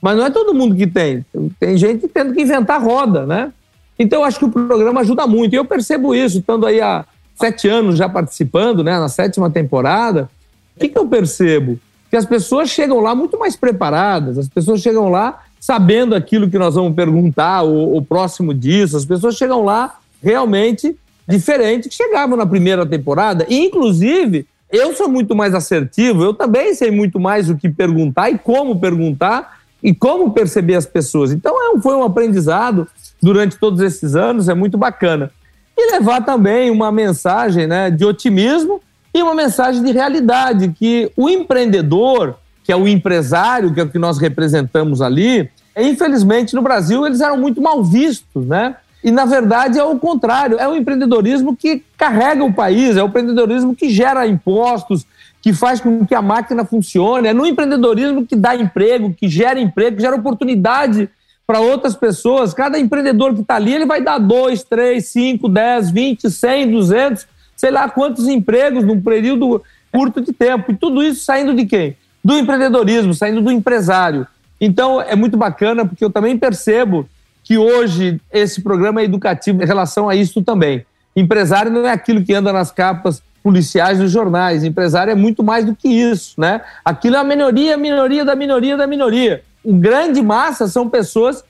Mas 0.00 0.16
não 0.16 0.26
é 0.26 0.30
todo 0.30 0.52
mundo 0.52 0.74
que 0.74 0.86
tem. 0.86 1.24
Tem 1.58 1.76
gente 1.76 2.08
tendo 2.08 2.34
que 2.34 2.42
inventar 2.42 2.82
roda, 2.82 3.24
né? 3.24 3.52
Então 3.98 4.20
eu 4.20 4.24
acho 4.24 4.38
que 4.38 4.44
o 4.44 4.50
programa 4.50 5.00
ajuda 5.00 5.26
muito. 5.26 5.54
E 5.54 5.56
eu 5.56 5.64
percebo 5.64 6.14
isso, 6.14 6.38
estando 6.38 6.66
aí 6.66 6.80
há 6.80 7.04
sete 7.36 7.68
anos 7.68 7.96
já 7.96 8.08
participando, 8.08 8.82
né? 8.82 8.98
Na 8.98 9.08
sétima 9.08 9.48
temporada. 9.48 10.28
O 10.76 10.80
que, 10.80 10.88
que 10.88 10.98
eu 10.98 11.06
percebo? 11.06 11.78
Que 12.10 12.16
as 12.16 12.26
pessoas 12.26 12.68
chegam 12.68 13.00
lá 13.00 13.14
muito 13.14 13.38
mais 13.38 13.56
preparadas, 13.56 14.36
as 14.36 14.48
pessoas 14.48 14.80
chegam 14.80 15.08
lá 15.08 15.42
sabendo 15.60 16.14
aquilo 16.14 16.50
que 16.50 16.58
nós 16.58 16.74
vamos 16.74 16.94
perguntar, 16.94 17.62
o, 17.62 17.96
o 17.96 18.02
próximo 18.02 18.52
disso, 18.52 18.96
as 18.96 19.04
pessoas 19.04 19.36
chegam 19.36 19.64
lá 19.64 19.98
realmente 20.20 20.96
diferente 21.28 21.88
que 21.88 21.94
chegavam 21.94 22.36
na 22.36 22.46
primeira 22.46 22.84
temporada. 22.84 23.46
E, 23.48 23.58
inclusive, 23.58 24.46
eu 24.70 24.94
sou 24.94 25.08
muito 25.08 25.36
mais 25.36 25.54
assertivo, 25.54 26.24
eu 26.24 26.32
também 26.32 26.74
sei 26.74 26.90
muito 26.90 27.20
mais 27.20 27.50
o 27.50 27.56
que 27.56 27.68
perguntar 27.68 28.30
e 28.30 28.38
como 28.38 28.80
perguntar 28.80 29.60
e 29.82 29.94
como 29.94 30.32
perceber 30.32 30.76
as 30.76 30.86
pessoas. 30.86 31.30
Então 31.30 31.54
é 31.76 31.78
foi 31.80 31.94
um 31.94 32.02
aprendizado 32.02 32.88
durante 33.20 33.56
todos 33.58 33.80
esses 33.80 34.14
anos, 34.14 34.48
é 34.48 34.54
muito 34.54 34.78
bacana. 34.78 35.30
E 35.76 35.92
levar 35.92 36.24
também 36.24 36.70
uma 36.70 36.90
mensagem 36.90 37.66
né, 37.66 37.90
de 37.90 38.04
otimismo 38.04 38.80
e 39.12 39.22
uma 39.22 39.34
mensagem 39.34 39.82
de 39.82 39.92
realidade, 39.92 40.68
que 40.68 41.10
o 41.16 41.28
empreendedor, 41.28 42.36
que 42.64 42.72
é 42.72 42.76
o 42.76 42.88
empresário, 42.88 43.74
que 43.74 43.80
é 43.80 43.82
o 43.82 43.88
que 43.88 43.98
nós 43.98 44.18
representamos 44.18 45.02
ali, 45.02 45.50
infelizmente 45.76 46.54
no 46.54 46.62
Brasil 46.62 47.06
eles 47.06 47.20
eram 47.20 47.36
muito 47.36 47.60
mal 47.60 47.82
vistos, 47.84 48.46
né? 48.46 48.76
E 49.02 49.10
na 49.10 49.24
verdade 49.24 49.78
é 49.78 49.84
o 49.84 49.98
contrário, 49.98 50.58
é 50.58 50.68
o 50.68 50.76
empreendedorismo 50.76 51.56
que 51.56 51.82
carrega 51.96 52.44
o 52.44 52.52
país, 52.52 52.96
é 52.96 53.02
o 53.02 53.06
empreendedorismo 53.06 53.74
que 53.74 53.90
gera 53.90 54.26
impostos, 54.26 55.04
que 55.40 55.52
faz 55.52 55.80
com 55.80 56.06
que 56.06 56.14
a 56.14 56.22
máquina 56.22 56.64
funcione, 56.64 57.26
é 57.26 57.32
no 57.32 57.44
empreendedorismo 57.44 58.24
que 58.24 58.36
dá 58.36 58.54
emprego, 58.54 59.12
que 59.12 59.28
gera 59.28 59.58
emprego, 59.60 59.96
que 59.96 60.02
gera 60.02 60.14
oportunidade 60.14 61.10
para 61.44 61.58
outras 61.58 61.96
pessoas. 61.96 62.54
Cada 62.54 62.78
empreendedor 62.78 63.34
que 63.34 63.40
está 63.40 63.56
ali, 63.56 63.74
ele 63.74 63.84
vai 63.84 64.00
dar 64.00 64.18
dois, 64.18 64.62
três, 64.62 65.06
cinco, 65.08 65.48
dez, 65.48 65.90
vinte, 65.90 66.30
cem, 66.30 66.70
duzentos, 66.70 67.26
sei 67.56 67.72
lá 67.72 67.88
quantos 67.88 68.28
empregos 68.28 68.84
num 68.84 69.00
período 69.00 69.60
curto 69.90 70.20
de 70.20 70.32
tempo. 70.32 70.70
E 70.70 70.76
tudo 70.76 71.02
isso 71.02 71.24
saindo 71.24 71.52
de 71.54 71.66
quem? 71.66 71.96
Do 72.24 72.38
empreendedorismo, 72.38 73.12
saindo 73.12 73.42
do 73.42 73.50
empresário. 73.50 74.26
Então 74.60 75.00
é 75.00 75.16
muito 75.16 75.36
bacana, 75.36 75.84
porque 75.84 76.04
eu 76.04 76.10
também 76.10 76.38
percebo 76.38 77.08
que 77.42 77.58
hoje 77.58 78.20
esse 78.32 78.62
programa 78.62 79.00
é 79.00 79.04
educativo 79.04 79.62
em 79.62 79.66
relação 79.66 80.08
a 80.08 80.14
isso 80.14 80.42
também. 80.42 80.84
Empresário 81.14 81.70
não 81.70 81.86
é 81.86 81.92
aquilo 81.92 82.24
que 82.24 82.32
anda 82.32 82.52
nas 82.52 82.70
capas 82.70 83.22
policiais 83.42 83.98
dos 83.98 84.10
jornais. 84.10 84.64
Empresário 84.64 85.10
é 85.10 85.14
muito 85.14 85.42
mais 85.42 85.64
do 85.64 85.74
que 85.74 85.88
isso, 85.88 86.40
né? 86.40 86.62
Aquilo 86.84 87.16
é 87.16 87.18
a 87.18 87.24
minoria, 87.24 87.74
a 87.74 87.78
minoria 87.78 88.24
da 88.24 88.34
minoria 88.34 88.76
da 88.76 88.86
minoria. 88.86 89.42
O 89.64 89.74
grande 89.74 90.22
massa 90.22 90.68
são 90.68 90.88
pessoas 90.88 91.44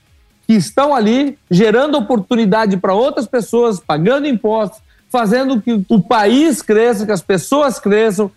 que 0.45 0.53
estão 0.53 0.93
ali 0.93 1.37
gerando 1.49 1.97
oportunidade 1.97 2.77
para 2.77 2.93
outras 2.93 3.25
pessoas, 3.25 3.79
pagando 3.79 4.27
impostos, 4.27 4.81
fazendo 5.09 5.61
que 5.61 5.85
o 5.87 6.01
país 6.01 6.61
cresça, 6.61 7.05
que 7.05 7.11
as 7.11 7.21
pessoas 7.21 7.79
cresçam, 7.79 8.31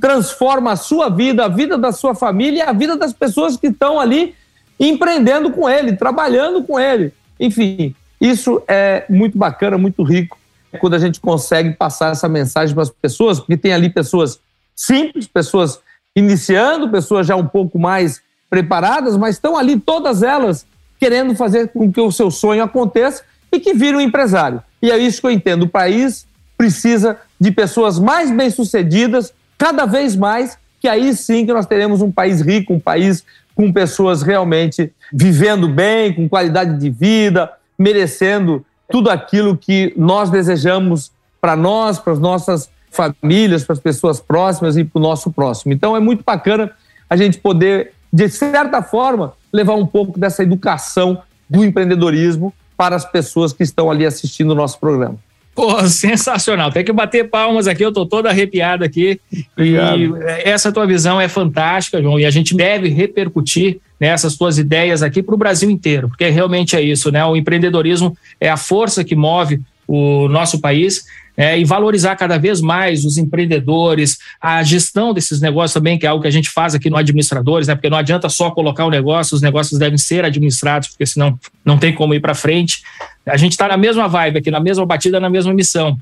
transforma 0.00 0.72
a 0.72 0.76
sua 0.76 1.08
vida, 1.08 1.44
a 1.44 1.48
vida 1.48 1.76
da 1.76 1.92
sua 1.92 2.14
família 2.14 2.60
e 2.60 2.62
a 2.62 2.72
vida 2.72 2.96
das 2.96 3.12
pessoas 3.12 3.56
que 3.56 3.66
estão 3.66 3.98
ali 3.98 4.34
empreendendo 4.78 5.50
com 5.50 5.68
ele, 5.68 5.96
trabalhando 5.96 6.62
com 6.62 6.78
ele. 6.78 7.12
Enfim, 7.38 7.94
isso 8.20 8.62
é 8.66 9.04
muito 9.08 9.36
bacana, 9.36 9.78
muito 9.78 10.02
rico 10.02 10.38
quando 10.78 10.94
a 10.94 10.98
gente 10.98 11.20
consegue 11.20 11.70
passar 11.72 12.12
essa 12.12 12.28
mensagem 12.28 12.74
para 12.74 12.82
as 12.82 12.90
pessoas, 12.90 13.38
porque 13.38 13.56
tem 13.56 13.72
ali 13.72 13.88
pessoas 13.88 14.40
simples, 14.74 15.26
pessoas 15.26 15.78
iniciando, 16.16 16.90
pessoas 16.90 17.26
já 17.26 17.36
um 17.36 17.46
pouco 17.46 17.78
mais 17.78 18.20
preparadas, 18.50 19.16
mas 19.16 19.36
estão 19.36 19.56
ali 19.56 19.78
todas 19.78 20.22
elas 20.22 20.66
querendo 20.98 21.34
fazer 21.34 21.68
com 21.68 21.92
que 21.92 22.00
o 22.00 22.12
seu 22.12 22.30
sonho 22.30 22.62
aconteça 22.62 23.22
e 23.52 23.60
que 23.60 23.74
vire 23.74 23.96
um 23.96 24.00
empresário. 24.00 24.62
E 24.80 24.90
é 24.90 24.98
isso 24.98 25.20
que 25.20 25.26
eu 25.26 25.30
entendo. 25.30 25.64
O 25.64 25.68
país 25.68 26.26
precisa 26.56 27.18
de 27.40 27.50
pessoas 27.50 27.98
mais 27.98 28.30
bem-sucedidas, 28.30 29.32
cada 29.58 29.86
vez 29.86 30.14
mais, 30.14 30.56
que 30.80 30.88
aí 30.88 31.14
sim 31.14 31.46
que 31.46 31.52
nós 31.52 31.66
teremos 31.66 32.00
um 32.00 32.12
país 32.12 32.40
rico, 32.40 32.74
um 32.74 32.80
país 32.80 33.24
com 33.54 33.72
pessoas 33.72 34.22
realmente 34.22 34.92
vivendo 35.12 35.68
bem, 35.68 36.12
com 36.12 36.28
qualidade 36.28 36.78
de 36.78 36.90
vida, 36.90 37.50
merecendo 37.78 38.64
tudo 38.90 39.10
aquilo 39.10 39.56
que 39.56 39.92
nós 39.96 40.30
desejamos 40.30 41.12
para 41.40 41.56
nós, 41.56 41.98
para 41.98 42.12
as 42.12 42.18
nossas 42.18 42.70
famílias, 42.90 43.64
para 43.64 43.74
as 43.74 43.80
pessoas 43.80 44.20
próximas 44.20 44.76
e 44.76 44.84
para 44.84 44.98
o 44.98 45.02
nosso 45.02 45.32
próximo. 45.32 45.72
Então 45.72 45.96
é 45.96 46.00
muito 46.00 46.22
bacana 46.24 46.70
a 47.08 47.16
gente 47.16 47.38
poder, 47.38 47.92
de 48.12 48.28
certa 48.28 48.82
forma, 48.82 49.32
levar 49.52 49.74
um 49.74 49.86
pouco 49.86 50.18
dessa 50.18 50.42
educação 50.42 51.22
do 51.48 51.64
empreendedorismo 51.64 52.52
para 52.76 52.96
as 52.96 53.04
pessoas 53.04 53.52
que 53.52 53.62
estão 53.62 53.90
ali 53.90 54.06
assistindo 54.06 54.50
o 54.50 54.54
nosso 54.54 54.78
programa. 54.78 55.16
Pô, 55.54 55.80
sensacional. 55.88 56.72
Tem 56.72 56.84
que 56.84 56.92
bater 56.92 57.28
palmas 57.28 57.68
aqui, 57.68 57.84
eu 57.84 57.92
tô 57.92 58.04
todo 58.04 58.26
arrepiado 58.26 58.84
aqui. 58.84 59.20
Obrigado. 59.56 59.98
E 59.98 60.12
essa 60.44 60.72
tua 60.72 60.86
visão 60.86 61.20
é 61.20 61.28
fantástica, 61.28 62.02
João, 62.02 62.18
e 62.18 62.26
a 62.26 62.30
gente 62.30 62.56
deve 62.56 62.88
repercutir 62.88 63.78
nessas 64.00 64.32
né, 64.32 64.38
tuas 64.38 64.58
ideias 64.58 65.02
aqui 65.02 65.22
para 65.22 65.34
o 65.34 65.38
Brasil 65.38 65.70
inteiro, 65.70 66.08
porque 66.08 66.28
realmente 66.28 66.74
é 66.76 66.82
isso, 66.82 67.10
né? 67.10 67.24
O 67.24 67.36
empreendedorismo 67.36 68.16
é 68.40 68.48
a 68.50 68.56
força 68.56 69.04
que 69.04 69.14
move 69.14 69.60
o 69.86 70.28
nosso 70.28 70.60
país 70.60 71.04
é, 71.36 71.58
e 71.58 71.64
valorizar 71.64 72.14
cada 72.16 72.38
vez 72.38 72.60
mais 72.60 73.04
os 73.04 73.18
empreendedores, 73.18 74.18
a 74.40 74.62
gestão 74.62 75.12
desses 75.12 75.40
negócios 75.40 75.72
também, 75.72 75.98
que 75.98 76.06
é 76.06 76.08
algo 76.08 76.22
que 76.22 76.28
a 76.28 76.32
gente 76.32 76.50
faz 76.50 76.74
aqui 76.74 76.88
no 76.88 76.96
Administradores, 76.96 77.66
né? 77.66 77.74
Porque 77.74 77.90
não 77.90 77.98
adianta 77.98 78.28
só 78.28 78.50
colocar 78.50 78.84
o 78.84 78.90
negócio, 78.90 79.34
os 79.34 79.42
negócios 79.42 79.78
devem 79.78 79.98
ser 79.98 80.24
administrados, 80.24 80.88
porque 80.88 81.06
senão 81.06 81.38
não 81.64 81.76
tem 81.76 81.92
como 81.92 82.14
ir 82.14 82.20
para 82.20 82.34
frente. 82.34 82.82
A 83.26 83.36
gente 83.36 83.52
está 83.52 83.68
na 83.68 83.76
mesma 83.76 84.06
vibe 84.06 84.38
aqui, 84.38 84.50
na 84.50 84.60
mesma 84.60 84.86
batida, 84.86 85.18
na 85.18 85.28
mesma 85.28 85.52
missão. 85.52 85.98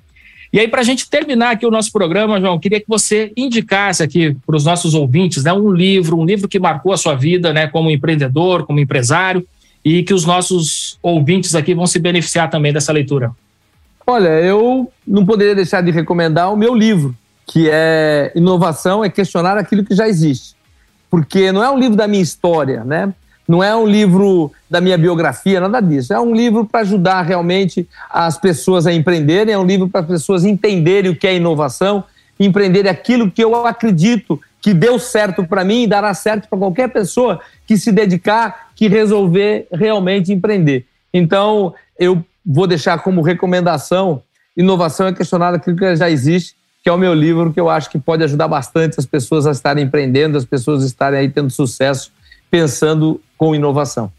E 0.53 0.61
aí, 0.61 0.69
para 0.69 0.83
a 0.83 0.85
gente 0.85 1.09
terminar 1.09 1.53
aqui 1.53 1.65
o 1.65 1.71
nosso 1.71 1.91
programa, 1.91 2.39
João, 2.39 2.59
queria 2.59 2.79
que 2.79 2.87
você 2.87 3.33
indicasse 3.35 4.03
aqui 4.03 4.37
para 4.47 4.55
os 4.55 4.67
nossos 4.67 4.93
ouvintes 4.93 5.45
né, 5.45 5.53
um 5.53 5.73
livro, 5.73 6.19
um 6.19 6.27
livro 6.27 6.47
que 6.47 6.59
marcou 6.59 6.93
a 6.93 6.97
sua 6.99 7.15
vida 7.15 7.55
né, 7.55 7.67
como 7.69 7.91
empreendedor, 7.91 8.67
como 8.67 8.79
empresário, 8.79 9.47
e 9.83 10.03
que 10.03 10.13
os 10.13 10.27
nossos 10.27 10.99
ouvintes 11.03 11.55
aqui 11.55 11.75
vão 11.75 11.87
se 11.87 11.99
beneficiar 11.99 12.51
também 12.51 12.71
dessa 12.71 12.93
leitura. 12.93 13.33
Olha, 14.07 14.41
eu 14.41 14.91
não 15.07 15.25
poderia 15.25 15.55
deixar 15.55 15.81
de 15.83 15.91
recomendar 15.91 16.53
o 16.53 16.57
meu 16.57 16.75
livro, 16.75 17.15
que 17.47 17.69
é 17.71 18.33
Inovação 18.35 19.05
é 19.05 19.09
Questionar 19.09 19.57
Aquilo 19.57 19.85
que 19.85 19.95
Já 19.95 20.09
Existe. 20.09 20.57
Porque 21.11 21.53
não 21.53 21.63
é 21.63 21.71
um 21.71 21.79
livro 21.79 21.97
da 21.97 22.09
minha 22.09 22.23
história, 22.23 22.85
né? 22.85 23.13
Não 23.47 23.63
é 23.63 23.75
um 23.77 23.87
livro 23.87 24.53
da 24.71 24.81
minha 24.81 24.97
biografia, 24.97 25.61
nada 25.61 25.81
disso. 25.81 26.13
É 26.13 26.21
um 26.21 26.35
livro 26.35 26.65
para 26.65 26.81
ajudar 26.81 27.23
realmente 27.23 27.89
as 28.09 28.39
pessoas 28.39 28.87
a 28.87 28.93
empreenderem, 28.93 29.55
é 29.55 29.59
um 29.59 29.67
livro 29.67 29.89
para 29.89 30.01
as 30.01 30.07
pessoas 30.07 30.45
entenderem 30.45 31.11
o 31.11 31.17
que 31.17 31.27
é 31.27 31.37
inovação, 31.37 32.05
empreender 32.39 32.89
aquilo 32.89 33.31
que 33.31 33.43
eu 33.43 33.67
acredito 33.67 34.41
que 34.61 34.73
deu 34.73 34.99
certo 34.99 35.45
para 35.45 35.65
mim 35.65 35.83
e 35.83 35.87
dará 35.87 36.15
certo 36.15 36.49
para 36.49 36.59
qualquer 36.59 36.89
pessoa 36.89 37.41
que 37.67 37.77
se 37.77 37.91
dedicar, 37.91 38.71
que 38.77 38.89
resolver 38.89 39.67
realmente 39.73 40.33
empreender. 40.33 40.87
Então, 41.13 41.75
eu 41.99 42.25
vou 42.45 42.67
deixar 42.67 42.99
como 42.99 43.23
recomendação 43.23 44.23
Inovação 44.57 45.07
é 45.07 45.13
questionar 45.13 45.55
aquilo 45.55 45.77
que 45.77 45.97
já 45.97 46.11
existe, 46.11 46.55
que 46.83 46.89
é 46.89 46.93
o 46.93 46.99
meu 46.99 47.15
livro, 47.15 47.53
que 47.53 47.61
eu 47.61 47.71
acho 47.71 47.89
que 47.89 47.99
pode 47.99 48.23
ajudar 48.25 48.49
bastante 48.49 48.97
as 48.99 49.07
pessoas 49.07 49.47
a 49.47 49.53
estarem 49.53 49.85
empreendendo, 49.85 50.37
as 50.37 50.45
pessoas 50.45 50.85
estarem 50.85 51.21
aí 51.21 51.29
tendo 51.29 51.51
sucesso, 51.51 52.13
pensando 52.51 53.21
com 53.39 53.55
inovação. 53.55 54.13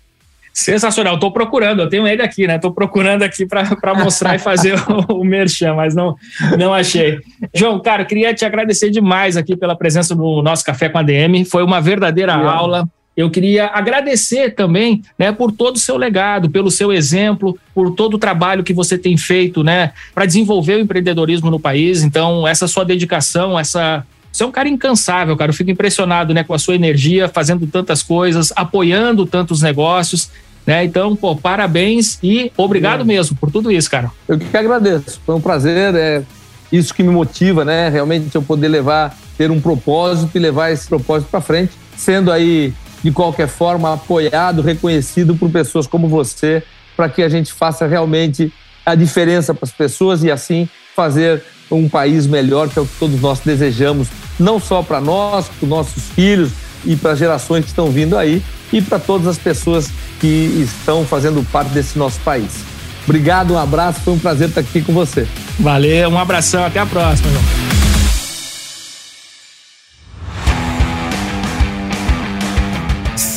Sensacional, 0.52 1.16
estou 1.16 1.32
procurando, 1.32 1.82
eu 1.82 1.90
tenho 1.90 2.08
ele 2.08 2.22
aqui, 2.22 2.46
né? 2.46 2.58
Estou 2.58 2.72
procurando 2.72 3.24
aqui 3.24 3.44
para 3.46 3.96
mostrar 3.96 4.36
e 4.36 4.40
fazer 4.40 4.76
o, 5.10 5.20
o 5.20 5.24
merchan, 5.24 5.74
mas 5.74 5.96
não, 5.96 6.16
não 6.58 6.74
achei. 6.74 7.20
João, 7.54 7.80
cara, 7.80 8.06
queria 8.06 8.34
te 8.34 8.46
agradecer 8.46 8.92
demais 8.92 9.36
aqui 9.36 9.56
pela 9.56 9.76
presença 9.76 10.14
no 10.14 10.44
nosso 10.44 10.64
Café 10.64 10.90
com 10.90 11.00
a 11.00 11.04
DM. 11.04 11.44
Foi 11.46 11.64
uma 11.64 11.82
verdadeira 11.82 12.36
aula. 12.36 12.88
Eu 13.16 13.30
queria 13.30 13.68
agradecer 13.68 14.56
também, 14.56 15.04
né, 15.18 15.32
por 15.32 15.52
todo 15.52 15.76
o 15.76 15.80
seu 15.80 15.98
legado, 15.98 16.50
pelo 16.50 16.72
seu 16.72 16.92
exemplo, 16.92 17.58
por 17.74 17.92
todo 17.92 18.16
o 18.16 18.18
trabalho 18.18 18.64
que 18.64 18.74
você 18.74 18.98
tem 18.98 19.16
feito, 19.18 19.64
né, 19.64 19.92
para 20.16 20.26
desenvolver 20.26 20.78
o 20.78 20.80
empreendedorismo 20.80 21.52
no 21.52 21.60
país. 21.60 22.04
Então, 22.04 22.48
essa 22.48 22.68
sua 22.68 22.84
dedicação, 22.84 23.60
essa 23.60 24.06
você 24.32 24.44
é 24.44 24.48
um 24.48 24.52
cara 24.52 24.68
incansável, 24.68 25.38
cara. 25.38 25.52
Eu 25.52 25.54
fico 25.54 25.70
impressionado, 25.70 26.34
né, 26.34 26.44
com 26.44 26.56
a 26.56 26.58
sua 26.58 26.74
energia, 26.74 27.30
fazendo 27.30 27.68
tantas 27.68 28.02
coisas, 28.02 28.52
apoiando 28.56 29.28
tantos 29.28 29.62
negócios, 29.62 30.32
né? 30.66 30.84
Então, 30.84 31.16
pô, 31.16 31.36
parabéns 31.36 32.18
e 32.24 32.52
obrigado 32.58 33.02
é. 33.02 33.04
mesmo 33.04 33.36
por 33.36 33.52
tudo 33.52 33.72
isso, 33.72 33.92
cara. 33.92 34.10
Eu 34.28 34.40
que 34.40 34.58
agradeço. 34.58 35.22
Foi 35.24 35.36
um 35.36 35.42
prazer, 35.42 35.94
é 35.94 36.24
isso 36.72 36.96
que 36.96 37.04
me 37.04 37.10
motiva, 37.10 37.64
né? 37.64 37.90
Realmente 37.90 38.34
eu 38.34 38.42
poder 38.42 38.70
levar, 38.70 39.16
ter 39.38 39.52
um 39.52 39.62
propósito 39.62 40.36
e 40.36 40.40
levar 40.40 40.72
esse 40.72 40.88
propósito 40.88 41.30
para 41.30 41.40
frente, 41.40 41.74
sendo 41.96 42.32
aí 42.32 42.74
de 43.04 43.12
qualquer 43.12 43.48
forma, 43.48 43.94
apoiado, 43.94 44.62
reconhecido 44.62 45.36
por 45.36 45.50
pessoas 45.50 45.86
como 45.86 46.08
você, 46.08 46.64
para 46.96 47.10
que 47.10 47.22
a 47.22 47.30
gente 47.30 47.52
faça 47.52 47.86
realmente 47.86 48.52
a 48.86 48.96
diferença 48.96 49.54
para 49.54 49.66
as 49.66 49.72
pessoas 49.72 50.24
e 50.24 50.32
assim 50.32 50.68
fazer 50.96 51.44
um 51.70 51.90
país 51.90 52.28
melhor, 52.28 52.70
que 52.70 52.78
é 52.78 52.82
o 52.82 52.86
que 52.86 52.98
todos 53.00 53.20
nós 53.20 53.40
desejamos, 53.40 54.08
não 54.40 54.60
só 54.60 54.82
para 54.84 55.02
nós, 55.02 55.48
para 55.48 55.64
os 55.64 55.70
nossos 55.70 56.04
filhos 56.16 56.52
e 56.86 56.96
para 56.96 57.12
as 57.12 57.20
gerações 57.20 57.64
que 57.64 57.70
estão 57.70 57.90
vindo 57.90 58.18
aí 58.18 58.44
e 58.72 58.82
para 58.82 59.00
todas 59.00 59.28
as 59.28 59.38
pessoas 59.38 59.90
que 60.20 60.28
estão 60.28 61.06
fazendo 61.06 61.44
parte 61.52 61.70
desse 61.70 61.98
nosso 61.98 62.20
país. 62.22 62.64
Obrigado, 63.06 63.54
um 63.54 63.58
abraço, 63.58 64.00
foi 64.02 64.14
um 64.14 64.20
prazer 64.20 64.50
estar 64.50 64.62
aqui 64.62 64.82
com 64.82 64.94
você. 64.94 65.28
Valeu, 65.60 66.10
um 66.10 66.18
abração, 66.18 66.64
até 66.64 66.80
a 66.80 66.86
próxima, 66.86 67.30
João. 67.30 67.73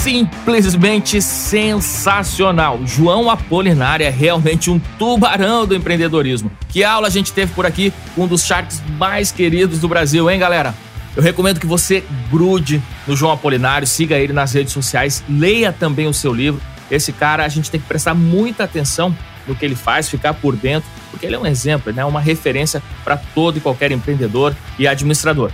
Simplesmente 0.06 1.20
sensacional. 1.20 2.78
João 2.86 3.28
Apolinário 3.28 4.06
é 4.06 4.08
realmente 4.08 4.70
um 4.70 4.78
tubarão 4.78 5.66
do 5.66 5.74
empreendedorismo. 5.74 6.48
Que 6.68 6.84
aula 6.84 7.08
a 7.08 7.10
gente 7.10 7.32
teve 7.32 7.52
por 7.52 7.66
aqui, 7.66 7.92
um 8.16 8.24
dos 8.24 8.44
charts 8.44 8.80
mais 8.96 9.32
queridos 9.32 9.80
do 9.80 9.88
Brasil, 9.88 10.30
hein, 10.30 10.38
galera? 10.38 10.72
Eu 11.16 11.24
recomendo 11.24 11.58
que 11.58 11.66
você 11.66 12.04
grude 12.30 12.80
no 13.04 13.16
João 13.16 13.32
Apolinário, 13.32 13.84
siga 13.84 14.16
ele 14.16 14.32
nas 14.32 14.52
redes 14.52 14.72
sociais, 14.72 15.24
leia 15.28 15.72
também 15.72 16.06
o 16.06 16.14
seu 16.14 16.32
livro. 16.32 16.62
Esse 16.88 17.12
cara, 17.12 17.44
a 17.44 17.48
gente 17.48 17.68
tem 17.68 17.80
que 17.80 17.88
prestar 17.88 18.14
muita 18.14 18.62
atenção 18.62 19.12
no 19.44 19.56
que 19.56 19.64
ele 19.64 19.74
faz, 19.74 20.08
ficar 20.08 20.34
por 20.34 20.54
dentro, 20.54 20.88
porque 21.10 21.26
ele 21.26 21.34
é 21.34 21.38
um 21.38 21.46
exemplo, 21.46 21.92
né? 21.92 22.04
uma 22.04 22.20
referência 22.20 22.80
para 23.02 23.16
todo 23.16 23.58
e 23.58 23.60
qualquer 23.60 23.90
empreendedor 23.90 24.54
e 24.78 24.86
administrador. 24.86 25.50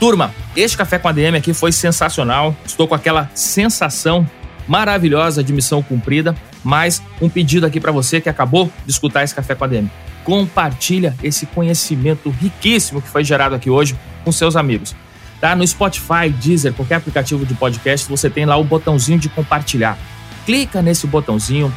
Turma, 0.00 0.34
este 0.56 0.78
café 0.78 0.98
com 0.98 1.08
ADM 1.08 1.36
aqui 1.36 1.52
foi 1.52 1.72
sensacional. 1.72 2.56
Estou 2.64 2.88
com 2.88 2.94
aquela 2.94 3.30
sensação 3.34 4.26
maravilhosa 4.66 5.44
de 5.44 5.52
missão 5.52 5.82
cumprida, 5.82 6.34
mas 6.64 7.02
um 7.20 7.28
pedido 7.28 7.66
aqui 7.66 7.78
para 7.78 7.92
você 7.92 8.18
que 8.18 8.28
acabou 8.30 8.72
de 8.86 8.90
escutar 8.90 9.22
esse 9.24 9.34
café 9.34 9.54
com 9.54 9.64
ADM. 9.64 9.88
Compartilha 10.24 11.14
esse 11.22 11.44
conhecimento 11.44 12.30
riquíssimo 12.30 13.02
que 13.02 13.08
foi 13.08 13.22
gerado 13.22 13.54
aqui 13.54 13.68
hoje 13.68 13.94
com 14.24 14.32
seus 14.32 14.56
amigos. 14.56 14.96
Tá? 15.38 15.54
No 15.54 15.66
Spotify, 15.66 16.30
Deezer, 16.30 16.72
qualquer 16.72 16.94
aplicativo 16.94 17.44
de 17.44 17.52
podcast, 17.52 18.08
você 18.08 18.30
tem 18.30 18.46
lá 18.46 18.56
o 18.56 18.64
botãozinho 18.64 19.18
de 19.18 19.28
compartilhar. 19.28 19.98
Clica 20.46 20.80
nesse 20.80 21.06
botãozinho, 21.06 21.70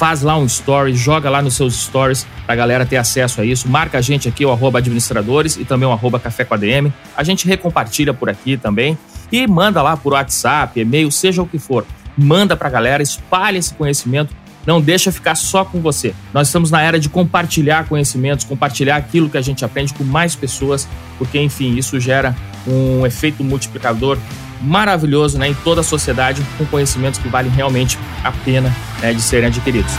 faz 0.00 0.22
lá 0.22 0.34
um 0.34 0.46
story, 0.46 0.96
joga 0.96 1.28
lá 1.28 1.42
nos 1.42 1.56
seus 1.56 1.74
stories 1.74 2.26
pra 2.46 2.56
galera 2.56 2.86
ter 2.86 2.96
acesso 2.96 3.38
a 3.38 3.44
isso. 3.44 3.68
Marca 3.68 3.98
a 3.98 4.00
gente 4.00 4.26
aqui, 4.26 4.46
o 4.46 4.50
arroba 4.50 4.78
administradores 4.78 5.58
e 5.58 5.64
também 5.66 5.86
o 5.86 5.92
arroba 5.92 6.18
café 6.18 6.42
com 6.42 6.54
ADM. 6.54 6.90
A 7.14 7.22
gente 7.22 7.46
recompartilha 7.46 8.14
por 8.14 8.30
aqui 8.30 8.56
também 8.56 8.96
e 9.30 9.46
manda 9.46 9.82
lá 9.82 9.98
por 9.98 10.14
WhatsApp, 10.14 10.80
e-mail, 10.80 11.12
seja 11.12 11.42
o 11.42 11.46
que 11.46 11.58
for. 11.58 11.84
Manda 12.16 12.56
pra 12.56 12.70
galera, 12.70 13.02
espalha 13.02 13.58
esse 13.58 13.74
conhecimento 13.74 14.34
não 14.66 14.80
deixa 14.80 15.12
ficar 15.12 15.34
só 15.34 15.64
com 15.64 15.80
você. 15.80 16.14
Nós 16.32 16.48
estamos 16.48 16.70
na 16.70 16.80
era 16.80 16.98
de 16.98 17.08
compartilhar 17.08 17.86
conhecimentos, 17.86 18.44
compartilhar 18.44 18.96
aquilo 18.96 19.28
que 19.28 19.36
a 19.36 19.42
gente 19.42 19.64
aprende 19.64 19.92
com 19.92 20.04
mais 20.04 20.34
pessoas, 20.34 20.88
porque, 21.18 21.40
enfim, 21.40 21.76
isso 21.76 21.98
gera 21.98 22.34
um 22.66 23.06
efeito 23.06 23.42
multiplicador 23.42 24.18
maravilhoso 24.60 25.38
né, 25.38 25.48
em 25.48 25.54
toda 25.54 25.80
a 25.80 25.84
sociedade, 25.84 26.42
com 26.58 26.66
conhecimentos 26.66 27.18
que 27.18 27.28
valem 27.28 27.50
realmente 27.50 27.98
a 28.22 28.30
pena 28.30 28.74
né, 29.00 29.12
de 29.12 29.22
serem 29.22 29.48
adquiridos. 29.48 29.92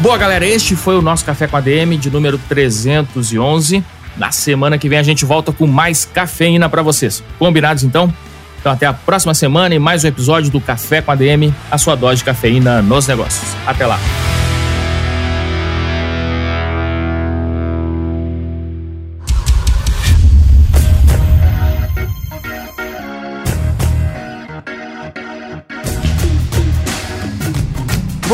Boa, 0.00 0.18
galera, 0.18 0.46
este 0.46 0.76
foi 0.76 0.96
o 0.96 1.02
nosso 1.02 1.24
Café 1.24 1.46
com 1.46 1.56
ADM 1.56 1.96
de 1.98 2.10
número 2.10 2.38
311. 2.48 3.82
Na 4.16 4.30
semana 4.30 4.78
que 4.78 4.88
vem 4.88 4.98
a 4.98 5.02
gente 5.02 5.24
volta 5.24 5.52
com 5.52 5.66
mais 5.66 6.04
cafeína 6.04 6.68
para 6.68 6.82
vocês. 6.82 7.22
Combinados 7.38 7.82
então? 7.82 8.12
Então 8.60 8.72
até 8.72 8.86
a 8.86 8.92
próxima 8.92 9.34
semana 9.34 9.74
e 9.74 9.78
mais 9.78 10.04
um 10.04 10.08
episódio 10.08 10.50
do 10.50 10.60
Café 10.60 11.00
com 11.00 11.12
a 11.12 11.14
DM, 11.14 11.54
a 11.70 11.78
sua 11.78 11.94
dose 11.94 12.18
de 12.18 12.24
cafeína 12.24 12.82
nos 12.82 13.06
negócios. 13.06 13.54
Até 13.66 13.86
lá. 13.86 13.98